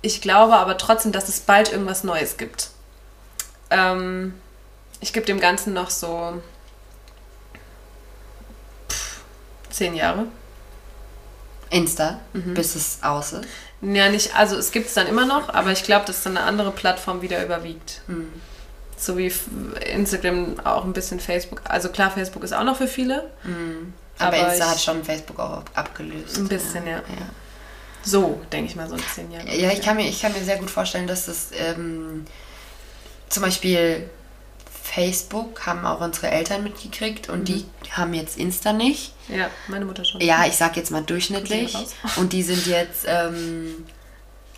Ich 0.02 0.22
glaube 0.22 0.56
aber 0.56 0.78
trotzdem, 0.78 1.12
dass 1.12 1.30
es 1.30 1.40
bald 1.40 1.72
irgendwas 1.72 2.04
Neues 2.04 2.38
gibt. 2.38 2.70
Ähm, 3.70 4.34
ich 5.00 5.14
gebe 5.14 5.26
dem 5.26 5.40
Ganzen 5.40 5.74
noch 5.74 5.90
so 5.90 6.42
pff, 8.90 9.22
zehn 9.70 9.96
Jahre. 9.96 10.26
Insta, 11.70 12.20
mhm. 12.34 12.54
bis 12.54 12.76
es 12.76 13.00
aus 13.02 13.34
ist. 13.34 13.48
Ja, 13.82 14.10
nicht, 14.10 14.36
also 14.36 14.58
es 14.58 14.72
gibt 14.72 14.88
es 14.88 14.94
dann 14.94 15.08
immer 15.08 15.26
noch, 15.26 15.54
aber 15.54 15.72
ich 15.72 15.84
glaube, 15.84 16.06
dass 16.06 16.24
dann 16.24 16.38
eine 16.38 16.46
andere 16.46 16.72
Plattform 16.72 17.22
wieder 17.22 17.44
überwiegt. 17.44 18.02
Mhm. 18.08 18.28
So 18.98 19.18
wie 19.18 19.32
Instagram 19.94 20.60
auch 20.66 20.84
ein 20.84 20.92
bisschen 20.92 21.20
Facebook. 21.22 21.62
Also 21.64 21.90
klar, 21.90 22.12
Facebook 22.12 22.44
ist 22.44 22.54
auch 22.54 22.66
noch 22.66 22.78
für 22.78 22.88
viele. 22.88 23.30
Mhm. 23.44 23.94
Aber, 24.18 24.38
aber, 24.38 24.52
Insta 24.52 24.70
hat 24.70 24.82
schon 24.82 25.04
Facebook 25.06 25.40
auch 25.40 25.64
abgelöst. 25.74 26.38
Ein 26.38 26.50
bisschen, 26.50 26.86
ja. 26.86 26.98
ja. 26.98 26.98
ja. 26.98 27.30
So, 28.04 28.42
denke 28.52 28.70
ich 28.70 28.76
mal, 28.76 28.88
so 28.90 28.96
in 28.96 29.04
zehn 29.04 29.32
Jahren. 29.32 29.48
Ja, 29.48 29.72
ich 29.72 29.82
kann 29.82 29.96
mir, 29.96 30.08
ich 30.08 30.22
kann 30.22 30.34
mir 30.34 30.44
sehr 30.44 30.58
gut 30.58 30.70
vorstellen, 30.70 31.08
dass 31.08 31.26
das 31.26 31.50
ähm, 31.54 32.26
zum 33.30 33.44
Beispiel 33.44 34.10
Facebook 34.94 35.66
haben 35.66 35.86
auch 35.86 36.02
unsere 36.02 36.32
Eltern 36.32 36.64
mitgekriegt 36.64 37.30
und 37.30 37.42
mhm. 37.42 37.46
die 37.46 37.66
haben 37.92 38.14
jetzt 38.14 38.38
Insta 38.38 38.74
nicht. 38.74 39.14
Ja, 39.28 39.50
meine 39.68 39.86
Mutter 39.86 40.04
schon. 40.04 40.20
Ja, 40.22 40.46
ich 40.46 40.56
sag 40.56 40.78
jetzt 40.78 40.90
mal 40.90 41.04
durchschnittlich. 41.04 41.78
Und 42.16 42.34
die 42.34 42.42
sind 42.42 42.66
jetzt 42.66 43.06
ähm, 43.06 43.86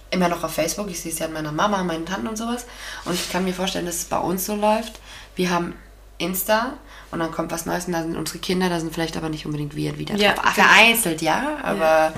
immer 0.10 0.30
noch 0.30 0.44
auf 0.44 0.54
Facebook. 0.54 0.90
Ich 0.90 1.02
sehe 1.02 1.12
es 1.12 1.20
ja 1.20 1.26
an 1.26 1.34
meiner 1.34 1.52
Mama, 1.52 1.84
meinen 1.84 2.06
Tanten 2.06 2.28
und 2.28 2.38
sowas. 2.38 2.66
Und 3.04 3.16
ich 3.16 3.32
kann 3.32 3.44
mir 3.44 3.54
vorstellen, 3.54 3.86
dass 3.86 3.96
es 3.96 4.06
bei 4.06 4.20
uns 4.20 4.46
so 4.46 4.56
läuft. 4.56 5.00
Wir 5.36 5.50
haben 5.50 5.76
Insta 6.18 6.74
und 7.12 7.20
dann 7.20 7.32
kommt 7.32 7.52
was 7.52 7.66
Neues 7.66 7.86
und 7.88 7.94
da 7.94 8.04
sind 8.04 8.16
unsere 8.16 8.40
Kinder, 8.40 8.70
da 8.70 8.80
sind 8.80 8.94
vielleicht 8.94 9.18
aber 9.18 9.28
nicht 9.28 9.46
unbedingt 9.46 9.76
wir 9.76 9.98
wieder 9.98 10.16
ja, 10.16 10.34
drauf. 10.34 10.54
Vereinzelt, 10.54 11.22
ja, 11.22 11.58
aber 11.64 12.14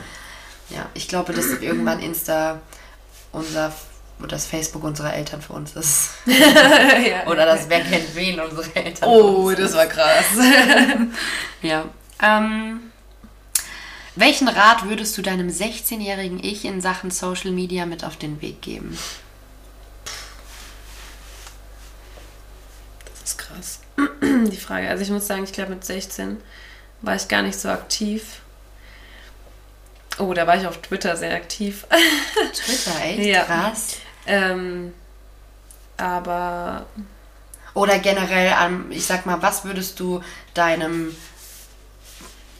ja. 0.69 0.77
ja, 0.77 0.85
ich 0.93 1.07
glaube, 1.07 1.33
dass 1.33 1.47
irgendwann 1.47 1.99
Insta 1.99 2.61
unser 3.31 3.73
das 4.19 4.45
Facebook 4.45 4.83
unserer 4.83 5.13
Eltern 5.13 5.41
für 5.41 5.53
uns 5.53 5.75
ist. 5.75 6.11
ja. 6.25 7.27
Oder 7.27 7.45
das 7.45 7.69
Wer 7.69 7.81
kennt 7.81 8.15
wen 8.15 8.39
unsere 8.39 8.75
Eltern. 8.75 9.09
Oh, 9.09 9.51
das 9.51 9.73
war 9.73 9.85
krass. 9.85 10.25
ja. 11.61 11.85
Ähm, 12.21 12.91
welchen 14.15 14.47
Rat 14.47 14.87
würdest 14.87 15.17
du 15.17 15.21
deinem 15.21 15.49
16-jährigen 15.49 16.43
Ich 16.43 16.65
in 16.65 16.81
Sachen 16.81 17.11
Social 17.11 17.51
Media 17.51 17.85
mit 17.85 18.03
auf 18.05 18.15
den 18.15 18.41
Weg 18.41 18.61
geben? 18.61 18.97
Das 23.09 23.31
ist 23.31 23.37
krass. 23.37 23.79
Die 24.21 24.57
Frage. 24.57 24.89
Also 24.89 25.03
ich 25.03 25.09
muss 25.09 25.27
sagen, 25.27 25.43
ich 25.43 25.51
glaube 25.51 25.71
mit 25.71 25.83
16 25.83 26.37
war 27.01 27.15
ich 27.15 27.27
gar 27.27 27.41
nicht 27.41 27.59
so 27.59 27.69
aktiv. 27.69 28.41
Oh, 30.19 30.33
da 30.33 30.45
war 30.45 30.57
ich 30.57 30.67
auf 30.67 30.77
Twitter 30.77 31.17
sehr 31.17 31.33
aktiv. 31.33 31.85
Twitter, 32.53 33.03
echt? 33.03 33.19
Ja. 33.19 33.43
Krass. 33.45 33.97
Ähm, 34.25 34.93
aber. 35.97 36.85
Oder 37.73 37.97
generell 37.99 38.53
an, 38.53 38.85
ich 38.91 39.05
sag 39.05 39.25
mal, 39.25 39.41
was 39.41 39.65
würdest 39.65 39.99
du 39.99 40.21
deinem 40.53 41.15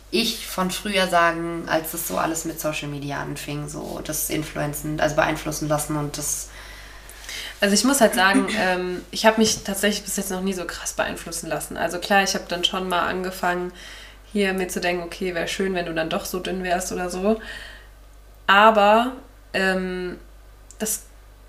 Ich 0.09 0.47
von 0.47 0.71
früher 0.71 1.07
sagen, 1.07 1.65
als 1.67 1.93
es 1.93 2.07
so 2.07 2.17
alles 2.17 2.45
mit 2.45 2.59
Social 2.59 2.87
Media 2.87 3.21
anfing, 3.21 3.69
so 3.69 4.01
das 4.03 4.31
Influenzen, 4.31 4.99
also 4.99 5.15
beeinflussen 5.15 5.67
lassen 5.67 5.97
und 5.97 6.17
das. 6.17 6.49
Also 7.61 7.75
ich 7.75 7.83
muss 7.83 8.01
halt 8.01 8.15
sagen, 8.15 8.47
ähm, 8.57 9.01
ich 9.11 9.25
habe 9.25 9.39
mich 9.39 9.63
tatsächlich 9.63 10.03
bis 10.03 10.17
jetzt 10.17 10.31
noch 10.31 10.41
nie 10.41 10.53
so 10.53 10.65
krass 10.65 10.93
beeinflussen 10.93 11.47
lassen. 11.47 11.77
Also 11.77 11.99
klar, 11.99 12.23
ich 12.23 12.33
habe 12.33 12.45
dann 12.47 12.63
schon 12.63 12.89
mal 12.89 13.07
angefangen, 13.07 13.71
hier 14.31 14.53
mir 14.53 14.67
zu 14.67 14.81
denken, 14.81 15.03
okay, 15.03 15.35
wäre 15.35 15.47
schön, 15.47 15.75
wenn 15.75 15.85
du 15.85 15.93
dann 15.93 16.09
doch 16.09 16.25
so 16.25 16.39
dünn 16.39 16.63
wärst 16.63 16.91
oder 16.91 17.11
so. 17.11 17.39
Aber 18.47 19.13
ähm, 19.53 20.17
das 20.79 21.03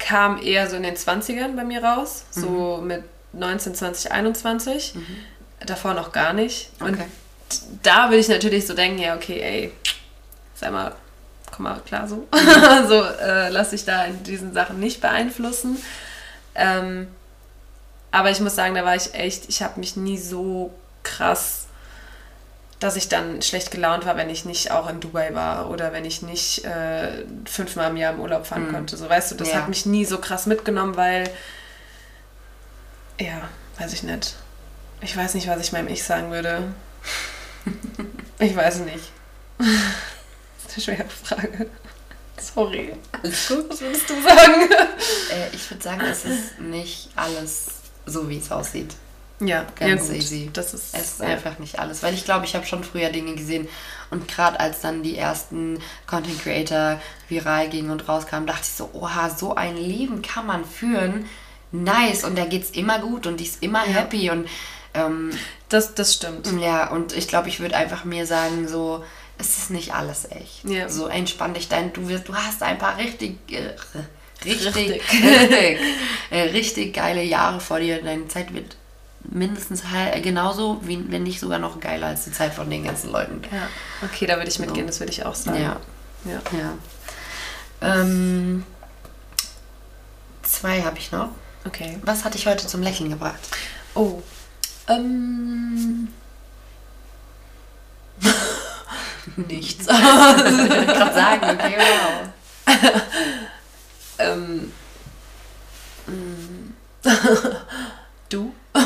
kam 0.04 0.40
eher 0.40 0.68
so 0.68 0.76
in 0.76 0.82
den 0.82 0.96
20ern 0.96 1.56
bei 1.56 1.64
mir 1.64 1.82
raus, 1.82 2.24
mhm. 2.34 2.40
so 2.40 2.80
mit 2.84 3.04
19, 3.32 3.74
20, 3.74 4.12
21. 4.12 4.94
Mhm. 4.94 5.06
Davor 5.66 5.94
noch 5.94 6.12
gar 6.12 6.34
nicht. 6.34 6.70
Und 6.80 6.94
okay. 6.94 7.06
da 7.82 8.10
würde 8.10 8.18
ich 8.18 8.28
natürlich 8.28 8.66
so 8.66 8.74
denken, 8.74 8.98
ja, 8.98 9.16
okay, 9.16 9.40
ey, 9.40 9.72
sei 10.54 10.70
mal, 10.70 10.94
komm 11.50 11.64
mal 11.64 11.80
klar 11.86 12.06
so. 12.06 12.16
Mhm. 12.16 12.86
so 12.88 13.02
äh, 13.02 13.48
lass 13.48 13.70
dich 13.70 13.86
da 13.86 14.04
in 14.04 14.22
diesen 14.22 14.52
Sachen 14.52 14.78
nicht 14.78 15.00
beeinflussen. 15.00 15.82
Ähm, 16.54 17.08
aber 18.10 18.30
ich 18.30 18.40
muss 18.40 18.54
sagen, 18.54 18.74
da 18.74 18.84
war 18.84 18.94
ich 18.94 19.14
echt, 19.14 19.48
ich 19.48 19.62
habe 19.62 19.80
mich 19.80 19.96
nie 19.96 20.18
so 20.18 20.72
krass 21.02 21.63
dass 22.84 22.96
ich 22.96 23.08
dann 23.08 23.40
schlecht 23.40 23.70
gelaunt 23.70 24.04
war, 24.04 24.16
wenn 24.18 24.28
ich 24.28 24.44
nicht 24.44 24.70
auch 24.70 24.90
in 24.90 25.00
Dubai 25.00 25.34
war 25.34 25.70
oder 25.70 25.94
wenn 25.94 26.04
ich 26.04 26.20
nicht 26.20 26.66
äh, 26.66 27.24
fünfmal 27.46 27.90
im 27.90 27.96
Jahr 27.96 28.12
im 28.12 28.20
Urlaub 28.20 28.46
fahren 28.46 28.68
mhm. 28.68 28.72
konnte. 28.72 28.98
So 28.98 29.08
weißt 29.08 29.32
du, 29.32 29.36
das 29.36 29.48
ja. 29.48 29.56
hat 29.56 29.70
mich 29.70 29.86
nie 29.86 30.04
so 30.04 30.18
krass 30.18 30.44
mitgenommen, 30.44 30.94
weil 30.96 31.30
ja, 33.18 33.48
weiß 33.78 33.94
ich 33.94 34.02
nicht. 34.02 34.34
Ich 35.00 35.16
weiß 35.16 35.32
nicht, 35.34 35.48
was 35.48 35.60
ich 35.60 35.72
meinem 35.72 35.88
Ich 35.88 36.02
sagen 36.02 36.30
würde. 36.30 36.74
ich 38.38 38.54
weiß 38.54 38.80
nicht. 38.80 39.10
das 39.58 40.76
ist 40.76 40.88
eine 40.88 40.96
schwere 40.96 41.08
Frage. 41.08 41.70
Sorry. 42.36 42.92
Alles 43.12 43.48
gut. 43.48 43.70
Was 43.70 43.80
würdest 43.80 44.10
du 44.10 44.14
sagen? 44.14 44.70
Äh, 45.30 45.54
ich 45.54 45.70
würde 45.70 45.82
sagen, 45.82 46.02
es 46.02 46.26
ist 46.26 46.60
nicht 46.60 47.08
alles 47.16 47.66
so, 48.04 48.28
wie 48.28 48.38
es 48.38 48.52
aussieht. 48.52 48.94
Ja, 49.40 49.66
Ganz 49.78 50.08
ja, 50.08 50.14
easy. 50.14 50.50
Das 50.52 50.74
ist, 50.74 50.94
Es 50.94 51.02
ist 51.12 51.20
ja. 51.20 51.26
einfach 51.26 51.58
nicht 51.58 51.78
alles. 51.78 52.02
Weil 52.02 52.14
ich 52.14 52.24
glaube, 52.24 52.44
ich 52.46 52.54
habe 52.54 52.64
schon 52.66 52.84
früher 52.84 53.10
Dinge 53.10 53.34
gesehen. 53.34 53.68
Und 54.10 54.28
gerade 54.28 54.60
als 54.60 54.80
dann 54.80 55.02
die 55.02 55.16
ersten 55.18 55.80
Content 56.06 56.40
Creator 56.42 57.00
viral 57.28 57.68
gingen 57.68 57.90
und 57.90 58.08
rauskamen, 58.08 58.46
dachte 58.46 58.62
ich 58.62 58.70
so, 58.72 58.90
oha, 58.92 59.30
so 59.30 59.54
ein 59.54 59.76
Leben 59.76 60.22
kann 60.22 60.46
man 60.46 60.64
führen. 60.64 61.26
Nice. 61.72 62.22
Und 62.24 62.38
da 62.38 62.44
geht's 62.44 62.70
immer 62.70 63.00
gut 63.00 63.26
und 63.26 63.38
die 63.40 63.44
ist 63.44 63.62
immer 63.62 63.80
happy. 63.82 64.30
Und 64.30 64.48
ähm, 64.94 65.30
Das, 65.68 65.94
das 65.94 66.14
stimmt. 66.14 66.48
ja, 66.60 66.90
und 66.90 67.12
ich 67.16 67.26
glaube, 67.26 67.48
ich 67.48 67.58
würde 67.58 67.76
einfach 67.76 68.04
mir 68.04 68.26
sagen, 68.26 68.68
so, 68.68 69.04
es 69.38 69.58
ist 69.58 69.70
nicht 69.70 69.92
alles 69.94 70.30
echt. 70.30 70.64
Ja. 70.64 70.88
So 70.88 71.08
entspann 71.08 71.54
dich 71.54 71.68
dein, 71.68 71.92
du 71.92 72.08
wirst, 72.08 72.28
du 72.28 72.36
hast 72.36 72.62
ein 72.62 72.78
paar 72.78 72.96
richtig, 72.98 73.36
äh, 73.50 73.74
richtig, 74.44 74.76
Richtig. 74.76 75.02
richtig, 75.12 75.78
äh, 76.30 76.40
richtig 76.52 76.94
geile 76.94 77.24
Jahre 77.24 77.58
vor 77.58 77.80
dir. 77.80 78.00
Deine 78.00 78.28
Zeit 78.28 78.54
wird 78.54 78.76
mindestens 79.30 79.82
he- 79.90 80.20
genauso, 80.20 80.80
wie, 80.84 81.10
wenn 81.10 81.22
nicht 81.24 81.40
sogar 81.40 81.58
noch 81.58 81.80
geiler 81.80 82.08
als 82.08 82.24
die 82.24 82.32
Zeit 82.32 82.54
von 82.54 82.68
den 82.70 82.84
ganzen 82.84 83.10
Leuten. 83.10 83.42
Ja. 83.50 83.68
Okay, 84.06 84.26
da 84.26 84.36
würde 84.36 84.48
ich 84.48 84.58
mitgehen, 84.58 84.86
das 84.86 85.00
würde 85.00 85.12
ich 85.12 85.24
auch 85.24 85.34
sagen. 85.34 85.60
Ja. 85.62 85.76
ja. 86.24 86.40
Ja. 86.58 86.72
Ähm, 88.00 88.64
zwei 90.42 90.82
habe 90.82 90.98
ich 90.98 91.10
noch. 91.12 91.28
Okay. 91.66 91.98
Was 92.02 92.24
hat 92.24 92.34
dich 92.34 92.46
heute 92.46 92.66
zum 92.66 92.82
Lächeln 92.82 93.10
gebracht? 93.10 93.40
Oh. 93.94 94.22
Ähm. 94.88 96.08
Nichts. 99.36 99.80
Ich 99.80 99.86
gerade 99.86 101.14
sagen, 101.14 101.50
okay, 101.58 101.76
wow. 101.78 102.28
ähm. 104.18 104.72
mm. 106.06 106.74
du? 108.28 108.54
Oh. 108.74 108.80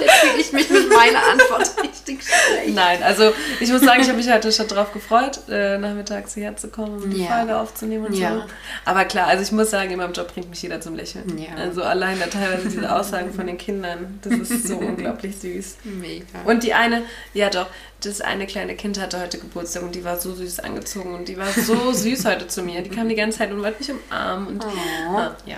Jetzt 0.00 0.12
fühle 0.20 0.40
ich 0.40 0.52
mich 0.52 0.68
mit 0.70 0.88
meiner 0.90 1.20
Antwort 1.30 1.70
richtig 1.82 2.22
schlecht. 2.22 2.74
Nein, 2.74 3.02
also 3.02 3.32
ich 3.60 3.70
muss 3.70 3.80
sagen, 3.82 4.00
ich 4.02 4.08
habe 4.08 4.16
mich 4.18 4.30
heute 4.30 4.50
schon 4.52 4.66
drauf 4.68 4.92
gefreut, 4.92 5.40
äh, 5.48 5.78
nachmittags 5.78 6.34
hierher 6.34 6.56
zu 6.56 6.68
kommen, 6.68 7.02
um 7.02 7.10
die 7.10 7.22
Ja. 7.24 7.36
Folge 7.38 7.56
aufzunehmen 7.58 8.06
und 8.06 8.14
Ja. 8.14 8.34
so. 8.34 8.42
Aber 8.84 9.04
klar, 9.04 9.28
also 9.28 9.42
ich 9.42 9.52
muss 9.52 9.70
sagen, 9.70 9.90
in 9.90 9.98
meinem 9.98 10.12
Job 10.12 10.32
bringt 10.32 10.50
mich 10.50 10.62
jeder 10.62 10.80
zum 10.80 10.94
Lächeln. 10.96 11.38
Ja. 11.38 11.50
Also 11.56 11.82
allein 11.82 12.18
da 12.18 12.26
teilweise 12.26 12.68
diese 12.68 12.94
Aussagen 12.94 13.32
von 13.32 13.46
den 13.46 13.56
Kindern, 13.58 14.18
das 14.22 14.32
ist 14.50 14.68
so 14.68 14.76
unglaublich 14.78 15.36
süß. 15.38 15.76
Mega. 15.84 16.24
Und 16.44 16.62
die 16.64 16.74
eine, 16.74 17.02
ja 17.32 17.48
doch, 17.50 17.66
das 18.02 18.20
eine 18.20 18.46
kleine 18.46 18.74
Kind 18.74 19.00
hatte 19.00 19.20
heute 19.20 19.38
Geburtstag 19.38 19.82
und 19.82 19.94
die 19.94 20.04
war 20.04 20.18
so 20.18 20.34
süß 20.34 20.60
angezogen 20.60 21.14
und 21.14 21.28
die 21.28 21.38
war 21.38 21.46
so 21.52 21.92
süß 21.92 22.24
heute 22.24 22.48
zu 22.48 22.62
mir. 22.62 22.82
Die 22.82 22.90
kam 22.90 23.08
die 23.08 23.14
ganze 23.14 23.38
Zeit 23.38 23.52
und 23.52 23.62
wollte 23.62 23.78
mich 23.78 23.90
umarmen 23.90 24.46
und 24.48 24.64
Oh. 24.64 25.16
ah, 25.16 25.36
ja. 25.46 25.56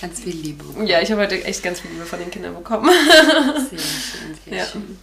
Ganz 0.00 0.20
viel 0.20 0.34
Liebe. 0.34 0.64
Ja, 0.84 1.00
ich 1.00 1.10
habe 1.12 1.22
heute 1.22 1.42
echt 1.44 1.62
ganz 1.62 1.80
viel 1.80 1.90
Liebe 1.92 2.04
von 2.04 2.18
den 2.18 2.30
Kindern 2.30 2.54
bekommen. 2.54 2.90
Sehr 3.70 3.78
schön, 3.78 4.38
sehr 4.44 4.58
Ja. 4.58 4.66
schön. 4.66 4.98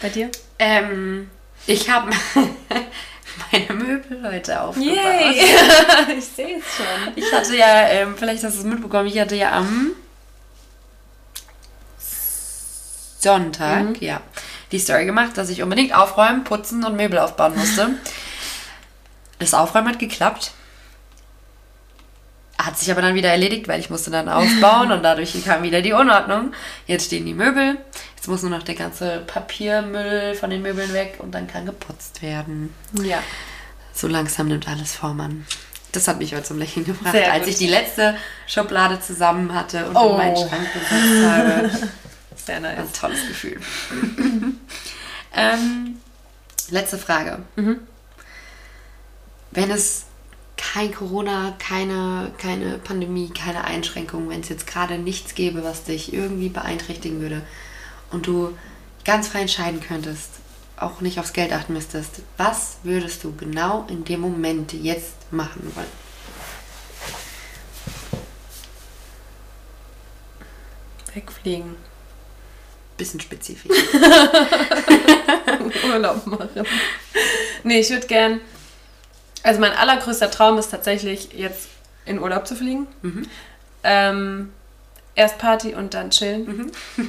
Bei 0.00 0.08
dir? 0.08 0.30
Ähm, 0.58 1.28
ich 1.66 1.90
habe 1.90 2.10
meine 3.52 3.72
Möbel 3.74 4.22
heute 4.32 4.60
aufgebaut. 4.60 4.96
ich 6.16 6.24
sehe 6.24 6.58
es 6.58 6.64
schon. 6.76 7.12
Ich 7.16 7.32
hatte 7.32 7.56
ja, 7.56 7.88
ähm, 7.88 8.14
vielleicht 8.16 8.44
hast 8.44 8.54
du 8.56 8.60
es 8.60 8.64
mitbekommen, 8.64 9.08
ich 9.08 9.18
hatte 9.18 9.34
ja 9.36 9.52
am 9.52 9.92
Sonntag, 13.20 13.82
Mhm. 13.84 13.96
ja, 14.00 14.20
die 14.70 14.78
Story 14.78 15.04
gemacht, 15.04 15.36
dass 15.36 15.48
ich 15.50 15.62
unbedingt 15.62 15.92
aufräumen, 15.94 16.44
putzen 16.44 16.84
und 16.84 16.96
Möbel 16.96 17.18
aufbauen 17.18 17.56
musste. 17.56 17.90
Das 19.40 19.54
Aufräumen 19.54 19.88
hat 19.88 19.98
geklappt. 19.98 20.52
Hat 22.68 22.78
sich 22.78 22.90
aber 22.90 23.00
dann 23.00 23.14
wieder 23.14 23.30
erledigt, 23.30 23.66
weil 23.66 23.80
ich 23.80 23.88
musste 23.88 24.10
dann 24.10 24.28
aufbauen 24.28 24.92
und 24.92 25.02
dadurch 25.02 25.42
kam 25.42 25.62
wieder 25.62 25.80
die 25.80 25.94
Unordnung. 25.94 26.52
Jetzt 26.86 27.06
stehen 27.06 27.24
die 27.24 27.32
Möbel. 27.32 27.78
Jetzt 28.14 28.28
muss 28.28 28.42
nur 28.42 28.50
noch 28.50 28.62
der 28.62 28.74
ganze 28.74 29.20
Papiermüll 29.26 30.34
von 30.34 30.50
den 30.50 30.60
Möbeln 30.60 30.92
weg 30.92 31.14
und 31.20 31.30
dann 31.34 31.46
kann 31.46 31.64
geputzt 31.64 32.20
werden. 32.20 32.74
Ja. 33.02 33.22
So 33.94 34.06
langsam 34.06 34.48
nimmt 34.48 34.68
alles 34.68 34.94
Form 34.94 35.18
an. 35.22 35.46
Das 35.92 36.08
hat 36.08 36.18
mich 36.18 36.34
heute 36.34 36.42
zum 36.42 36.58
Lächeln 36.58 36.84
gebracht, 36.84 37.12
Sehr 37.12 37.32
als 37.32 37.44
gut. 37.44 37.52
ich 37.52 37.56
die 37.58 37.68
letzte 37.68 38.18
Schublade 38.46 39.00
zusammen 39.00 39.54
hatte 39.54 39.86
und 39.88 39.96
Oh. 39.96 40.10
in 40.10 40.16
meinen 40.18 40.36
Schrank 40.36 40.70
gesetzt 40.74 41.24
habe. 41.26 41.70
Sehr 42.36 42.60
nice. 42.60 42.78
Ein 42.80 42.92
tolles 42.92 43.26
Gefühl. 43.28 43.58
ähm, 45.34 45.96
letzte 46.68 46.98
Frage. 46.98 47.38
Mhm. 47.56 47.78
Wenn 49.52 49.70
es 49.70 50.04
kein 50.72 50.94
Corona, 50.94 51.54
keine, 51.58 52.30
keine 52.38 52.78
Pandemie, 52.78 53.30
keine 53.30 53.64
Einschränkungen, 53.64 54.28
wenn 54.28 54.40
es 54.40 54.50
jetzt 54.50 54.66
gerade 54.66 54.98
nichts 54.98 55.34
gäbe, 55.34 55.64
was 55.64 55.84
dich 55.84 56.12
irgendwie 56.12 56.50
beeinträchtigen 56.50 57.20
würde 57.20 57.42
und 58.10 58.26
du 58.26 58.56
ganz 59.04 59.28
frei 59.28 59.40
entscheiden 59.42 59.80
könntest, 59.80 60.30
auch 60.76 61.00
nicht 61.00 61.18
aufs 61.18 61.32
Geld 61.32 61.52
achten 61.52 61.72
müsstest, 61.72 62.20
was 62.36 62.76
würdest 62.82 63.24
du 63.24 63.34
genau 63.34 63.86
in 63.88 64.04
dem 64.04 64.20
Moment 64.20 64.74
jetzt 64.74 65.14
machen 65.30 65.72
wollen? 65.74 65.86
Wegfliegen. 71.14 71.76
Bisschen 72.98 73.20
spezifisch. 73.20 73.70
Urlaub 75.88 76.26
machen. 76.26 76.66
Nee, 77.64 77.80
ich 77.80 77.90
würde 77.90 78.06
gern. 78.06 78.40
Also 79.48 79.62
mein 79.62 79.72
allergrößter 79.72 80.30
Traum 80.30 80.58
ist 80.58 80.68
tatsächlich 80.68 81.32
jetzt 81.32 81.68
in 82.04 82.18
Urlaub 82.18 82.46
zu 82.46 82.54
fliegen. 82.54 82.86
Mhm. 83.00 83.26
Ähm, 83.82 84.52
erst 85.14 85.38
Party 85.38 85.74
und 85.74 85.94
dann 85.94 86.10
chillen. 86.10 86.44
Mhm. 86.44 86.72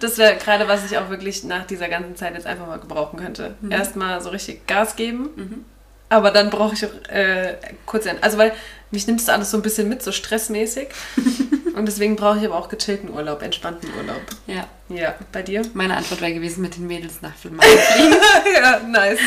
das 0.00 0.16
wäre 0.16 0.36
gerade, 0.36 0.66
was 0.66 0.90
ich 0.90 0.96
auch 0.96 1.10
wirklich 1.10 1.44
nach 1.44 1.66
dieser 1.66 1.90
ganzen 1.90 2.16
Zeit 2.16 2.32
jetzt 2.32 2.46
einfach 2.46 2.66
mal 2.66 2.78
gebrauchen 2.78 3.18
könnte. 3.18 3.54
Mhm. 3.60 3.70
Erstmal 3.70 4.22
so 4.22 4.30
richtig 4.30 4.66
Gas 4.66 4.96
geben. 4.96 5.28
Mhm. 5.36 5.64
Aber 6.08 6.30
dann 6.30 6.48
brauche 6.48 6.72
ich 6.72 6.86
auch 6.86 7.10
äh, 7.10 7.58
kurz 7.84 8.06
ein. 8.06 8.16
Also, 8.22 8.38
weil 8.38 8.54
mich 8.90 9.06
nimmt 9.06 9.20
das 9.20 9.28
alles 9.28 9.50
so 9.50 9.58
ein 9.58 9.62
bisschen 9.62 9.90
mit, 9.90 10.02
so 10.02 10.12
stressmäßig. 10.12 10.88
und 11.80 11.86
deswegen 11.86 12.14
brauche 12.16 12.38
ich 12.38 12.44
aber 12.46 12.56
auch 12.56 12.68
gechillten 12.68 13.10
Urlaub, 13.10 13.42
entspannten 13.42 13.90
Urlaub. 13.96 14.20
Ja, 14.46 14.66
Ja, 14.88 15.14
bei 15.32 15.42
dir? 15.42 15.62
meine 15.74 15.96
Antwort 15.96 16.20
wäre 16.20 16.32
gewesen 16.32 16.60
mit 16.62 16.76
den 16.76 16.86
Mädels 16.86 17.22
nach 17.22 17.34
Filmmachen 17.34 17.68
fliegen. 17.96 18.14
ja, 18.54 18.78
nice. 18.86 19.18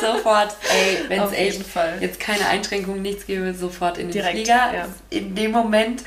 sofort, 0.00 0.54
ey, 0.72 0.98
wenn 1.08 1.22
es 1.22 1.32
echt 1.32 1.62
Fall. 1.66 1.98
jetzt 2.00 2.20
keine 2.20 2.46
Einschränkungen, 2.46 3.02
nichts 3.02 3.26
gäbe, 3.26 3.52
sofort 3.54 3.98
in 3.98 4.06
den 4.06 4.12
Direkt, 4.12 4.34
Flieger. 4.36 4.72
ja. 4.74 4.86
In 5.10 5.34
dem 5.34 5.50
Moment, 5.50 6.02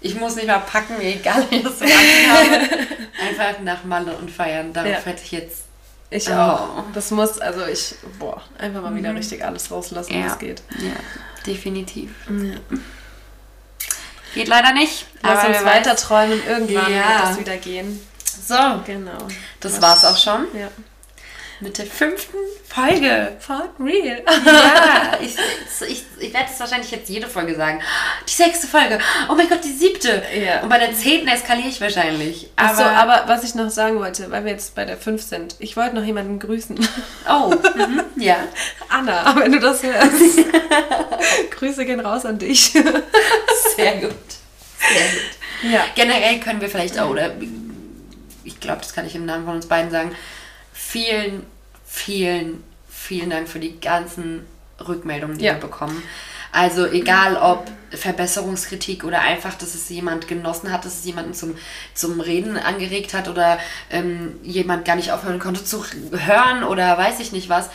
ich 0.00 0.14
muss 0.18 0.36
nicht 0.36 0.46
mal 0.46 0.60
packen, 0.60 0.98
egal, 1.00 1.44
wie 1.50 1.56
ich 1.56 1.62
so 1.64 1.84
habe. 1.84 2.68
Einfach 3.28 3.60
nach 3.62 3.84
Malle 3.84 4.12
und 4.16 4.30
feiern. 4.30 4.72
Darauf 4.72 4.90
Ja. 4.90 4.98
hätte 5.04 5.22
ich 5.24 5.32
jetzt. 5.32 5.64
Ich 6.12 6.28
Oh. 6.28 6.32
auch. 6.32 6.84
Das 6.94 7.10
muss, 7.12 7.38
also 7.38 7.64
ich, 7.66 7.94
boah, 8.18 8.42
einfach 8.58 8.82
mal 8.82 8.94
wieder 8.96 9.14
richtig 9.14 9.44
alles 9.44 9.70
rauslassen, 9.70 10.12
Ja. 10.18 10.26
was 10.26 10.38
geht. 10.38 10.62
Ja, 10.78 10.96
definitiv. 11.46 12.10
Ja. 12.28 12.54
Geht 14.34 14.48
leider 14.48 14.72
nicht. 14.72 15.06
Lass 15.22 15.44
uns 15.46 15.64
weiter 15.64 15.96
träumen, 15.96 16.40
irgendwann 16.46 16.92
Ja. 16.92 16.98
wird 17.08 17.22
das 17.22 17.38
wieder 17.40 17.56
gehen. 17.56 18.06
So, 18.46 18.54
Genau. 18.86 19.18
das 19.60 19.74
Was- 19.74 19.82
war's 19.82 20.04
auch 20.04 20.16
schon 20.16 20.46
Ja. 20.58 20.68
Mit 21.60 21.78
der 21.78 21.86
fünften 21.86 22.38
Folge. 22.66 23.36
For 23.38 23.68
real. 23.78 24.22
Ja, 24.46 25.18
ich, 25.20 25.36
ich, 25.88 26.04
ich 26.18 26.32
werde 26.32 26.48
es 26.52 26.58
wahrscheinlich 26.58 26.90
jetzt 26.90 27.08
jede 27.08 27.26
Folge 27.26 27.54
sagen. 27.54 27.80
Die 28.26 28.32
sechste 28.32 28.66
Folge. 28.66 28.98
Oh 29.28 29.34
mein 29.34 29.48
Gott, 29.48 29.62
die 29.64 29.72
siebte. 29.72 30.22
Ja. 30.42 30.62
Und 30.62 30.68
bei 30.68 30.78
der 30.78 30.94
zehnten 30.94 31.28
eskaliere 31.28 31.68
ich 31.68 31.80
wahrscheinlich. 31.80 32.48
Aber, 32.56 32.76
so, 32.76 32.82
aber 32.82 33.24
was 33.26 33.44
ich 33.44 33.54
noch 33.54 33.70
sagen 33.70 33.98
wollte, 33.98 34.30
weil 34.30 34.44
wir 34.44 34.52
jetzt 34.52 34.74
bei 34.74 34.84
der 34.84 34.96
5 34.96 35.22
sind, 35.22 35.56
ich 35.58 35.76
wollte 35.76 35.96
noch 35.96 36.04
jemanden 36.04 36.38
grüßen. 36.38 36.78
Oh, 37.28 37.52
mhm, 37.74 38.04
ja. 38.16 38.36
Anna, 38.88 39.34
wenn 39.36 39.52
du 39.52 39.60
das 39.60 39.82
hörst. 39.82 40.10
Grüße 41.50 41.84
gehen 41.84 42.00
raus 42.00 42.24
an 42.24 42.38
dich. 42.38 42.72
Sehr 42.72 42.82
gut. 42.82 42.94
Sehr 43.76 43.96
gut. 44.02 45.72
Ja. 45.72 45.84
Generell 45.94 46.40
können 46.40 46.60
wir 46.60 46.70
vielleicht 46.70 46.98
auch, 46.98 47.10
oder 47.10 47.32
ich 48.44 48.60
glaube, 48.60 48.80
das 48.80 48.94
kann 48.94 49.06
ich 49.06 49.14
im 49.14 49.26
Namen 49.26 49.44
von 49.44 49.56
uns 49.56 49.66
beiden 49.66 49.90
sagen, 49.90 50.16
vielen, 50.72 51.44
vielen, 51.84 52.62
vielen 52.88 53.30
Dank 53.30 53.48
für 53.48 53.58
die 53.60 53.80
ganzen 53.80 54.46
Rückmeldungen, 54.86 55.38
die 55.38 55.44
Ja. 55.44 55.54
wir 55.54 55.60
bekommen. 55.60 56.02
Also 56.52 56.86
egal 56.86 57.36
ob 57.36 57.70
Verbesserungskritik 57.92 59.04
oder 59.04 59.20
einfach, 59.20 59.54
dass 59.54 59.74
es 59.74 59.88
jemand 59.88 60.26
genossen 60.26 60.72
hat, 60.72 60.84
dass 60.84 60.98
es 60.98 61.04
jemanden 61.04 61.32
zum, 61.32 61.56
zum 61.94 62.20
Reden 62.20 62.56
angeregt 62.56 63.14
hat 63.14 63.28
oder 63.28 63.58
ähm, 63.90 64.34
jemand 64.42 64.84
gar 64.84 64.96
nicht 64.96 65.12
aufhören 65.12 65.38
konnte 65.38 65.64
zu 65.64 65.84
hören 66.10 66.64
oder 66.64 66.98
weiß 66.98 67.20
ich 67.20 67.30
nicht 67.32 67.48
was. 67.48 67.70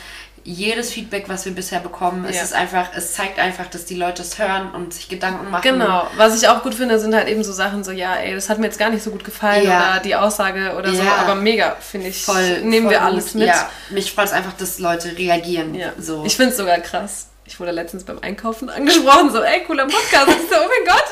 Jedes 0.48 0.92
Feedback, 0.92 1.28
was 1.28 1.44
wir 1.44 1.52
bisher 1.52 1.80
bekommen, 1.80 2.24
es 2.24 2.36
Ja. 2.36 2.42
ist 2.42 2.54
einfach, 2.54 2.90
es 2.94 3.14
zeigt 3.14 3.40
einfach, 3.40 3.66
dass 3.66 3.84
die 3.84 3.96
Leute 3.96 4.22
es 4.22 4.38
hören 4.38 4.70
und 4.72 4.94
sich 4.94 5.08
Gedanken 5.08 5.50
machen. 5.50 5.62
Genau. 5.62 6.06
Was 6.16 6.40
ich 6.40 6.46
auch 6.48 6.62
gut 6.62 6.72
finde, 6.74 7.00
sind 7.00 7.14
halt 7.16 7.26
eben 7.26 7.42
so 7.42 7.52
Sachen 7.52 7.82
so, 7.82 7.90
ja, 7.90 8.14
ey, 8.14 8.32
das 8.34 8.48
hat 8.48 8.58
mir 8.60 8.66
jetzt 8.66 8.78
gar 8.78 8.90
nicht 8.90 9.02
so 9.02 9.10
gut 9.10 9.24
gefallen 9.24 9.66
Ja. 9.66 9.92
oder 9.94 10.00
die 10.00 10.14
Aussage 10.14 10.76
oder 10.78 10.94
so, 10.94 11.02
Ja. 11.02 11.16
aber 11.16 11.34
mega, 11.34 11.74
finde 11.80 12.08
ich. 12.08 12.22
voll 12.22 12.60
Nehmen 12.62 12.84
voll 12.86 12.92
wir 12.92 12.98
gut. 13.00 13.06
alles 13.08 13.34
mit. 13.34 13.48
Ja, 13.48 13.68
mich 13.90 14.12
freut 14.12 14.26
es 14.26 14.32
einfach, 14.32 14.52
dass 14.52 14.78
Leute 14.78 15.18
reagieren. 15.18 15.74
Ja. 15.74 15.88
So. 15.98 16.24
Ich 16.24 16.36
finde 16.36 16.52
es 16.52 16.56
sogar 16.56 16.78
krass. 16.78 17.26
Ich 17.48 17.60
wurde 17.60 17.70
letztens 17.70 18.04
beim 18.04 18.18
Einkaufen 18.20 18.68
angesprochen, 18.68 19.30
so, 19.30 19.40
ey, 19.42 19.62
cooler 19.64 19.84
Podcast. 19.86 20.28
Ich 20.28 20.48
so, 20.50 20.56
oh 20.56 20.68
mein 20.68 20.94
Gott. 20.94 21.04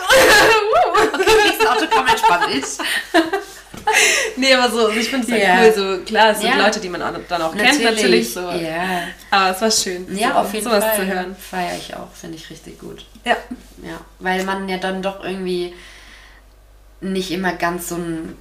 okay, 1.21 1.31
nächstes 1.47 1.67
Autogramm 1.67 2.07
entspannt 2.09 2.55
ist. 2.55 2.81
nee, 4.37 4.53
aber 4.55 4.71
so, 4.73 4.89
ich 4.89 5.09
finde 5.09 5.33
es 5.33 5.41
Ja. 5.43 5.61
cool. 5.61 5.73
So, 5.99 6.05
klar, 6.05 6.31
es 6.31 6.41
sind 6.41 6.51
Ja. 6.51 6.57
Leute, 6.65 6.81
die 6.81 6.89
man 6.89 7.01
dann 7.29 7.43
auch 7.43 7.57
kennt, 7.57 7.83
natürlich. 7.83 8.33
So. 8.33 8.41
Ja. 8.51 9.03
Aber 9.31 9.51
es 9.55 9.61
war 9.61 9.71
schön, 9.71 10.07
Ja, 10.17 10.33
so, 10.33 10.39
auf 10.39 10.53
jeden 10.53 10.65
sowas 10.65 10.85
Fall. 10.85 10.97
zu 10.97 11.07
hören. 11.07 11.37
Feiere 11.37 11.77
ich 11.77 11.95
auch, 11.95 12.13
finde 12.13 12.37
ich 12.37 12.51
richtig 12.51 12.79
gut. 12.81 13.05
Ja. 13.25 13.37
Ja, 13.83 14.01
weil 14.19 14.43
man 14.45 14.69
ja 14.69 14.79
dann 14.79 15.03
doch 15.03 15.23
irgendwie 15.25 15.75
nicht 17.01 17.31
immer 17.31 17.53
ganz 17.53 17.89
so 17.89 17.97
ein 17.97 18.37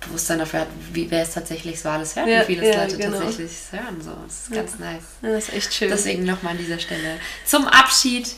Bewusstsein 0.00 0.38
dafür 0.38 0.60
hat, 0.60 0.68
wie 0.92 1.10
wer 1.10 1.22
es 1.22 1.34
tatsächlich 1.34 1.80
so 1.80 1.88
alles 1.88 2.16
hört, 2.16 2.26
Ja, 2.26 2.40
wie 2.48 2.56
viele 2.56 2.72
ja, 2.72 2.82
Leute 2.82 2.96
genau. 2.96 3.18
tatsächlich 3.18 3.50
es 3.52 3.72
hören. 3.72 4.00
So. 4.00 4.12
Das 4.26 4.42
ist 4.42 4.52
ganz 4.52 4.78
nice. 4.78 5.02
Ja, 5.22 5.28
das 5.30 5.48
ist 5.48 5.54
echt 5.54 5.74
schön. 5.74 5.90
Deswegen 5.90 6.24
nochmal 6.24 6.52
an 6.52 6.58
dieser 6.58 6.78
Stelle 6.78 7.18
zum 7.44 7.66
Abschied. 7.66 8.28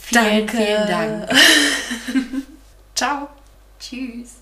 Vielen, 0.00 0.46
Danke. 0.46 0.56
vielen 0.56 0.86
Dank. 0.88 1.30
Ciao. 2.94 3.28
Tschüss. 3.78 4.41